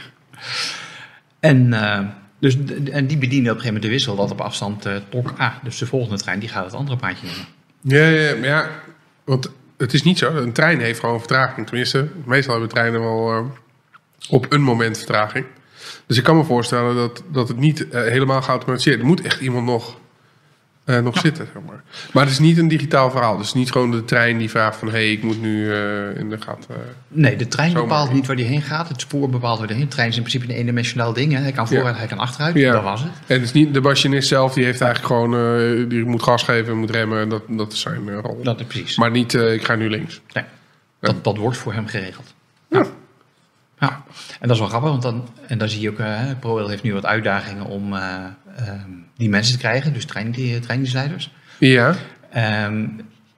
[1.40, 2.00] En, eh,
[2.38, 2.56] dus,
[2.92, 5.60] en die bedienen op een gegeven moment de wissel dat op afstand eh tok A.
[5.62, 7.46] Dus de volgende trein die gaat het andere paadje nemen.
[7.80, 8.70] Ja, ja, ja,
[9.24, 9.50] want
[9.80, 10.34] het is niet zo.
[10.34, 11.66] Een trein heeft gewoon vertraging.
[11.66, 13.44] Tenminste, meestal hebben treinen wel eh,
[14.30, 15.46] op een moment vertraging.
[16.06, 19.02] Dus ik kan me voorstellen dat, dat het niet eh, helemaal geautomatiseerd is.
[19.02, 19.96] Er moet echt iemand nog,
[20.96, 21.82] eh, nog zitten, zeg maar.
[22.12, 23.36] Maar het is niet een digitaal verhaal.
[23.38, 24.88] Dus niet gewoon de trein die vraagt van...
[24.88, 26.66] hé, hey, ik moet nu eh, in de gat...
[26.70, 26.76] eh,
[27.08, 28.88] Nee, de trein bepaalt niet waar die heen gaat.
[28.88, 29.84] Het spoor bepaalt waar die heen.
[29.84, 31.32] De trein is in principe een eendimensionaal ding.
[31.32, 31.38] Hè.
[31.38, 32.54] Hij kan vooruit, hij kan achteruit.
[32.54, 32.72] Ja.
[32.72, 33.10] Dat was het.
[33.26, 35.88] En het is niet, de machinist zelf die heeft eigenlijk gewoon...
[35.88, 37.28] die moet gas geven, moet remmen.
[37.28, 38.40] Dat, dat is zijn rol.
[38.42, 38.96] Dat is precies.
[38.96, 40.20] Maar niet, ik ga nu links.
[40.32, 40.44] Nee,
[41.00, 42.34] dat, dat wordt voor hem geregeld.
[42.68, 42.86] Ja.
[43.80, 44.02] Ja,
[44.40, 46.82] en dat is wel grappig, want dan, en dan zie je ook, eh ProRail heeft
[46.82, 48.14] nu wat uitdagingen om eh,
[48.56, 51.32] ehm, die mensen te krijgen, dus trein, die, treindienstleiders.
[51.58, 51.94] Ja,
[52.30, 52.86] Ehm,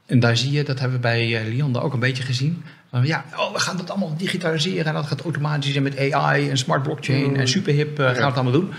[0.07, 2.62] en daar zie je, dat hebben we bij eh Liander ook een beetje gezien.
[3.03, 6.57] Ja, oh, we gaan dat allemaal digitaliseren en dat gaat automatisch en met AI en
[6.57, 8.72] smart blockchain en superhip eh, gaan we het allemaal doen.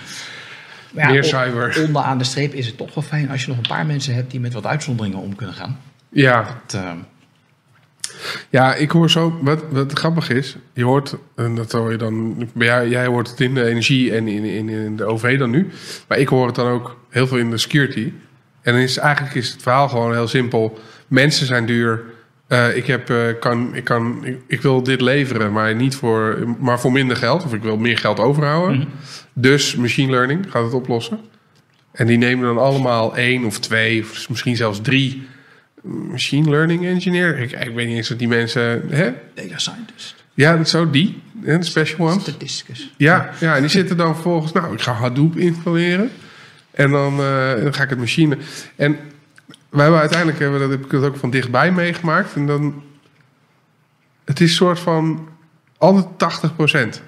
[0.91, 1.83] Maar Meer cyber.
[1.87, 4.31] Onderaan de streep is het toch wel fijn als je nog een paar mensen hebt
[4.31, 5.79] die met wat uitzonderingen om kunnen gaan.
[6.09, 6.91] Ja, Dat, eh,
[8.49, 12.49] Ja, ik hoor zo, wat, wat grappig is, je hoort, en dat hoor je dan,
[12.53, 15.69] jij, jij hoort het in de energie en in, in, in de OV dan nu,
[16.07, 18.11] maar ik hoor het dan ook heel veel in de security.
[18.61, 20.79] En dan is eigenlijk is het verhaal gewoon heel simpel.
[21.07, 22.03] Mensen zijn duur.
[22.47, 26.37] Eh, ik, heb, eh, kan, ik, kan, ik, ik wil dit leveren, maar, niet voor,
[26.59, 27.43] maar voor minder geld.
[27.43, 28.89] Of ik wil meer geld overhouden.
[29.33, 31.19] Dus machine learning gaat het oplossen.
[31.91, 35.27] En die nemen dan allemaal één of twee, of misschien zelfs drie
[35.83, 37.39] machine learning engineer.
[37.39, 38.81] Ik, ik weet niet eens wat die mensen.
[38.89, 39.11] Hè?
[39.33, 41.21] data scientist, Ja, dat zo die.
[41.31, 42.21] De special ones.
[42.21, 42.93] statisticus.
[42.97, 44.51] Ja, ja, en die zitten dan vervolgens.
[44.51, 46.11] Nou, ik ga Hadoop installeren.
[46.71, 48.37] En dan, eh, dan ga ik het machine.
[48.75, 48.97] En
[49.69, 52.35] wij hebben uiteindelijk hebben dat heb ik het ook van dichtbij meegemaakt.
[52.35, 52.83] En dan.
[54.25, 55.27] Het is een soort van.
[55.77, 57.01] Altijd 80%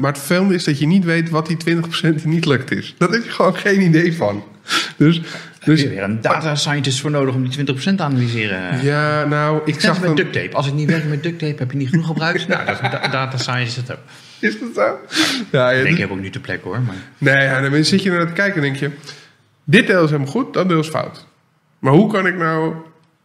[0.00, 2.94] maar het vervelende is dat je niet weet wat die 20% die niet lukt is.
[2.98, 4.44] Dat heb je gewoon geen idee van.
[4.96, 5.20] Dus,
[5.64, 8.84] Dus je weer een data scientist voor nodig om die 20% te analyseren.
[8.84, 10.14] ja, nou, ik Net zag met dan...
[10.16, 10.56] duct tape.
[10.56, 12.48] Als het niet werkt met duct tape, heb je niet genoeg gebruikt.
[12.48, 13.98] nou, dat is een da- data scientist het ook.
[14.38, 14.80] Is dat zo?
[15.50, 16.80] Ja, ja, Ik denk, ik heb ook nu te plek hoor.
[16.80, 16.94] Maar...
[17.18, 18.90] Nee, ja, dan zit je naar te kijken en denk je...
[19.64, 21.26] Dit deel is helemaal goed, dat deel is fout.
[21.78, 22.74] Maar hoe kan ik nou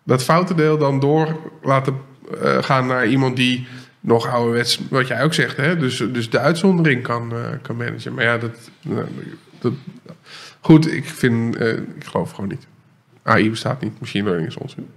[0.03, 1.95] dat foute deel dan door laten
[2.41, 3.67] eh, gaan naar iemand die
[3.99, 4.79] nog ouderwets...
[4.89, 5.77] Wat jij ook zegt, hè?
[5.77, 8.13] Dus, dus de uitzondering kan, eh, kan managen.
[8.13, 8.57] Maar ja, dat...
[8.81, 9.05] nou,
[9.59, 9.73] dat
[10.67, 11.55] goed, ik vind...
[11.55, 12.67] eh, ik geloof gewoon niet.
[13.23, 14.87] AI bestaat niet, machine learning is onzin.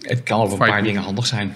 [0.00, 1.54] Het kan op een paar dingen handig zijn.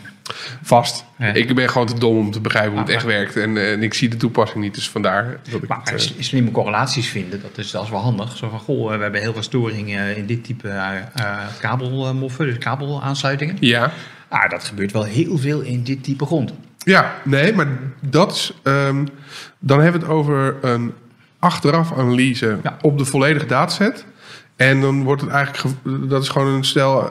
[0.62, 1.04] Vast.
[1.18, 1.26] Ja.
[1.32, 3.36] Ik ben gewoon te dom om te begrijpen hoe het Ah, echt werkt.
[3.36, 5.88] En, eh, en ik zie de toepassing niet, dus vandaar dat ik Maar het...
[5.92, 8.36] eh, s- slimme correlaties vinden, dat is, dat is wel handig.
[8.36, 12.46] Zo van, goh, eh, we hebben heel veel storingen in dit type eh, eh, kabelmoffen,
[12.46, 13.56] dus kabelaansluitingen.
[13.60, 13.92] ja,
[14.28, 16.52] Ah, dat gebeurt wel heel veel in dit type grond.
[16.78, 17.66] Ja, nee, maar
[18.00, 18.52] dat is.
[18.62, 19.06] ehm,
[19.58, 20.92] dan hebben we het over een
[21.46, 22.76] achteraf analyse Ja.
[22.80, 24.04] op de volledige dataset.
[24.56, 25.74] En dan wordt het eigenlijk.
[25.82, 27.10] ge- Dat is gewoon een stel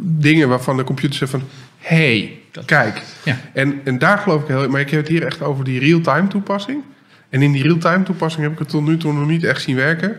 [0.00, 1.42] dingen waarvan de computer zegt van.
[1.78, 3.02] hey, Dat- kijk.
[3.24, 3.36] Ja.
[3.52, 4.68] En, en daar geloof ik heel.
[4.68, 6.82] Maar ik heb het hier echt over die real-time toepassing.
[7.28, 9.76] En in die real-time toepassing heb ik het tot nu toe nog niet echt zien
[9.76, 10.16] werken.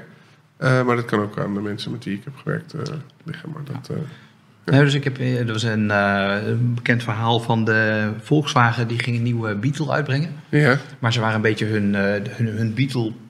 [0.58, 2.82] Eh, maar dat kan ook aan de mensen met wie ik heb gewerkt eh,
[3.24, 3.50] liggen.
[3.54, 8.10] Maar dat, eh, Ja, dus ik heb, er was een, een bekend verhaal van de
[8.22, 10.30] Volkswagen, die ging een nieuwe Beetle uitbrengen.
[10.50, 10.78] ja.
[11.00, 12.74] Maar ze waren een beetje hun, hun, hun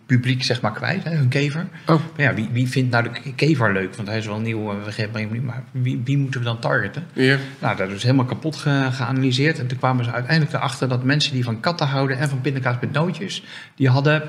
[0.08, 1.68] Beetle-publiek zeg maar kwijt, hè, hun kever.
[1.88, 3.96] Oh, ja, wie, wie vindt nou de kever leuk?
[3.96, 7.04] Want hij is wel nieuw, eh, we hem maar wie, wie moeten we dan targeten?
[7.14, 7.38] ja.
[7.60, 9.60] Nou, dat is helemaal kapot ge- geanalyseerd.
[9.60, 12.76] En toen kwamen ze uiteindelijk erachter dat mensen die van katten houden en van pindakaas
[12.82, 13.44] met nootjes,
[13.76, 14.24] die hadden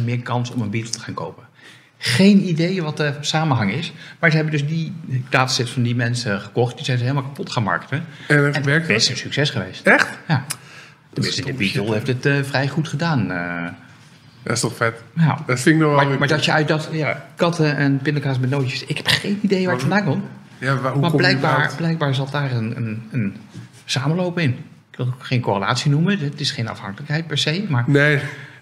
[0.00, 1.44] 60% meer kans om een Beetle te gaan kopen.
[1.98, 3.92] Geen idee wat de samenhang is.
[4.18, 4.92] Maar ze hebben dus die
[5.28, 6.76] dataset van die mensen gekocht.
[6.76, 8.04] Die zijn ze helemaal kapot gaan markten.
[8.28, 9.86] En En het is een succes geweest.
[9.86, 10.08] Echt?
[10.28, 10.44] Ja.
[11.12, 13.30] Tenminste, de shit, heeft het eh, vrij goed gedaan.
[13.32, 13.66] eh.
[14.42, 14.94] Dat is toch vet?
[15.12, 16.04] nou, Dat vind ik nog wel.
[16.08, 18.84] maar, maar dat je uit dat ja, katten en pindakaas met nootjes...
[18.84, 20.24] Ik heb geen idee waar het vandaan komt.
[20.58, 21.10] ja, waar, hoe Maar
[21.76, 23.36] blijkbaar, zat daar een, een, een
[23.84, 24.50] samenloop in.
[24.90, 26.18] Ik wil ook geen correlatie noemen.
[26.18, 27.64] Het is geen afhankelijkheid per se.
[27.68, 28.16] Maar, Nee,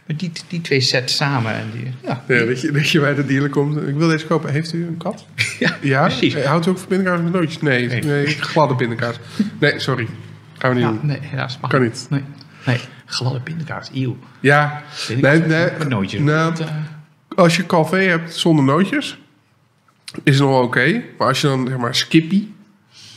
[0.07, 1.53] maar die, die twee sets samen.
[1.55, 3.77] En die, ja, ja, dat, je, dat je bij de dealer komt.
[3.89, 4.53] Ik wil deze kopen.
[4.53, 5.27] Heeft u een kat?
[5.59, 6.03] ja, Ja?
[6.05, 6.35] precies.
[6.35, 7.63] Eh, Houdt u ook van pindakaas met nootjes?
[7.63, 8.03] Nee, Nee.
[8.03, 8.27] nee.
[8.27, 9.17] gladde pindakaas.
[9.61, 10.09] Nee, sorry.
[10.59, 11.07] Gaan we niet Ja, doen.
[11.07, 11.21] nee,
[11.61, 12.07] mag Kan niet.
[12.11, 12.23] Nee,
[12.67, 13.91] nee gladde pindakaas.
[13.95, 14.17] Eeuw.
[14.41, 15.71] Ja, Pindakaas nee, nee.
[15.79, 16.21] Met nootjes.
[16.21, 16.75] Nou, Dat, eh,
[17.35, 19.19] als je Calvé hebt zonder nootjes,
[20.23, 21.03] is het nog wel oké.
[21.19, 22.47] Maar als je dan, zeg maar, Skippy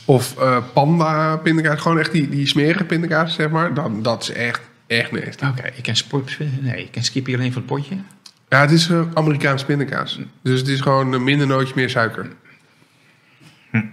[0.04, 4.30] of eh, Panda pindakaas, gewoon echt die, die smerige pindakaas, zeg maar, dan dat is
[4.30, 5.44] echt, echt nasty.
[5.44, 6.38] Oké, ik ken sport.
[6.60, 7.96] Nee, ik ken Skippy alleen van het potje.
[8.48, 10.20] Ja, het is uh, Amerikaans pindakaas.
[10.42, 12.30] Dus het is gewoon minder nootjes, meer suiker.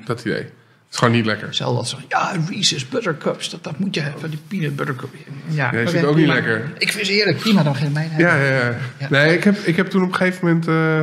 [0.06, 0.46] Dat idee.
[0.88, 1.54] Het is gewoon niet lekker.
[1.54, 1.98] Zelf dat zo.
[2.08, 3.50] Ja, Reese's Buttercups.
[3.50, 4.30] Dat, dat moet je hebben.
[4.30, 5.10] Die peanut buttercup.
[5.48, 6.72] Ja, Ja, is ook niet lekker?
[6.78, 7.38] Ik vind ze eerlijk.
[7.38, 8.10] Prima, dan geen mij.
[8.18, 8.76] Ja, ja, ja.
[9.00, 9.08] Ja.
[9.10, 10.68] Nee, ik heb, ik heb toen op een gegeven moment...
[10.68, 11.02] eh,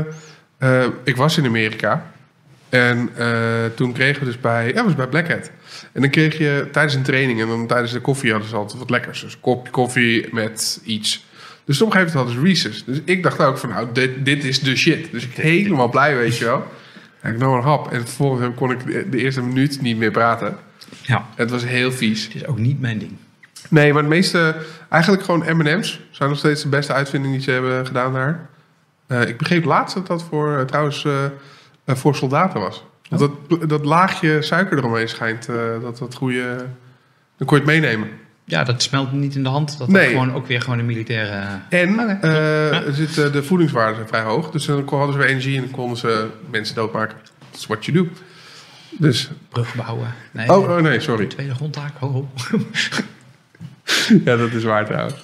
[0.82, 2.12] eh, ik was in Amerika.
[2.68, 4.72] En eh, toen kregen we dus bij...
[4.74, 5.50] Ja, was bij Black Hat.
[5.92, 7.40] En dan kreeg je tijdens een training...
[7.40, 9.20] En dan tijdens de koffie hadden ze altijd wat lekkers.
[9.20, 11.24] Dus een kopje koffie met iets.
[11.64, 12.84] Dus op een gegeven moment hadden ze Reese's.
[12.84, 13.68] Dus ik dacht ook van...
[13.68, 15.10] Nou, dit, dit is de shit.
[15.10, 16.66] Dus ik helemaal blij, weet je wel.
[17.24, 17.92] En ik nam een hap.
[17.92, 20.56] En vervolgens kon ik de, de eerste minuut niet meer praten.
[21.02, 22.24] Ja, Het was heel vies.
[22.24, 23.12] het is ook niet mijn ding.
[23.68, 24.56] Nee, maar de meeste,
[24.88, 28.48] eigenlijk gewoon M&M's zijn nog steeds de beste uitvinding die ze hebben gedaan daar.
[29.06, 31.24] Eh, ik begreep laatst dat dat voor, eh, trouwens eh,
[31.86, 32.84] voor soldaten was.
[33.08, 35.46] Dat, dat, dat laagje suiker eromheen schijnt,
[35.80, 36.66] dat dat goede...
[37.36, 38.08] Dan kon je het meenemen.
[38.46, 39.78] Ja, dat smelt niet in de hand.
[39.78, 40.08] Dat Nee.
[40.08, 41.60] gewoon ook weer gewoon een militaire...
[41.68, 42.92] En eh, Ja.
[42.92, 44.50] zitten, de voedingswaarden zijn vrij hoog.
[44.50, 47.16] Dus dan hadden ze weer energie en konden ze mensen doodmaken.
[47.50, 48.08] That's what you do.
[48.98, 50.14] Dus, Brug bouwen.
[50.30, 51.26] Nee, oh, oh nee, sorry.
[51.26, 51.92] Tweede grondtaak.
[51.98, 52.28] Ho, ho.
[54.24, 55.14] Ja, dat is waar trouwens.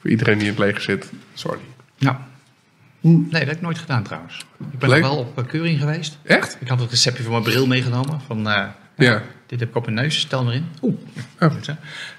[0.00, 1.10] Voor iedereen die in het leger zit.
[1.34, 1.58] Sorry.
[1.96, 2.26] Ja.
[3.00, 4.46] Nee, dat heb ik nooit gedaan trouwens.
[4.72, 5.02] Ik ben Leuk.
[5.02, 6.18] wel op eh, keuring geweest.
[6.22, 6.56] Echt?
[6.60, 8.20] Ik had het receptje van mijn bril meegenomen.
[8.26, 8.64] Van, eh,
[8.96, 9.22] Ja.
[9.46, 10.66] Dit heb ik op mijn neus, stel maar in.
[10.82, 10.94] Oeh.
[11.40, 11.52] Oh.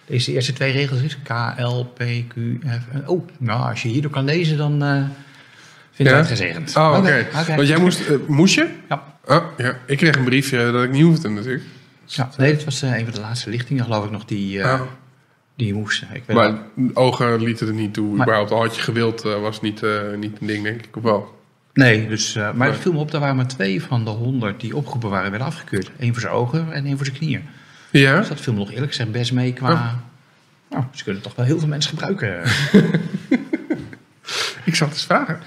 [0.06, 1.98] Deze eerste twee regels is K, L, P,
[2.28, 2.34] Q,
[2.68, 3.08] F.
[3.08, 5.04] Oh, nou, als je hierdoor kan lezen, dan eh
[5.92, 6.20] vind ik Ja?
[6.22, 6.76] het gezegend.
[6.76, 7.28] Oh, oké.
[7.56, 8.00] Want jij moest...
[8.00, 8.68] eh, moest je?
[8.90, 9.04] Ja.
[9.26, 9.78] Oh, ja.
[9.88, 11.64] Ik kreeg een briefje dat ik niet hoefde natuurlijk.
[12.06, 12.30] ja.
[12.38, 14.82] Nee, dit was eh, een van de laatste lichtingen, geloof ik nog, die, Oh.
[15.56, 16.02] die je moest.
[16.14, 16.54] Ik weet Maar
[16.94, 18.08] ogen lieten het niet toe.
[18.16, 19.82] Maar- Überhaupt al had je gewild, was niet,
[20.18, 20.96] niet een ding, denk ik.
[20.98, 21.40] Of wel?
[21.76, 24.60] Nee, dus, eh, maar het viel me op, er waren maar twee van de honderd
[24.60, 25.92] die opgeroepen waren, werden afgekeurd.
[25.98, 27.44] Eén voor zijn ogen en één voor zijn knieën.
[27.92, 28.18] Ja?
[28.18, 29.72] Dus dat viel me nog eerlijk gezegd best mee qua...
[29.72, 29.94] Oh.
[30.70, 32.44] Nou, ze kunnen toch wel heel veel mensen gebruiken.
[34.66, 35.40] Ik zat eens vragen.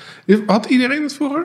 [0.47, 1.45] Had iedereen het vroeger?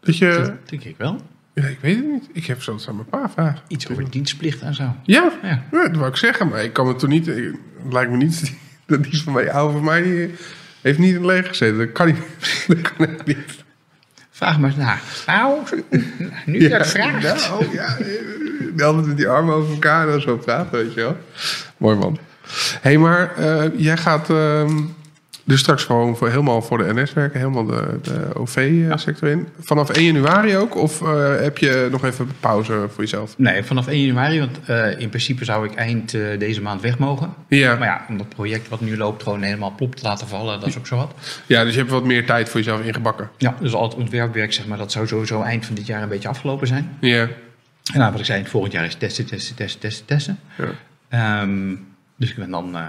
[0.00, 0.30] Dat je...
[0.30, 1.20] Dat denk ik wel.
[1.54, 2.28] Ja, ik weet het niet.
[2.32, 3.60] Ik heb zoiets aan mijn pa vragen.
[3.68, 4.96] Iets over dienstplicht en zo.
[5.02, 5.32] Ja?
[5.42, 5.62] Ja.
[5.72, 6.48] Ja, dat wou ik zeggen.
[6.48, 7.26] Maar ik kan het toen niet...
[7.26, 7.56] Het
[7.90, 8.42] lijkt me niet...
[8.86, 10.34] Dat die is van mij, oude van mij, die
[10.86, 11.78] heeft niet in het leger gezeten.
[11.78, 13.36] Dat kan niet.
[14.30, 15.02] Vraag maar naar.
[15.26, 15.58] Nou,
[16.46, 17.22] nu je dat vraagt.
[17.22, 17.96] Ja, oh, ja.
[18.86, 21.16] Altijd met die armen over elkaar en dan zo praten, weet je wel.
[21.76, 22.18] Mooi man.
[22.46, 24.78] Hé, hey, maar eh, jij gaat ehm,
[25.46, 29.48] dus straks gewoon voor, helemaal voor de NS werken, helemaal de, de OV-sector in.
[29.60, 30.74] Vanaf 1 januari ook?
[30.74, 33.38] Of eh, heb je nog even pauze voor jezelf?
[33.38, 36.98] Nee, vanaf 1 januari, want eh, in principe zou ik eind eh, deze maand weg
[36.98, 37.34] mogen.
[37.48, 37.76] Ja.
[37.76, 40.68] Maar ja, om dat project wat nu loopt gewoon helemaal plop te laten vallen, dat
[40.68, 41.14] is ook zo wat.
[41.46, 43.30] ja, dus je hebt wat meer tijd voor jezelf ingebakken.
[43.36, 46.08] Ja, dus al het ontwerpwerk, zeg maar, dat zou sowieso eind van dit jaar een
[46.08, 46.96] beetje afgelopen zijn.
[47.00, 47.28] Ja.
[47.92, 50.38] En nou, wat ik zei, volgend jaar is testen, testen, testen, testen, testen.
[50.56, 50.70] ja.
[51.08, 51.74] Ehm,
[52.16, 52.86] dus ik ben dan, eh,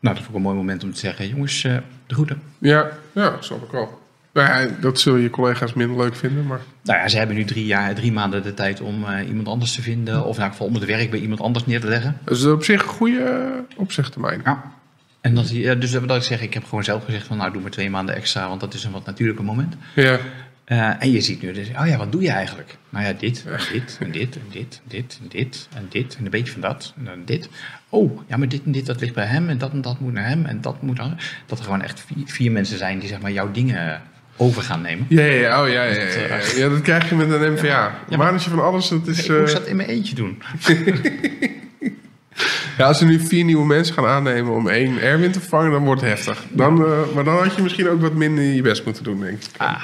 [0.00, 1.76] nou, dat vond ik een mooi moment om te zeggen, jongens, eh,
[2.06, 2.42] de groeten.
[2.58, 4.06] Ja, ja, dat snap ik wel.
[4.32, 6.60] Nou ja, dat zullen je collega's minder leuk vinden, maar...
[6.82, 9.74] Nou ja, ze hebben nu drie, jaar, drie maanden de tijd om eh, iemand anders
[9.74, 10.24] te vinden.
[10.24, 12.18] Of in elk geval om het werk bij iemand anders neer te leggen.
[12.24, 14.40] Dat is op zich een goede opzegtermijn.
[14.44, 14.72] Ja.
[15.20, 17.62] En dat, ja, dus dat ik zeg, ik heb gewoon zelf gezegd van nou doe
[17.62, 19.74] maar twee maanden extra, want dat is een wat natuurlijker moment.
[19.94, 20.18] Ja.
[20.68, 22.76] Eh, en je ziet nu, dus, oh ja, wat doe je eigenlijk?
[22.88, 26.16] Nou ja, dit, en dit, en dit, en dit, en dit, en dit, en dit,
[26.18, 27.48] en een beetje van dat, en dan dit.
[27.88, 30.12] Oh, ja, maar dit en dit, dat ligt bij hem, en dat en dat moet
[30.12, 31.18] naar hem, en dat moet dan...
[31.46, 34.02] Dat er gewoon echt vier, vier mensen zijn die zeg maar jouw dingen
[34.36, 35.06] over gaan nemen.
[35.08, 36.40] Ja, ja, ja, oh ja, ja, ja, ja.
[36.56, 37.94] Ja, dat krijg je met een NVA.
[38.08, 39.26] Ja, maar als je van alles, dat is...
[39.26, 40.42] ik moest eh, dat in mijn eentje doen.
[42.78, 45.84] ja, als ze nu vier nieuwe mensen gaan aannemen om één Erwin te vervangen, dan
[45.84, 46.44] wordt het heftig.
[46.50, 49.42] Dan, eh, maar dan had je misschien ook wat minder je best moeten doen, denk
[49.42, 49.48] ik.
[49.56, 49.82] Ah,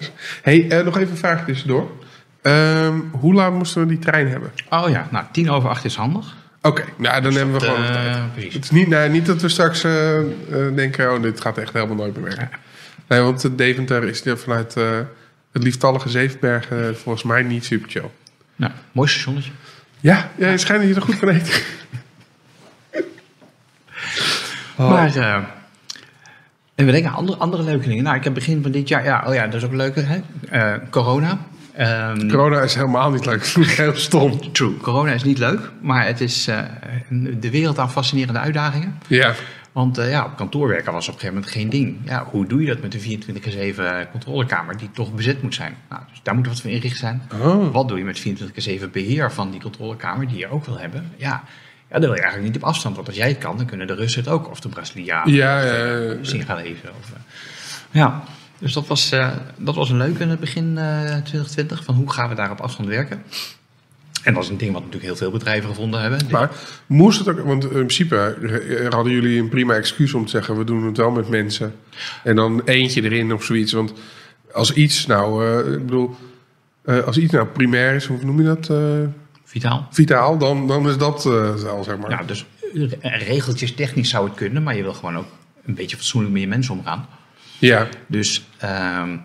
[0.42, 1.90] hey, eh, nog even een vraag tussendoor.
[2.42, 4.50] Ehm, hoe laat moesten we die trein hebben?
[4.70, 6.36] oh ja, nou, tien over acht is handig.
[6.62, 8.32] Oké, nou dan hebben we gewoon nog Eh, tijd.
[8.32, 8.54] precies.
[8.54, 10.18] Het is niet, nee, niet dat we straks eh,
[10.74, 12.50] denken, oh, dit gaat echt helemaal nooit meer werken.
[13.08, 14.74] Nee, want Deventer is vanuit
[15.52, 18.10] het lieftallige Zevenbergen volgens mij niet super chill.
[18.56, 19.50] Nou, mooi stationnetje.
[20.00, 21.64] Ja, ja je schijnt dat je er goed van eet.
[24.76, 25.42] Maar, eh,
[26.80, 28.04] en we denken andere, andere leuke dingen.
[28.04, 30.20] Nou, ik heb begin van dit jaar, ja, oh ja, dat is ook leuker, hè?
[30.48, 31.38] Eh, corona.
[31.72, 33.46] Ehm, Corona is helemaal niet leuk.
[33.76, 34.52] Heel stom.
[34.52, 34.76] True.
[34.76, 36.58] Corona is niet leuk, maar het is eh,
[37.40, 38.98] de wereld aan fascinerende uitdagingen.
[39.06, 39.34] Ja,
[39.72, 41.96] Want eh, ja, op kantoor werken was op een gegeven moment geen ding.
[42.04, 43.22] Ja, hoe doe je dat met een
[44.06, 45.74] 24-7 controlekamer die toch bezet moet zijn?
[45.88, 47.22] Nou, dus daar moet wat voor inricht zijn.
[47.40, 47.72] Oh.
[47.72, 51.12] Wat doe je met 24-7 beheer van die controlekamer die je ook wil hebben?
[51.16, 51.42] Ja,
[51.90, 52.94] ja, dat wil je eigenlijk niet op afstand.
[52.94, 54.50] Want als jij het kan, dan kunnen de Russen het ook.
[54.50, 55.34] Of de Brazilianen.
[55.34, 56.24] Ja, ja, de ja, ja.
[56.24, 56.90] Singalezen.
[57.00, 57.20] Of, eh,
[57.90, 58.22] ja,
[58.58, 61.84] dus dat was, eh, dat was een leuke in het begin eh 2020.
[61.84, 63.22] Van hoe gaan we daar op afstand werken?
[64.24, 66.20] En dat is een ding wat natuurlijk heel veel bedrijven gevonden hebben.
[66.30, 66.50] maar
[66.86, 67.40] moest het ook...
[67.40, 70.58] Want in principe eh, hadden jullie een prima excuus om te zeggen...
[70.58, 71.74] we doen het wel met mensen.
[72.24, 73.72] En dan eentje erin of zoiets.
[73.72, 73.92] Want
[74.52, 75.46] als iets nou...
[75.46, 76.16] eh, ik bedoel...
[76.84, 78.70] eh, als iets nou primair is, hoe noem je dat?
[79.50, 79.86] Vitaal.
[79.90, 82.10] vitaal, dan, dan is dat eh wel, zeg maar.
[82.10, 82.44] Ja, dus
[83.00, 85.26] eh, regeltjes technisch zou het kunnen, maar je wil gewoon ook
[85.64, 87.06] een beetje fatsoenlijk met je mensen omgaan.
[87.58, 89.16] Ja, Dus, ehm,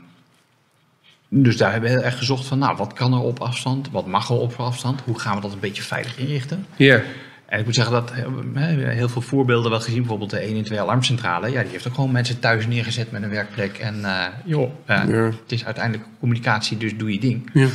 [1.29, 3.89] dus daar hebben we heel erg gezocht van, nou, wat kan er op afstand?
[3.91, 5.01] Wat mag er op afstand?
[5.01, 6.65] Hoe gaan we dat een beetje veilig inrichten?
[6.75, 7.01] ja.
[7.45, 9.99] En ik moet zeggen dat eh, heel veel voorbeelden wel gezien.
[9.99, 11.51] Bijvoorbeeld de 112 alarmcentrale.
[11.51, 13.77] Ja, die heeft ook gewoon mensen thuis neergezet met een werkplek.
[13.77, 14.05] En
[14.45, 15.07] joh, Ja.
[15.07, 17.49] het is uiteindelijk communicatie, dus doe je ding.
[17.53, 17.67] ja.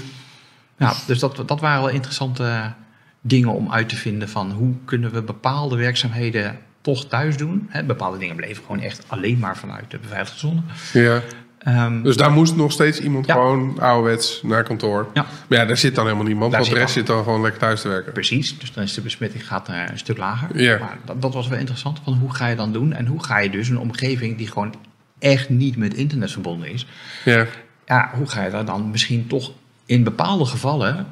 [0.86, 2.72] Ja, dus dat, dat waren wel interessante
[3.20, 7.70] dingen om uit te vinden van hoe kunnen we bepaalde werkzaamheden toch thuis doen.
[7.86, 10.60] Bepaalde dingen bleven gewoon echt alleen maar vanuit de beveiligde zone.
[10.92, 11.20] ja.
[11.60, 13.32] Ehm, Dus daar moest nog steeds iemand Ja.
[13.34, 15.06] gewoon ouderwets naar kantoor.
[15.14, 15.26] Ja.
[15.48, 16.50] Maar ja, daar zit dan helemaal niemand.
[16.52, 18.12] Daar want de rest dan- zit dan gewoon lekker thuis te werken.
[18.12, 20.60] precies, dus dan is de besmetting gaat eh, een stuk lager.
[20.62, 20.78] Ja.
[20.78, 22.92] Maar dat, dat was wel interessant, van hoe ga je dan doen?
[22.92, 24.74] En hoe ga je dus een omgeving die gewoon
[25.18, 26.86] echt niet met internet verbonden is...
[27.24, 27.46] Ja,
[27.86, 29.52] Ja, hoe ga je daar dan misschien toch
[29.90, 31.06] in bepaalde gevallen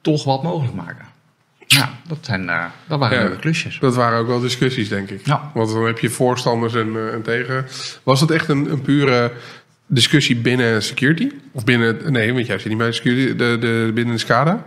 [0.00, 1.04] toch wat mogelijk maken.
[1.66, 3.24] Ja, dat, zijn, eh, dat waren Ja.
[3.24, 3.78] leuke klusjes.
[3.78, 5.26] Dat waren ook wel discussies, denk ik.
[5.26, 5.50] Ja.
[5.54, 7.66] Want dan heb je voorstanders en, eh, en tegen.
[8.02, 9.32] Was dat echt een, een pure
[9.86, 11.30] discussie binnen security?
[11.52, 12.12] Of binnen...
[12.12, 13.36] Nee, want jij zit niet bij security.
[13.36, 14.66] De, de, binnen de SCADA?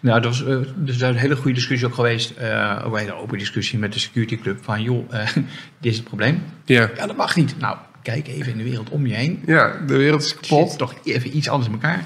[0.00, 2.30] Nou, dat was, eh, dus daar is een hele goede discussie ook geweest.
[2.84, 4.58] ook een hele open discussie met de security club.
[4.64, 5.10] Van joh,
[5.80, 6.42] dit is het probleem.
[6.64, 6.90] Ja.
[6.96, 7.58] Ja, dat mag niet.
[7.58, 9.42] Nou, kijk even in de wereld om je heen.
[9.46, 10.68] Ja, de wereld is kapot.
[10.68, 12.04] Zit toch even iets anders in elkaar.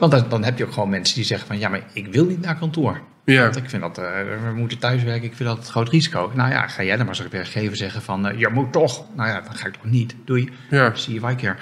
[0.00, 1.58] Want dan, dan heb je ook gewoon mensen die zeggen van...
[1.58, 3.00] ja, maar ik wil niet naar kantoor.
[3.24, 3.42] Ja.
[3.42, 4.04] Want ik vind dat, eh,
[4.46, 6.32] we moeten thuiswerken, ik vind dat het groot risico.
[6.34, 8.28] Nou ja, ga jij dan maar als werkgever zeggen van...
[8.28, 9.04] eh, je moet toch.
[9.16, 10.14] Nou ja, dan ga ik toch niet.
[10.24, 10.50] Doei.
[10.70, 10.94] Ja.
[10.94, 11.56] Zie je keer.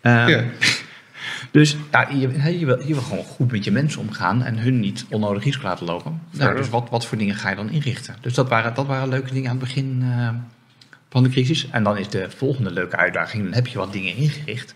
[0.00, 0.44] Ehm Ja.
[1.50, 2.18] Dus ja, je,
[2.58, 5.64] je, wil, je wil gewoon goed met je mensen omgaan en hun niet onnodig risico
[5.66, 6.20] laten lopen.
[6.30, 8.16] Nou, dus wat, wat voor dingen ga je dan inrichten?
[8.20, 10.28] Dus dat waren, dat waren leuke dingen aan het begin eh,
[11.10, 11.70] van de crisis.
[11.70, 14.74] En dan is de volgende leuke uitdaging, dan heb je wat dingen ingericht.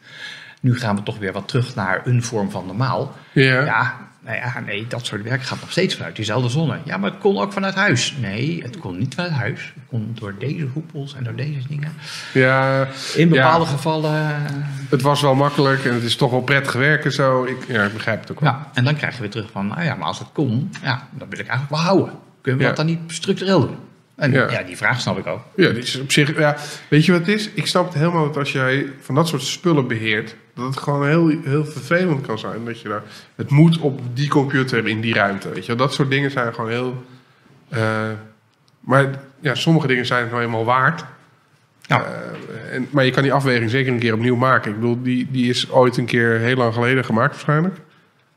[0.64, 3.12] Nu gaan we toch weer wat terug naar een vorm van normaal.
[3.32, 3.64] Ja.
[3.64, 6.78] Ja, nou ja, nee, dat soort werk gaat nog steeds vanuit diezelfde zone.
[6.84, 8.14] Ja, maar het kon ook vanuit huis.
[8.20, 9.72] Nee, het kon niet vanuit huis.
[9.74, 11.92] Het kon door deze hoepels en door deze dingen.
[12.32, 12.86] Ja,
[13.16, 13.70] In bepaalde Ja.
[13.70, 14.42] gevallen...
[14.90, 17.44] het was wel makkelijk en het is toch wel prettig werken zo.
[17.44, 18.50] Ik, ja, ik begrijp het ook wel.
[18.50, 21.08] Ja, en dan krijg je weer terug van, nou ja, maar als het kon, ja,
[21.10, 22.14] dan wil ik eigenlijk wel houden.
[22.40, 22.74] Kunnen we Ja.
[22.74, 23.76] dat dan niet structureel doen?
[24.16, 24.50] En Ja.
[24.50, 24.62] ja.
[24.62, 25.40] die vraag snap ik ook.
[25.56, 26.56] Ja, die is op zich, ja,
[26.88, 27.50] weet je wat het is?
[27.54, 31.06] Ik snap het helemaal dat als jij van dat soort spullen beheert, dat het gewoon
[31.06, 32.64] heel, heel vervelend kan zijn.
[32.64, 33.02] Dat je daar,
[33.34, 35.48] het moet op die computer in die ruimte.
[35.48, 35.74] Weet je?
[35.74, 37.04] Dat soort dingen zijn gewoon heel.
[37.68, 38.08] eh,
[38.80, 39.10] maar
[39.40, 41.04] ja, sommige dingen zijn het nou eenmaal waard.
[41.82, 42.04] Ja.
[42.04, 44.70] Eh, en, maar je kan die afweging zeker een keer opnieuw maken.
[44.70, 47.76] Ik bedoel, die, die is ooit een keer heel lang geleden gemaakt, waarschijnlijk.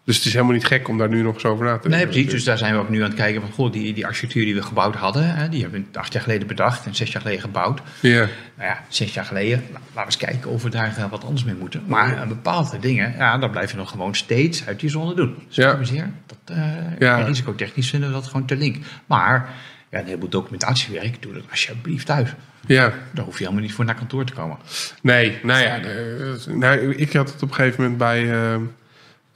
[0.07, 1.97] Dus het is helemaal niet gek om daar nu nog eens over na te Nee,
[1.97, 2.13] denken.
[2.15, 2.31] precies.
[2.31, 4.55] Dus daar zijn we ook nu aan het kijken van, goh, die, die architectuur die
[4.55, 7.41] we gebouwd hadden, hè, die hebben we acht jaar geleden bedacht en zes jaar geleden
[7.41, 7.81] gebouwd.
[7.99, 11.23] Ja, Nou ja, zes jaar geleden, nou, laten we eens kijken of we daar wat
[11.23, 11.83] anders mee moeten.
[11.85, 15.35] Maar eh, bepaalde dingen, ja, dan blijf je nog gewoon steeds uit die zone doen.
[15.49, 15.67] Ja.
[15.69, 15.83] Ja.
[15.83, 16.65] Zeer, dat, eh
[16.99, 17.17] Ja.
[17.23, 18.77] Risicotechnisch vinden we dat gewoon te link.
[19.05, 19.49] Maar
[19.89, 22.29] ja, een heleboel documentatiewerk, doe dat alsjeblieft thuis.
[22.65, 22.93] ja.
[23.13, 24.57] Daar hoef je helemaal niet voor naar kantoor te komen.
[25.01, 28.55] Nee, nou ja, eh, nou, ik had het op een gegeven moment bij eh,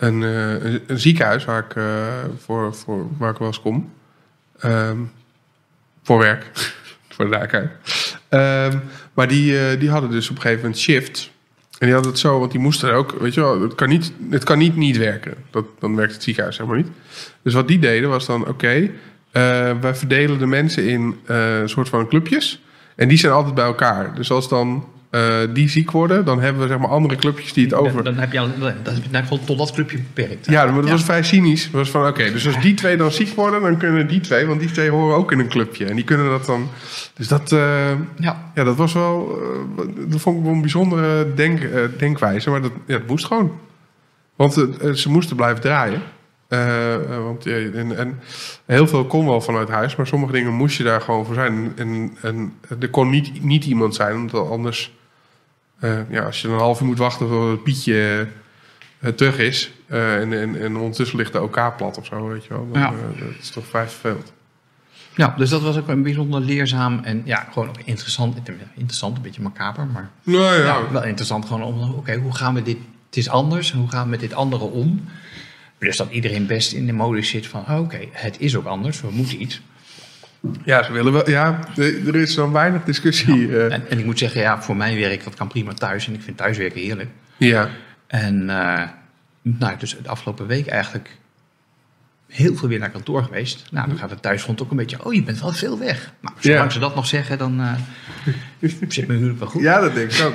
[0.02, 1.84] een, eh, een, een ziekenhuis waar ik, eh,
[2.38, 3.92] voor, voor, waar ik wel eens kom.
[4.60, 4.98] Ehm,
[6.04, 6.46] voor werk,
[7.10, 7.72] voor de duidelijkheid.
[8.30, 8.78] Ehm,
[9.14, 11.32] maar die, eh, die hadden dus op een gegeven moment shift.
[11.72, 14.14] En die hadden het zo, want die moesten ook, weet je wel, het kan niet
[14.30, 15.34] het kan niet, niet werken.
[15.50, 16.92] Dat, dan werkt het ziekenhuis helemaal niet.
[17.42, 18.92] Dus wat die deden was dan, oké,
[19.82, 22.64] wij verdelen de mensen in een soort van clubjes.
[22.96, 24.16] En die zijn altijd bij elkaar.
[24.16, 27.64] Dus als dan eh, die ziek worden, dan hebben we zeg maar andere clubjes die
[27.64, 28.04] het over...
[28.04, 30.46] Dan, heb je al, dan heb je gewoon tot dat clubje beperkt.
[30.46, 30.92] Ja, maar dat Ja.
[30.92, 31.70] was vrij cynisch.
[31.72, 34.60] Was van, oké, dus als die twee dan ziek worden, dan kunnen die twee, want
[34.60, 35.86] die twee horen ook in een clubje.
[35.86, 36.70] En die kunnen dat dan...
[37.14, 38.52] Dus dat, eh, Ja.
[38.56, 39.40] ja, dat was wel...
[39.78, 41.62] eh, dat vond ik wel een bijzondere denk,
[41.98, 43.52] denkwijze, maar dat, ja, moest gewoon.
[44.36, 44.54] Want
[44.94, 46.02] ze moesten blijven draaien.
[47.24, 48.20] Want, en, en
[48.66, 51.72] heel veel kon wel vanuit huis, maar sommige dingen moest je daar gewoon voor zijn.
[51.76, 55.00] En, en er kon niet, niet iemand zijn, omdat anders...
[55.82, 58.28] eh, ja, als je een half uur moet wachten tot Pietje
[59.00, 59.72] eh, terug is...
[59.88, 62.70] eh, en, en, en ondertussen ligt de OK plat of zo, weet je wel.
[62.72, 62.88] Dan, Ja.
[62.88, 64.32] eh, dat is toch vrij vervelend.
[65.16, 68.38] ja, dus dat was ook een bijzonder leerzaam en ja, gewoon ook interessant.
[68.76, 72.54] Interessant, een beetje macaber, maar Nou ja, ja, wel interessant gewoon om, oké, hoe gaan
[72.54, 75.06] we dit, het is anders, hoe gaan we met dit andere om?
[75.80, 79.12] Dus dat iedereen best in de modus zit van, oké, het is ook anders, we
[79.12, 79.62] moeten iets.
[80.64, 81.30] Ja, ze willen wel...
[81.30, 83.58] Ja, er is dan weinig discussie.
[83.58, 86.14] eh, En, en ik moet zeggen, ja, voor mijn werk, dat kan prima thuis en
[86.14, 87.10] ik vind thuiswerken heerlijk.
[87.38, 87.70] ja.
[88.08, 88.88] En eh,
[89.42, 91.18] nou, dus de afgelopen week eigenlijk
[92.28, 93.64] heel veel weer naar kantoor geweest.
[93.72, 96.14] Nou, dan gaat het thuisfront ook een beetje, oh, je bent wel veel weg.
[96.22, 96.70] Nou, zolang Ja.
[96.70, 97.74] ze dat nog zeggen, dan eh,
[98.88, 99.62] zit mijn huwelijk wel goed.
[99.62, 100.34] ja, dat denk ik ook.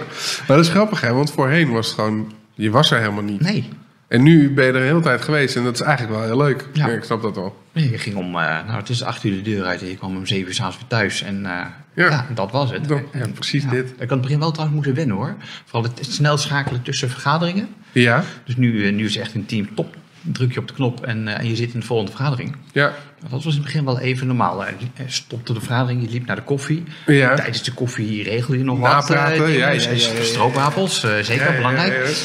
[0.48, 1.12] Maar dat is grappig, hè?
[1.12, 2.32] Want voorheen was het gewoon...
[2.54, 3.40] Je was er helemaal niet.
[3.40, 3.68] Nee,
[4.08, 6.36] En nu ben je er een hele tijd geweest en dat is eigenlijk wel heel
[6.36, 6.66] leuk.
[6.72, 6.86] Ja.
[6.88, 7.62] Ik snap dat wel.
[7.72, 10.16] Je ging om, eh, nou het is acht uur de deur uit en je kwam
[10.16, 11.22] om zeven uur s'avonds weer thuis.
[11.22, 11.52] En eh,
[11.94, 12.10] Ja.
[12.10, 12.26] ja.
[12.34, 12.88] dat was het.
[12.88, 13.88] Dat- ja, precies ja, dit.
[13.90, 15.34] Ik had het begin wel trouwens moeten wennen hoor.
[15.64, 17.68] Vooral het snel schakelen tussen vergaderingen.
[17.92, 19.94] Ja, Dus nu, eh, nu is echt een team top.
[20.32, 22.56] Druk je op de knop en, en je zit in de volgende vergadering.
[22.72, 24.64] ja, Dat was in het begin wel even normaal.
[24.66, 24.72] Je
[25.06, 26.84] stopte de vergadering, je liep naar de koffie.
[27.06, 27.34] ja.
[27.34, 28.90] Tijdens de koffie regelde je nog wat.
[28.90, 29.52] Napraten, dingen.
[29.58, 30.22] ja, ja, ja.
[30.22, 32.16] Stroopwafels, zeker, belangrijk.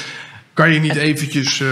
[0.62, 1.68] Kan je niet eventjes eh,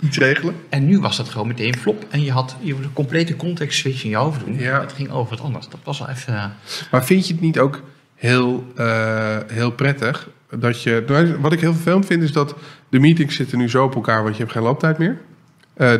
[0.00, 0.54] iets regelen?
[0.68, 2.04] En nu was dat gewoon meteen flop.
[2.10, 4.58] En je had je de complete context switch in je hoofd doen.
[4.58, 4.80] Ja.
[4.80, 5.68] Het ging over wat anders.
[5.68, 6.34] Dat was wel even...
[6.34, 6.44] eh,
[6.90, 7.82] Maar vind je het niet ook
[8.14, 11.04] heel, eh, heel prettig dat je...
[11.06, 12.54] nou, Wat ik heel vervelend vind is dat
[12.88, 15.18] de meetings zitten nu zo op elkaar, want je hebt geen looptijd meer.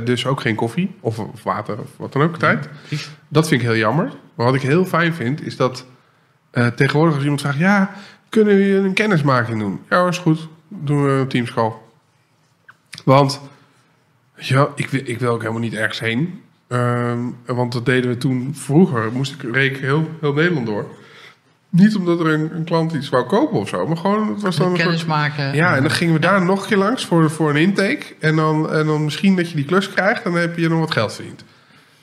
[0.05, 2.69] Dus ook geen koffie of, of water of wat dan ook tijd.
[2.87, 3.11] precies.
[3.29, 4.13] Dat vind ik heel jammer.
[4.35, 5.87] Maar wat ik heel fijn vind, is dat
[6.51, 7.59] tegenwoordig als iemand vraagt...
[7.59, 7.91] Ja,
[8.29, 9.81] kunnen we een kennismaking doen?
[9.91, 10.49] Ja, is goed.
[10.69, 11.73] Doen we een teamscall.
[13.05, 13.41] Want
[14.43, 16.43] Ja, ik, wil- ik wil ook helemaal niet ergens heen.
[16.69, 19.13] Ehm, want dat deden we toen vroeger.
[19.13, 20.87] Moest ik reek heel, heel Nederland door.
[21.69, 24.57] Niet omdat er een, een klant iets wou kopen of zo, maar gewoon het was
[24.57, 25.55] dan een Kennis soort- maken.
[25.55, 28.03] Ja, en dan gingen we daar nog een keer langs voor, voor een intake.
[28.21, 30.91] En dan, en dan misschien dat je die klus krijgt, dan heb je nog wat
[30.93, 31.45] geld verdiend.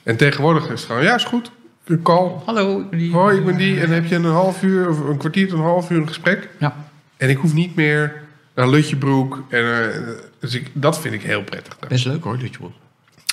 [0.02, 1.50] En tegenwoordig is het gewoon, ja, is goed.
[1.84, 2.30] Een call.
[2.44, 3.12] Hallo, ik ben die.
[3.12, 3.74] Hoi, ik ben die.
[3.80, 6.08] En dan heb je een half uur of een kwartier tot een half uur een
[6.08, 6.48] gesprek.
[6.58, 6.76] Ja.
[7.16, 8.12] En ik hoef niet meer
[8.54, 9.42] naar Lutjebroek.
[9.48, 9.64] En,
[10.40, 11.78] dus ik, dat vind ik heel prettig.
[11.88, 12.72] Best leuk hoor, Dutchwood.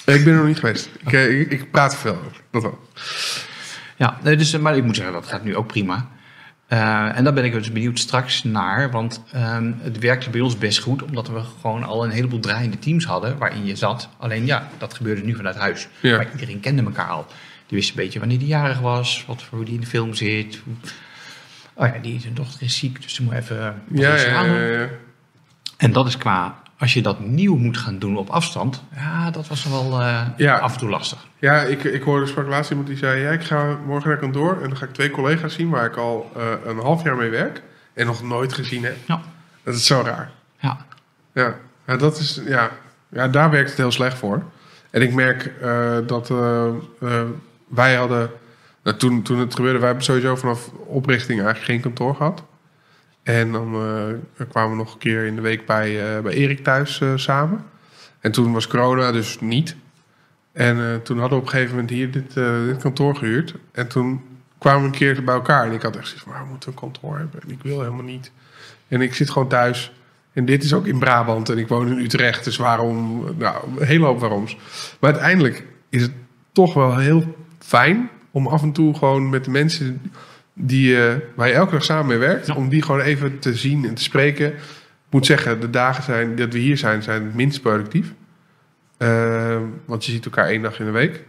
[0.05, 0.89] Ik ben er nog niet geweest.
[1.05, 2.41] Ik, eh, ik, ik praat er veel over.
[2.51, 2.79] Dat wel.
[3.95, 6.09] Ja, nee, dus, eh, maar ik moet zeggen, dat gaat nu ook prima.
[6.67, 8.91] Eh, en daar ben ik dus benieuwd straks naar.
[8.91, 12.79] Want ehm, het werkte bij ons best goed, omdat we gewoon al een heleboel draaiende
[12.79, 14.09] teams hadden waarin je zat.
[14.17, 15.87] Alleen ja, dat gebeurde nu vanuit huis.
[15.99, 16.17] Ja.
[16.17, 17.25] Maar iedereen kende elkaar al.
[17.67, 20.13] Die wist een beetje wanneer die jarig was, wat voor hoe die in de film
[20.13, 20.61] zit.
[21.73, 24.89] Oh ja, die zijn dochter is ziek, dus ze moet even Ja, ja, ja.
[25.77, 29.47] En dat is qua, als je dat nieuw moet gaan doen op afstand, ja, dat
[29.47, 30.57] was wel eh, Ja.
[30.57, 31.25] af en toe lastig.
[31.39, 33.21] Ja, ik, ik hoorde sprak laatst iemand die zei...
[33.21, 35.69] Ja, ik ga morgen naar kantoor en dan ga ik twee collega's zien...
[35.69, 37.61] waar ik al eh, een half jaar mee werk
[37.93, 38.95] en nog nooit gezien heb.
[39.07, 39.21] Ja,
[39.63, 40.31] Dat is zo raar.
[40.59, 40.77] ja.
[41.33, 41.55] Ja,
[41.87, 42.69] ja, dat is, ja.
[43.09, 44.43] ja daar werkt het heel slecht voor.
[44.91, 46.27] En ik merk eh, dat
[47.67, 48.29] wij hadden...
[48.83, 52.43] Nou, toen, toen het gebeurde, wij hebben sowieso vanaf oprichting eigenlijk geen kantoor gehad.
[53.25, 53.73] En dan
[54.37, 57.11] eh, kwamen we nog een keer in de week bij, eh, bij Erik thuis eh,
[57.15, 57.65] samen.
[58.19, 59.75] En toen was corona dus niet.
[60.51, 62.33] En toen hadden we op een gegeven moment hier dit,
[62.79, 63.55] kantoor gehuurd.
[63.71, 64.21] En toen
[64.57, 65.65] kwamen we een keer bij elkaar.
[65.65, 67.41] En ik had echt zoiets van, "Maar we moeten een kantoor hebben.
[67.41, 68.31] En ik wil helemaal niet.
[68.87, 69.93] En ik zit gewoon thuis.
[70.33, 72.43] En dit is ook in Brabant en ik woon in Utrecht.
[72.43, 73.25] Dus waarom?
[73.37, 74.57] Nou, een hele hoop waaroms.
[74.99, 76.11] Maar uiteindelijk is het
[76.51, 80.01] toch wel heel fijn om af en toe gewoon met de mensen
[80.57, 82.53] die, eh, waar je elke dag samen mee werkt, Ja.
[82.55, 84.47] om die gewoon even te zien en te spreken.
[84.47, 88.13] Ik moet zeggen, de dagen zijn, dat we hier zijn, zijn het minst productief.
[88.97, 91.23] Eh, want je ziet elkaar één dag in de week.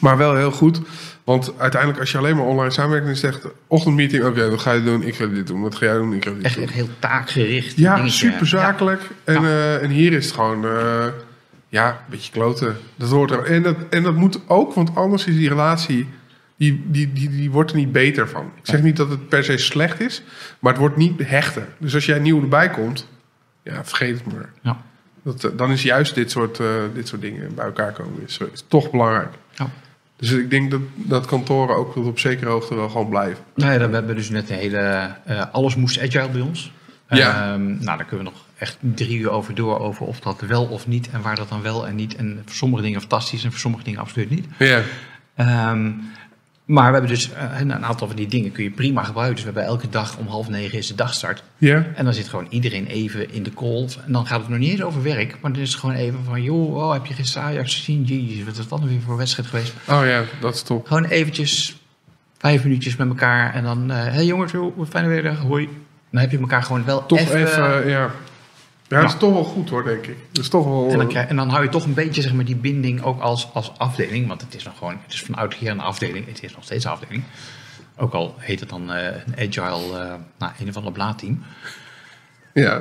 [0.00, 0.80] Maar wel heel goed.
[1.24, 4.24] Want uiteindelijk, als je alleen maar online samenwerkt, dan is het echt ochtendmeeting.
[4.24, 5.02] Oké, wat ga je doen?
[5.02, 5.60] Ik ga dit doen.
[5.62, 6.12] Wat ga jij doen?
[6.14, 6.64] Ik ga dit Echt, doen.
[6.64, 7.76] echt heel taakgericht.
[7.76, 8.28] Ja, dingetje.
[8.30, 9.02] super zakelijk.
[9.24, 11.06] En, eh, en hier is het gewoon, eh,
[11.68, 12.76] ja, een beetje kloten.
[12.96, 13.44] Dat hoort er.
[13.44, 16.08] En dat, en dat moet ook, want anders is die relatie,
[16.60, 18.44] die, die, die, die wordt er niet beter van.
[18.56, 20.22] Ik zeg niet dat het per se slecht is,
[20.58, 21.68] maar het wordt niet hechter.
[21.78, 23.08] Dus als jij nieuw erbij komt,
[23.62, 24.50] ja, vergeet het maar.
[24.62, 24.76] Ja.
[25.22, 28.38] Dat, eh, dan is juist dit soort, eh, dit soort dingen bij elkaar komen is,
[28.52, 29.34] is toch belangrijk.
[29.54, 29.70] Ja.
[30.16, 33.44] Dus ik denk dat, dat kantoren ook tot op zekere hoogte wel gewoon blijven.
[33.54, 35.10] Nou ja, dan- we hebben dus net de hele...
[35.24, 36.72] eh, alles moest agile bij ons.
[37.08, 37.52] Ja.
[37.52, 39.78] Ehm, nou, daar kunnen we nog echt drie uur over door...
[39.78, 42.16] over of dat wel of niet en waar dat dan wel en niet.
[42.16, 44.46] En voor sommige dingen fantastisch en voor sommige dingen absoluut niet.
[44.58, 44.82] Ja,
[45.34, 45.90] Ehm,
[46.70, 49.34] maar we hebben dus eh, een aantal van die dingen kun je prima gebruiken.
[49.34, 51.42] Dus we hebben elke dag om half negen is de dagstart.
[51.58, 53.88] ja, En dan zit gewoon iedereen even in de call.
[54.06, 55.36] En dan gaat het nog niet eens over werk.
[55.40, 56.42] Maar dan is het gewoon even van...
[56.42, 58.02] joh, oh, heb je gisteren Ajax gezien?
[58.02, 59.72] Jezus, wat is dat weer voor wedstrijd geweest?
[59.88, 60.86] oh ja, dat is top.
[60.86, 61.76] Gewoon eventjes
[62.38, 63.54] vijf minuutjes met elkaar.
[63.54, 63.90] En dan...
[63.90, 65.36] Hé hey jongens, hoe hoe fijne weer.
[65.36, 65.68] Hoi.
[66.10, 67.40] Dan heb je elkaar gewoon wel Toch even...
[67.40, 68.10] even, ja.
[68.90, 70.16] Ja, dat is toch wel goed hoor, denk ik.
[70.32, 70.90] Dat is toch wel...
[70.90, 73.20] En dan, krijg, en dan hou je toch een beetje zeg maar, die binding ook
[73.20, 74.28] als, als afdeling.
[74.28, 76.26] Want het is nog gewoon, het is van oudsher een afdeling.
[76.26, 77.22] Het is nog steeds een afdeling.
[77.96, 81.42] Ook al heet het dan eh, een agile, eh nou, een of ander blaadteam.
[82.54, 82.80] Ja,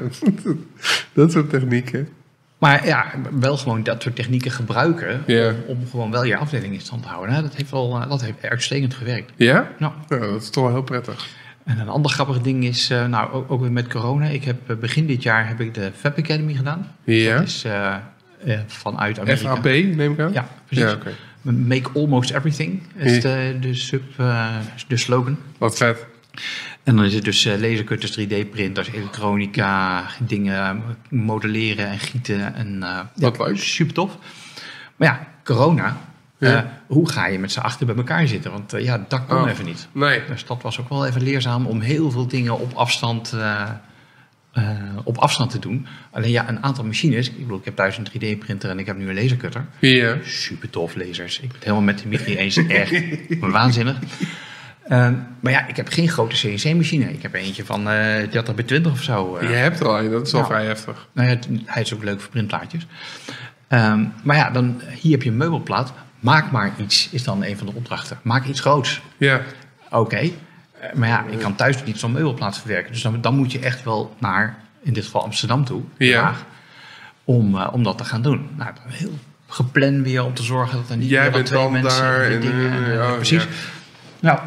[1.13, 2.09] dat soort technieken.
[2.57, 3.05] Maar ja,
[3.39, 5.23] wel gewoon dat soort technieken gebruiken.
[5.27, 7.35] Om, om gewoon wel je afdeling in stand te houden.
[7.35, 7.41] hè.
[7.41, 9.31] Dat heeft wel eh, dat heeft uitstekend gewerkt.
[9.35, 9.71] Ja?
[9.77, 11.27] Nou, Ja, dat is toch wel heel prettig.
[11.69, 14.25] En een ander grappig ding is, eh, nou ook, ook weer met corona.
[14.25, 16.87] Ik heb eh, begin dit jaar heb ik de Fab Academy gedaan.
[17.03, 17.37] Ja?
[17.37, 17.95] Dat is eh,
[18.67, 19.55] vanuit Amerika.
[19.55, 20.33] FAP, neem ik aan?
[20.33, 20.91] Ja, precies.
[21.41, 21.51] Ja.
[21.51, 24.03] Make almost everything is de, de, sub,
[24.87, 25.37] de slogan.
[25.57, 26.05] Wat vet.
[26.83, 32.55] En dan is het dus lasercutters, 3D-printers, elektronica, dingen modelleren en gieten.
[32.55, 32.79] En,
[33.15, 33.57] Wat ja, leuk.
[33.57, 34.17] Super tof.
[34.95, 35.97] Maar ja, corona.
[36.39, 36.63] Ja.
[36.63, 38.51] eh, hoe ga je met z'n achter bij elkaar zitten?
[38.51, 39.49] Want eh, ja, dat kon Oh.
[39.49, 39.87] even niet.
[39.91, 40.21] Nee.
[40.27, 43.63] Dus dat was ook wel even leerzaam om heel veel dingen op afstand, eh,
[45.03, 45.87] op afstand te doen.
[46.11, 47.29] Alleen ja, een aantal machines.
[47.29, 49.65] Ik bedoel, ik heb thuis een 3D-printer en ik heb nu een lasercutter.
[49.79, 50.15] Ja.
[50.23, 51.35] Super tof lasers.
[51.35, 52.57] Ik ben het helemaal met Dimitri eens.
[52.67, 52.93] Echt
[53.39, 53.97] waanzinnig.
[55.39, 57.11] Maar ja, ik heb geen grote CNC-machine.
[57.13, 59.35] Ik heb eentje van eh 30 bij 20 of zo.
[59.35, 59.49] eh.
[59.49, 60.47] Je hebt er al dat is wel Ja.
[60.47, 61.07] vrij heftig.
[61.13, 62.87] Nou ja, het- hij is ook leuk voor printplaatjes.
[63.67, 65.93] Ehm, maar ja, dan, hier heb je een meubelplaat.
[66.19, 68.19] Maak maar iets, is dan een van de opdrachten.
[68.21, 69.01] Maak iets groots.
[69.17, 69.41] Ja.
[69.89, 70.15] Oké.
[70.17, 72.91] Eh, maar ja, ik kan thuis niet zo'n meubelplaat verwerken.
[72.91, 75.81] Dus dan, dan moet je echt wel naar, in dit geval Amsterdam toe.
[75.97, 76.21] Ja.
[76.23, 76.45] Haag,
[77.23, 78.49] Om, eh, om dat te gaan doen.
[78.55, 81.61] Nou, heel gepland weer om te zorgen dat er niet Jij meer dan bent twee
[81.63, 82.85] dan mensen daar en en, dingen.
[82.85, 83.43] eh, en, precies.
[83.43, 83.49] ja.
[84.19, 84.39] Nou,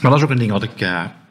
[0.00, 0.86] maar dat is ook een ding wat ik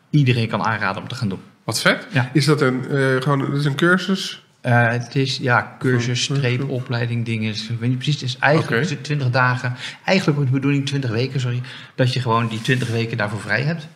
[0.10, 1.42] iedereen kan aanraden om te gaan doen.
[1.64, 2.08] Wat vet.
[2.12, 2.30] Ja.
[2.34, 2.84] Is dat een,
[3.22, 7.54] gewoon, dat is een cursus Eh, het is ja, cursus, streep, opleiding, dingen.
[7.54, 8.22] Ik weet niet precies.
[8.22, 9.02] Het is eigenlijk Oké.
[9.02, 9.76] 20 dagen.
[10.06, 11.62] Eigenlijk wordt de bedoeling 20 weken, sorry.
[11.96, 13.88] Dat je gewoon die 20 weken daarvoor vrij hebt.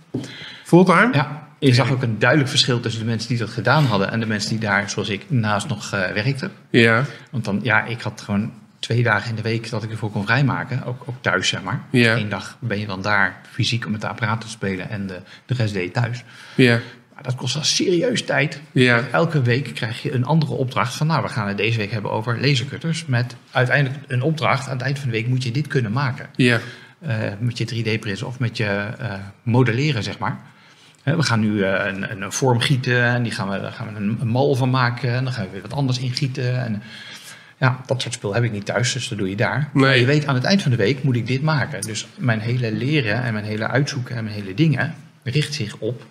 [0.64, 1.10] Fulltime?
[1.12, 1.48] Ja.
[1.60, 4.26] Je zag ook een duidelijk verschil tussen de mensen die dat gedaan hadden en de
[4.26, 6.52] mensen die daar, zoals ik, naast nog eh, werkten.
[6.70, 7.06] Ja.
[7.32, 10.26] Want dan, ja, ik had gewoon twee dagen in de week dat ik ervoor kon
[10.26, 10.84] vrijmaken.
[10.84, 11.82] Ook, ook thuis, zeg maar.
[11.90, 12.16] Ja.
[12.16, 15.20] Eén dag ben je dan daar fysiek om met de apparaat te spelen en de,
[15.46, 16.24] de rest deed je thuis.
[16.56, 16.80] Ja.
[17.16, 18.62] Maar dat kost wel serieus tijd.
[18.72, 19.04] Ja.
[19.12, 22.12] Elke week krijg je een andere opdracht van, nou, we gaan het deze week hebben
[22.12, 23.06] over lasercutters.
[23.06, 24.68] Met uiteindelijk een opdracht.
[24.68, 26.30] Aan het eind van de week moet je dit kunnen maken.
[26.36, 26.60] Ja.
[27.00, 29.14] Eh, met je 3D-print of met je eh,
[29.44, 30.40] modelleren, zeg maar.
[31.04, 33.94] We gaan nu eh, een, een, een vorm gieten en die gaan we, daar gaan
[33.94, 35.14] we een, een mal van maken.
[35.14, 36.64] En dan gaan we weer wat anders ingieten.
[36.64, 36.82] En,
[37.58, 39.70] ja, dat soort spul heb ik niet thuis, dus dat doe je daar.
[39.74, 39.84] Nee.
[39.84, 41.82] Maar je weet, aan het eind van de week moet ik dit maken.
[41.82, 46.06] Dus mijn hele leren en mijn hele uitzoeken en mijn hele dingen richt zich op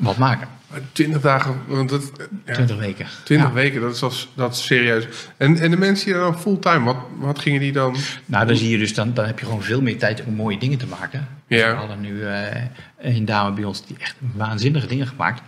[0.00, 0.48] wat maken.
[0.92, 2.12] 20 dagen, want dat,
[2.46, 3.06] ja, 20 weken.
[3.24, 3.54] 20 Ja.
[3.54, 5.06] weken, dat is, als, dat is serieus.
[5.36, 7.96] En, en de mensen die dan fulltime, wat, wat gingen die dan?
[8.26, 10.58] Nou, dan zie je dus, dan, dan heb je gewoon veel meer tijd om mooie
[10.58, 11.28] dingen te maken.
[11.46, 11.70] Ja.
[11.70, 12.62] We hadden nu eh,
[12.98, 15.42] een dame bij ons die echt waanzinnige dingen gemaakt.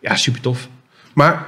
[0.00, 0.68] Ja, super tof.
[1.14, 1.46] Maar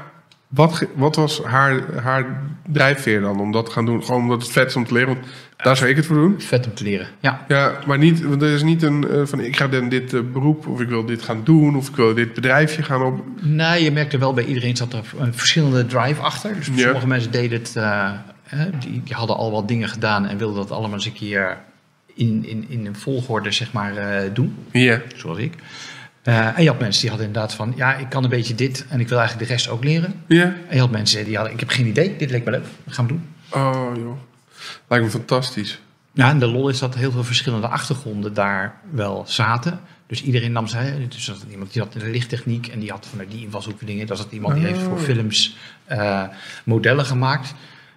[0.50, 4.04] wat, wat was haar, haar drijfveer dan om dat te gaan doen?
[4.04, 6.40] Gewoon omdat het vet is om te leren, want daar zou ik het voor doen.
[6.40, 7.06] Vet om te leren.
[7.20, 10.14] Ja, Ja, maar niet, want er is niet een eh, van ik ga dan dit
[10.14, 13.24] eh, beroep of ik wil dit gaan doen of ik wil dit bedrijfje gaan op.
[13.40, 16.54] Nou, je merkte wel bij iedereen zat er een verschillende drive achter.
[16.54, 16.76] Dus Ja.
[16.82, 18.10] sommige mensen deden het, eh,
[18.78, 21.58] die, die hadden al wat dingen gedaan en wilden dat allemaal eens een keer
[22.14, 23.92] in, in, in een volgorde zeg maar,
[24.32, 25.54] doen, Ja, zoals ik.
[26.30, 28.86] Eh, en je had mensen die hadden inderdaad van, ja, ik kan een beetje dit
[28.88, 30.14] en ik wil eigenlijk de rest ook leren.
[30.26, 30.42] ja.
[30.44, 32.94] En je had mensen die hadden, ik heb geen idee, dit leek me leuk, dat
[32.94, 33.26] gaan we doen.
[33.50, 34.16] Oh joh,
[34.88, 35.80] lijkt me fantastisch.
[36.12, 39.80] Ja, en de lol is dat heel veel verschillende achtergronden daar wel zaten.
[40.06, 41.06] Dus iedereen nam zij.
[41.08, 44.06] Dus zat iemand die had de lichttechniek en die had vanuit die invalshoek dingen.
[44.06, 44.98] Dan zat iemand die heeft voor Oh.
[44.98, 46.22] films eh,
[46.64, 47.54] modellen gemaakt.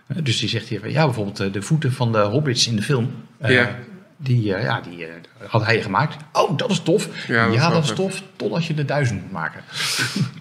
[0.08, 2.82] Eh, dus die zegt hier, van, ja, bijvoorbeeld de voeten van de hobbits in de
[2.82, 3.12] film.
[3.46, 3.76] Ja.
[4.24, 5.12] Die, eh, ja, die eh,
[5.48, 6.16] had hij gemaakt.
[6.32, 7.28] Oh, dat is tof.
[7.28, 8.24] Ja, Ja, dat is dat is tof.
[8.36, 9.62] Totdat je de duizend moet maken.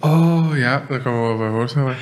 [0.00, 1.94] Oh ja, daar kan wel bij voorstellen.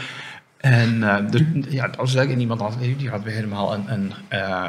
[0.57, 2.31] En eh, dus, ja, dat was leuk.
[2.31, 4.13] En iemand had, die had weer helemaal een, een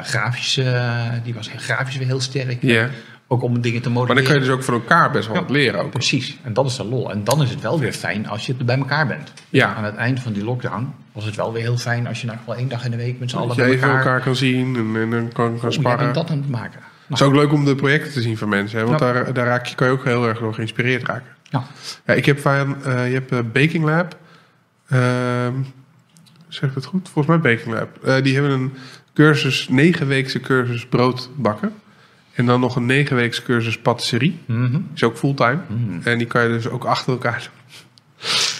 [0.04, 0.92] grafische...
[1.24, 2.58] die was grafisch weer heel sterk.
[2.62, 2.88] Ja,
[3.28, 4.06] Ook om dingen te modelleren.
[4.06, 5.42] maar dan kun je dus ook van elkaar best wel Ja.
[5.42, 5.90] wat leren ook.
[5.90, 7.10] Precies, en dat is de lol.
[7.10, 9.32] En dan is het wel weer fijn als je bij elkaar bent.
[9.48, 9.74] Ja.
[9.74, 12.38] Aan het eind van die lockdown was het wel weer heel fijn als je nou
[12.46, 14.20] wel één dag in de week met z'n allen Dat je bij even elkaar...
[14.20, 15.98] kan zien en, en dan kan gaan Oh, jij sparren.
[16.04, 16.80] bent dat aan het maken.
[17.12, 18.84] Het is ook leuk om de projecten te zien van mensen, hè?
[18.86, 19.12] want Ja.
[19.12, 21.26] daar, daar raak je, kan je ook heel erg door geïnspireerd raken.
[21.42, 21.64] Ja.
[22.06, 24.16] Ja, ik heb van, eh, je hebt eh, Baking Lab.
[24.88, 25.52] Ehm,
[26.48, 27.08] zeg ik dat goed?
[27.12, 28.04] Volgens mij Baking Lab.
[28.04, 28.72] Eh, die hebben een
[29.14, 31.72] cursus, negenweekse cursus brood bakken.
[32.34, 34.38] En dan nog een negenweekse cursus patisserie.
[34.46, 34.80] Mhm.
[34.94, 35.58] Is ook fulltime.
[35.68, 36.00] Mm.
[36.04, 37.78] En die kan je dus ook achter elkaar doen.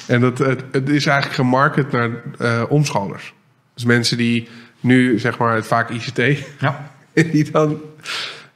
[0.07, 2.11] En dat, het, het is eigenlijk gemarket naar
[2.69, 3.35] omscholers.
[3.75, 4.49] Dus mensen die
[4.81, 6.91] nu, zeg maar, vaak ICT, Ja.
[7.33, 7.81] die dan...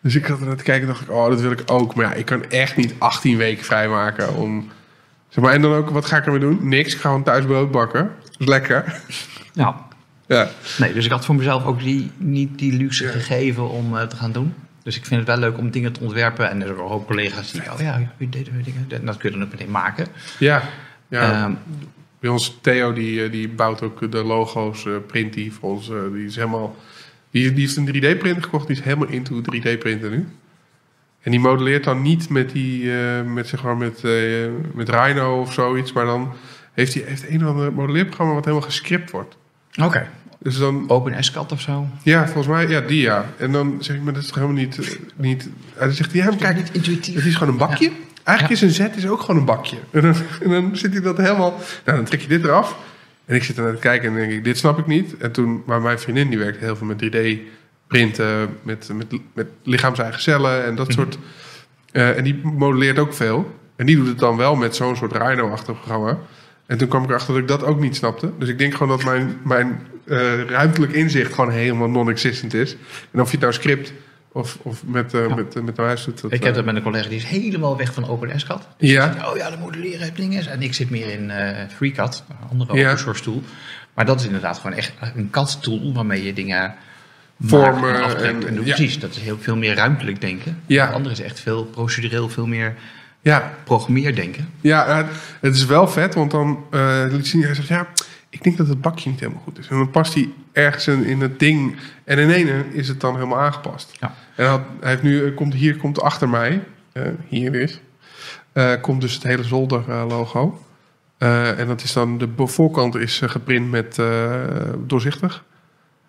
[0.06, 1.94] Dus ik had er naar te kijken en dacht ik, oh, dat wil ik ook.
[1.94, 4.68] Maar ja, ik kan echt niet 18 weken vrijmaken om...
[5.28, 6.58] Zeg maar, en dan ook, wat ga ik ermee doen?
[6.68, 8.10] Niks, ik ga gewoon thuis brood bakken.
[8.22, 9.00] Dat is lekker.
[9.52, 9.84] ja.
[10.26, 13.10] Ja, Nee, dus ik had voor mezelf ook die, niet die luxe Ja.
[13.10, 14.54] gegeven om eh, te gaan doen.
[14.82, 16.50] Dus ik vind het wel leuk om dingen te ontwerpen.
[16.50, 18.86] En er zijn ook collega's die, oh ja, je deed weer dingen.
[18.88, 20.06] En dat kun je dan ook meteen maken.
[20.38, 20.62] ja.
[21.08, 21.32] ja.
[21.32, 21.52] Ehm,
[22.20, 25.90] Bij ons Theo, die, eh, die bouwt ook de logo's, eh print die voor ons.
[26.12, 26.76] die is helemaal...
[27.36, 30.26] Die, die heeft een 3D-printer gekocht, die is helemaal into 3D-printen nu.
[31.22, 34.12] En die modelleert dan niet met die, eh, met zeg maar met, eh,
[34.74, 36.32] met Rhino of zoiets, maar dan
[36.72, 39.36] heeft hij heeft een of ander modelleerprogramma wat helemaal gescript wordt.
[39.82, 40.08] Oké.
[40.38, 41.86] Dus dan, Open SCAD of zo.
[42.02, 43.24] ja, volgens mij, ja, die ja.
[43.38, 45.48] En dan zeg ik, maar dat is toch helemaal niet, eh, niet...
[45.78, 47.14] Dan zegt hij, ja, maar kijk, niet intuïtief.
[47.14, 47.90] het is gewoon een bakje.
[48.24, 49.76] Eigenlijk is een Z is ook gewoon een bakje.
[49.92, 51.60] En dan, en dan zit hij dat helemaal...
[51.84, 52.76] Nou, dan trek je dit eraf.
[53.26, 55.16] En ik zit er naar te kijken en denk ik, dit snap ik niet.
[55.16, 57.38] En toen, maar mijn vriendin die werkt heel veel met 3D
[57.86, 60.96] printen, met, met, met lichaams-eigen cellen en dat Mhm.
[60.96, 61.18] soort.
[61.92, 63.54] Eh, en die modelleert ook veel.
[63.76, 66.18] En die doet het dan wel met zo'n soort Rhino-achtig programma.
[66.66, 68.30] En toen kwam ik erachter dat ik dat ook niet snapte.
[68.38, 72.76] Dus ik denk gewoon dat mijn, mijn eh, ruimtelijk inzicht gewoon helemaal non-existent is.
[73.10, 73.92] En of je het nou script
[74.36, 75.34] of, of met, Ja.
[75.34, 76.20] met, eh, met huis doet.
[76.20, 78.68] Dat, Ik heb eh, dat met een collega die is helemaal weg van OpenSCAD.
[78.78, 79.06] Ja.
[79.06, 80.46] die zegt, oh ja, de modelleren heeft dingen.
[80.46, 81.32] En ik zit meer in
[81.76, 82.86] FreeCAD, een andere Ja.
[82.88, 83.42] open source tool.
[83.94, 86.74] Maar dat is inderdaad gewoon echt een CAD tool waarmee je dingen
[87.40, 88.66] Vormen en en- En, doet.
[88.66, 88.74] ja.
[88.74, 90.60] Precies, dat is heel veel meer ruimtelijk denken.
[90.66, 90.86] Ja.
[90.86, 92.74] Het andere is echt veel procedureel, veel meer
[93.20, 94.48] ja, programmeerdenken.
[94.60, 95.06] Ja,
[95.40, 97.86] het is wel vet, want dan eh liet zien, hij zegt, ja,
[98.30, 99.68] ik denk dat het bakje niet helemaal goed is.
[99.68, 103.14] En dan past hij ergens in, in het ding en in ene is het dan
[103.14, 103.92] helemaal aangepast.
[104.00, 104.06] Ja.
[104.06, 106.62] En hij, had, hij heeft nu, komt, hier komt achter mij,
[106.92, 107.80] eh, hier is,
[108.52, 110.64] eh, komt dus het hele zolder eh, logo.
[111.18, 114.42] Eh, en dat is dan, de voorkant is eh, geprint met eh,
[114.86, 115.44] doorzichtig.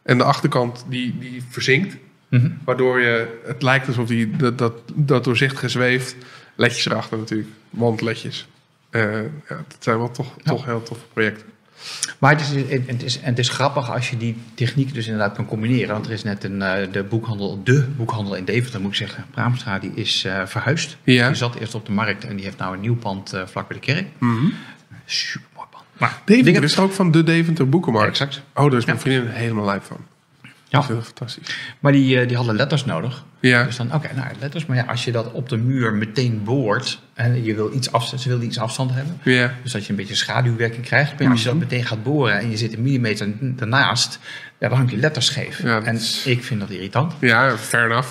[0.03, 1.97] En de achterkant die, die verzinkt.
[2.29, 2.49] Mhm.
[2.65, 6.15] Waardoor je, het lijkt alsof die, dat, dat, dat doorzichtige zweeft.
[6.55, 8.47] Ledjes erachter natuurlijk, wandledjes.
[8.89, 10.51] Eh ja, dat zijn wel toch, Ja.
[10.51, 11.45] toch heel toffe projecten.
[12.19, 15.45] Maar het is, het, is, het is grappig als je die technieken dus inderdaad kan
[15.45, 15.93] combineren.
[15.93, 19.25] Want er is net een, eh, de, boekhandel, de boekhandel in Deventer, moet ik zeggen,
[19.31, 20.97] Praamstra, die is eh, verhuisd.
[21.03, 21.27] Ja.
[21.27, 23.67] Die zat eerst op de markt en die heeft nou een nieuw pand eh, vlak
[23.67, 24.05] bij de kerk.
[24.17, 24.45] Mhm.
[25.05, 25.83] Super mooi pand.
[25.97, 28.09] Maar Deventer is ook van de Deventer Boekenmarkt.
[28.09, 28.41] Exact.
[28.53, 29.03] Oh, daar is mijn Ja.
[29.03, 29.97] vriendin helemaal lijp van.
[30.81, 30.87] Ja.
[30.87, 31.55] Dat is heel fantastisch.
[31.79, 33.23] Maar die, eh, die hadden letters nodig.
[33.39, 33.63] Ja.
[33.63, 34.65] Dus dan, oké, nou letters.
[34.65, 38.21] Maar ja, als je dat op de muur meteen boort en je wil iets afstand,
[38.21, 39.19] ze wilden iets afstand hebben.
[39.23, 39.53] Ja.
[39.63, 41.19] Dus dat je een beetje schaduwwerking krijgt.
[41.19, 44.19] Maar als je dat meteen gaat boren en je zit een millimeter daarnaast,
[44.59, 45.61] ja, dan hangt die letter scheef.
[45.63, 47.13] Ja, en is- ik vind dat irritant.
[47.19, 48.07] Ja, fair enough.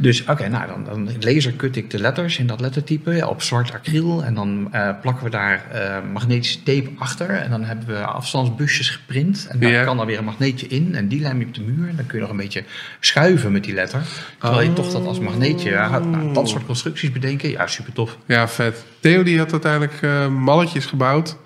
[0.00, 4.24] Dus oké, nou dan, dan lasercut ik de letters in dat lettertype op zwart acryl.
[4.24, 7.28] En dan eh, plakken we daar eh, magnetische tape achter.
[7.30, 9.46] En dan hebben we afstandsbusjes geprint.
[9.50, 9.84] En daar Ja.
[9.84, 10.94] kan dan weer een magneetje in.
[10.94, 11.88] En die lijm je op de muur.
[11.88, 12.64] En dan kun je nog een beetje
[13.00, 14.00] schuiven met die letter.
[14.38, 15.70] Terwijl je toch dat als magneetje...
[15.70, 17.50] ja, nou, dat soort constructies bedenken.
[17.50, 18.16] Ja, super tof.
[18.26, 18.84] Ja, vet.
[19.00, 21.36] Theo die had uiteindelijk eh, malletjes gebouwd.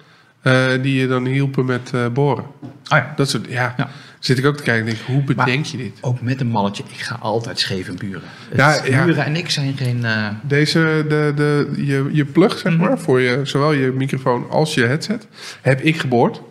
[0.82, 2.44] die je dan hielpen met boren.
[2.88, 3.12] Ah ja.
[3.16, 3.74] Dat soort, ja.
[3.76, 3.90] Ja.
[4.24, 5.98] Zit ik ook te kijken en denk, hoe bedenk Maar- je dit?
[6.00, 6.82] Ook met een malletje.
[6.92, 8.22] Ik ga altijd scheef in buren.
[8.48, 9.04] Het- Ja, ja.
[9.04, 10.04] Buren en ik zijn geen...
[10.04, 14.74] eh, Deze, de, de, je, je plug, zeg maar, voor je, zowel je microfoon als
[14.74, 15.26] je headset,
[15.60, 16.42] heb ik geboord.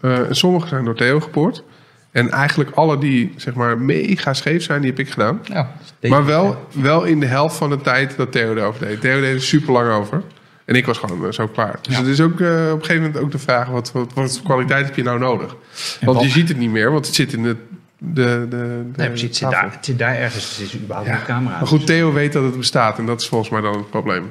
[0.00, 1.62] En sommige zijn door Theo geboord.
[2.10, 5.40] En eigenlijk alle die, zeg maar, mega scheef zijn, die heb ik gedaan.
[5.44, 5.72] ja,
[6.08, 9.00] Maar wel, wel in de helft van de tijd dat Theo erover deed.
[9.00, 10.22] Theo deed er super lang over.
[10.72, 11.78] En ik was gewoon eh, zo klaar.
[11.82, 12.00] Dus Ja.
[12.00, 14.44] het is ook eh, op een gegeven moment ook de vraag: wat, wat, wat voor
[14.44, 15.56] kwaliteit heb je nou nodig?
[16.00, 17.56] Want je ziet het niet meer, want het zit in de.
[17.98, 19.22] de, de, de Nee, precies.
[19.28, 20.56] Het zit, daar, het zit daar ergens.
[20.56, 21.14] Het is überhaupt Ja.
[21.14, 21.56] een camera.
[21.58, 24.24] Maar goed, Theo weet dat het bestaat en dat is volgens mij dan het probleem.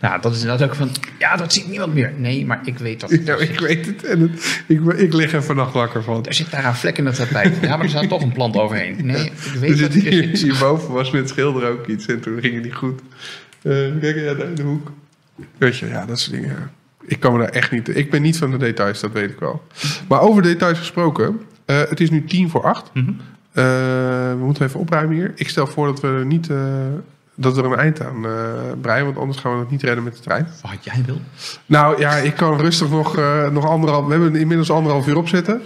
[0.00, 2.12] Nou, dat is inderdaad ook van, ja, dat ziet niemand meer.
[2.16, 3.10] Nee, maar ik weet dat.
[3.24, 6.26] Ja, ik weet het en het, ik, ik lig er vannacht wakker van.
[6.26, 7.56] Er zit daar een vlek in het tapijt.
[7.60, 8.96] Ja, maar er staat toch een plant overheen.
[9.02, 10.42] Nee, ik weet dat het hier, is.
[10.42, 13.00] hierboven was met schilderen ook iets en toen ging het niet goed.
[13.62, 14.90] Eh kijk, ja, daar in de hoek.
[15.58, 16.70] Weet je, ja, dat soort dingen.
[17.02, 17.96] Ik kan me daar echt niet...
[17.96, 19.62] Ik ben niet van de details, dat weet ik wel.
[20.08, 21.40] Maar over details gesproken.
[21.64, 22.90] eh, het is nu tien voor acht.
[22.94, 23.10] Mhm.
[23.52, 23.64] Eh,
[24.30, 25.32] we moeten even opruimen hier.
[25.34, 26.50] Ik stel voor dat we er niet...
[26.50, 26.58] eh,
[27.34, 28.26] dat we er een eind aan
[28.80, 30.46] breien, want anders gaan we het niet redden met de trein.
[30.62, 31.20] Wat jij wil.
[31.66, 33.16] Nou ja, ik kan rustig nog,
[33.52, 34.06] nog anderhalf...
[34.06, 35.60] We hebben inmiddels anderhalf uur opzitten.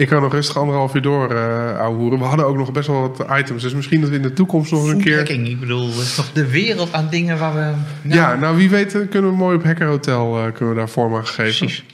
[0.00, 2.18] Ik kan nog rustig anderhalf uur door eh ouwehoeren.
[2.18, 3.62] We hadden ook nog best wel wat items.
[3.62, 5.30] Dus misschien dat we in de toekomst nog een keer...
[5.30, 7.72] Ik bedoel, er is de wereld aan dingen waar we...
[8.02, 10.80] nou, Ja, nou wie weet eh, kunnen we mooi op Hacker Hotel eh, kunnen we
[10.80, 11.42] daar vorm aan geven.
[11.42, 11.84] Precies.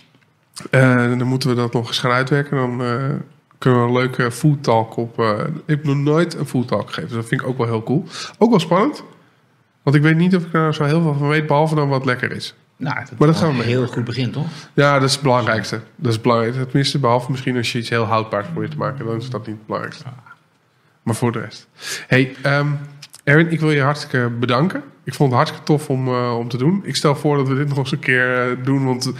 [0.71, 2.57] Dan moeten we dat nog eens gaan uitwerken.
[2.57, 2.77] Dan
[3.59, 5.21] kunnen we een leuke food talk op...
[5.21, 7.09] ik heb nog nooit een food talk gegeven.
[7.09, 8.05] Dus dat vind ik ook wel heel cool.
[8.39, 9.03] Ook wel spannend.
[9.83, 12.05] Want ik weet niet of ik er zo heel veel van weet, behalve dan wat
[12.05, 12.55] lekker is.
[12.77, 13.69] Nou, Maar dat is gaan we een mee.
[13.69, 14.47] heel goed begin, toch?
[14.75, 15.81] Ja, dat is het belangrijkste.
[15.97, 16.67] Dat is het belangrijkste.
[16.67, 19.07] Tenminste, behalve misschien als je iets heel houdbaars probeert te maken.
[19.07, 20.05] Dan is dat niet het belangrijkste.
[21.03, 21.69] Maar voor de rest.
[22.07, 22.69] Hey, ehm
[23.27, 24.83] Erwin, ik wil je hartstikke bedanken.
[25.05, 26.81] Ik vond het hartstikke tof om, eh, om te doen.
[26.85, 28.85] Ik stel voor dat we dit nog eens een keer eh, doen.
[28.85, 29.13] Want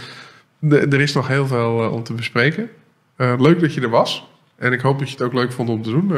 [0.69, 2.69] er is nog heel veel eh, om te bespreken.
[3.17, 4.27] Leuk dat je er was.
[4.55, 6.11] En ik hoop dat je het ook leuk vond om te doen.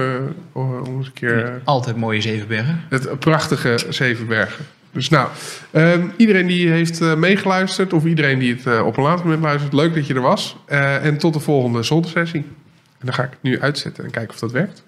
[0.54, 1.62] om eens een keer...
[1.64, 2.82] Altijd mooie Zevenbergen.
[2.90, 4.66] het prachtige Zevenbergen.
[4.92, 5.30] Dus nou,
[5.72, 9.44] ehm, iedereen die heeft eh, meegeluisterd of iedereen die het eh, op een later moment
[9.44, 10.58] luistert, leuk dat je er was.
[10.66, 12.42] Eh, en tot de volgende zoldersessie.
[13.00, 14.84] En dan ga ik het nu uitzetten en kijken of dat werkt.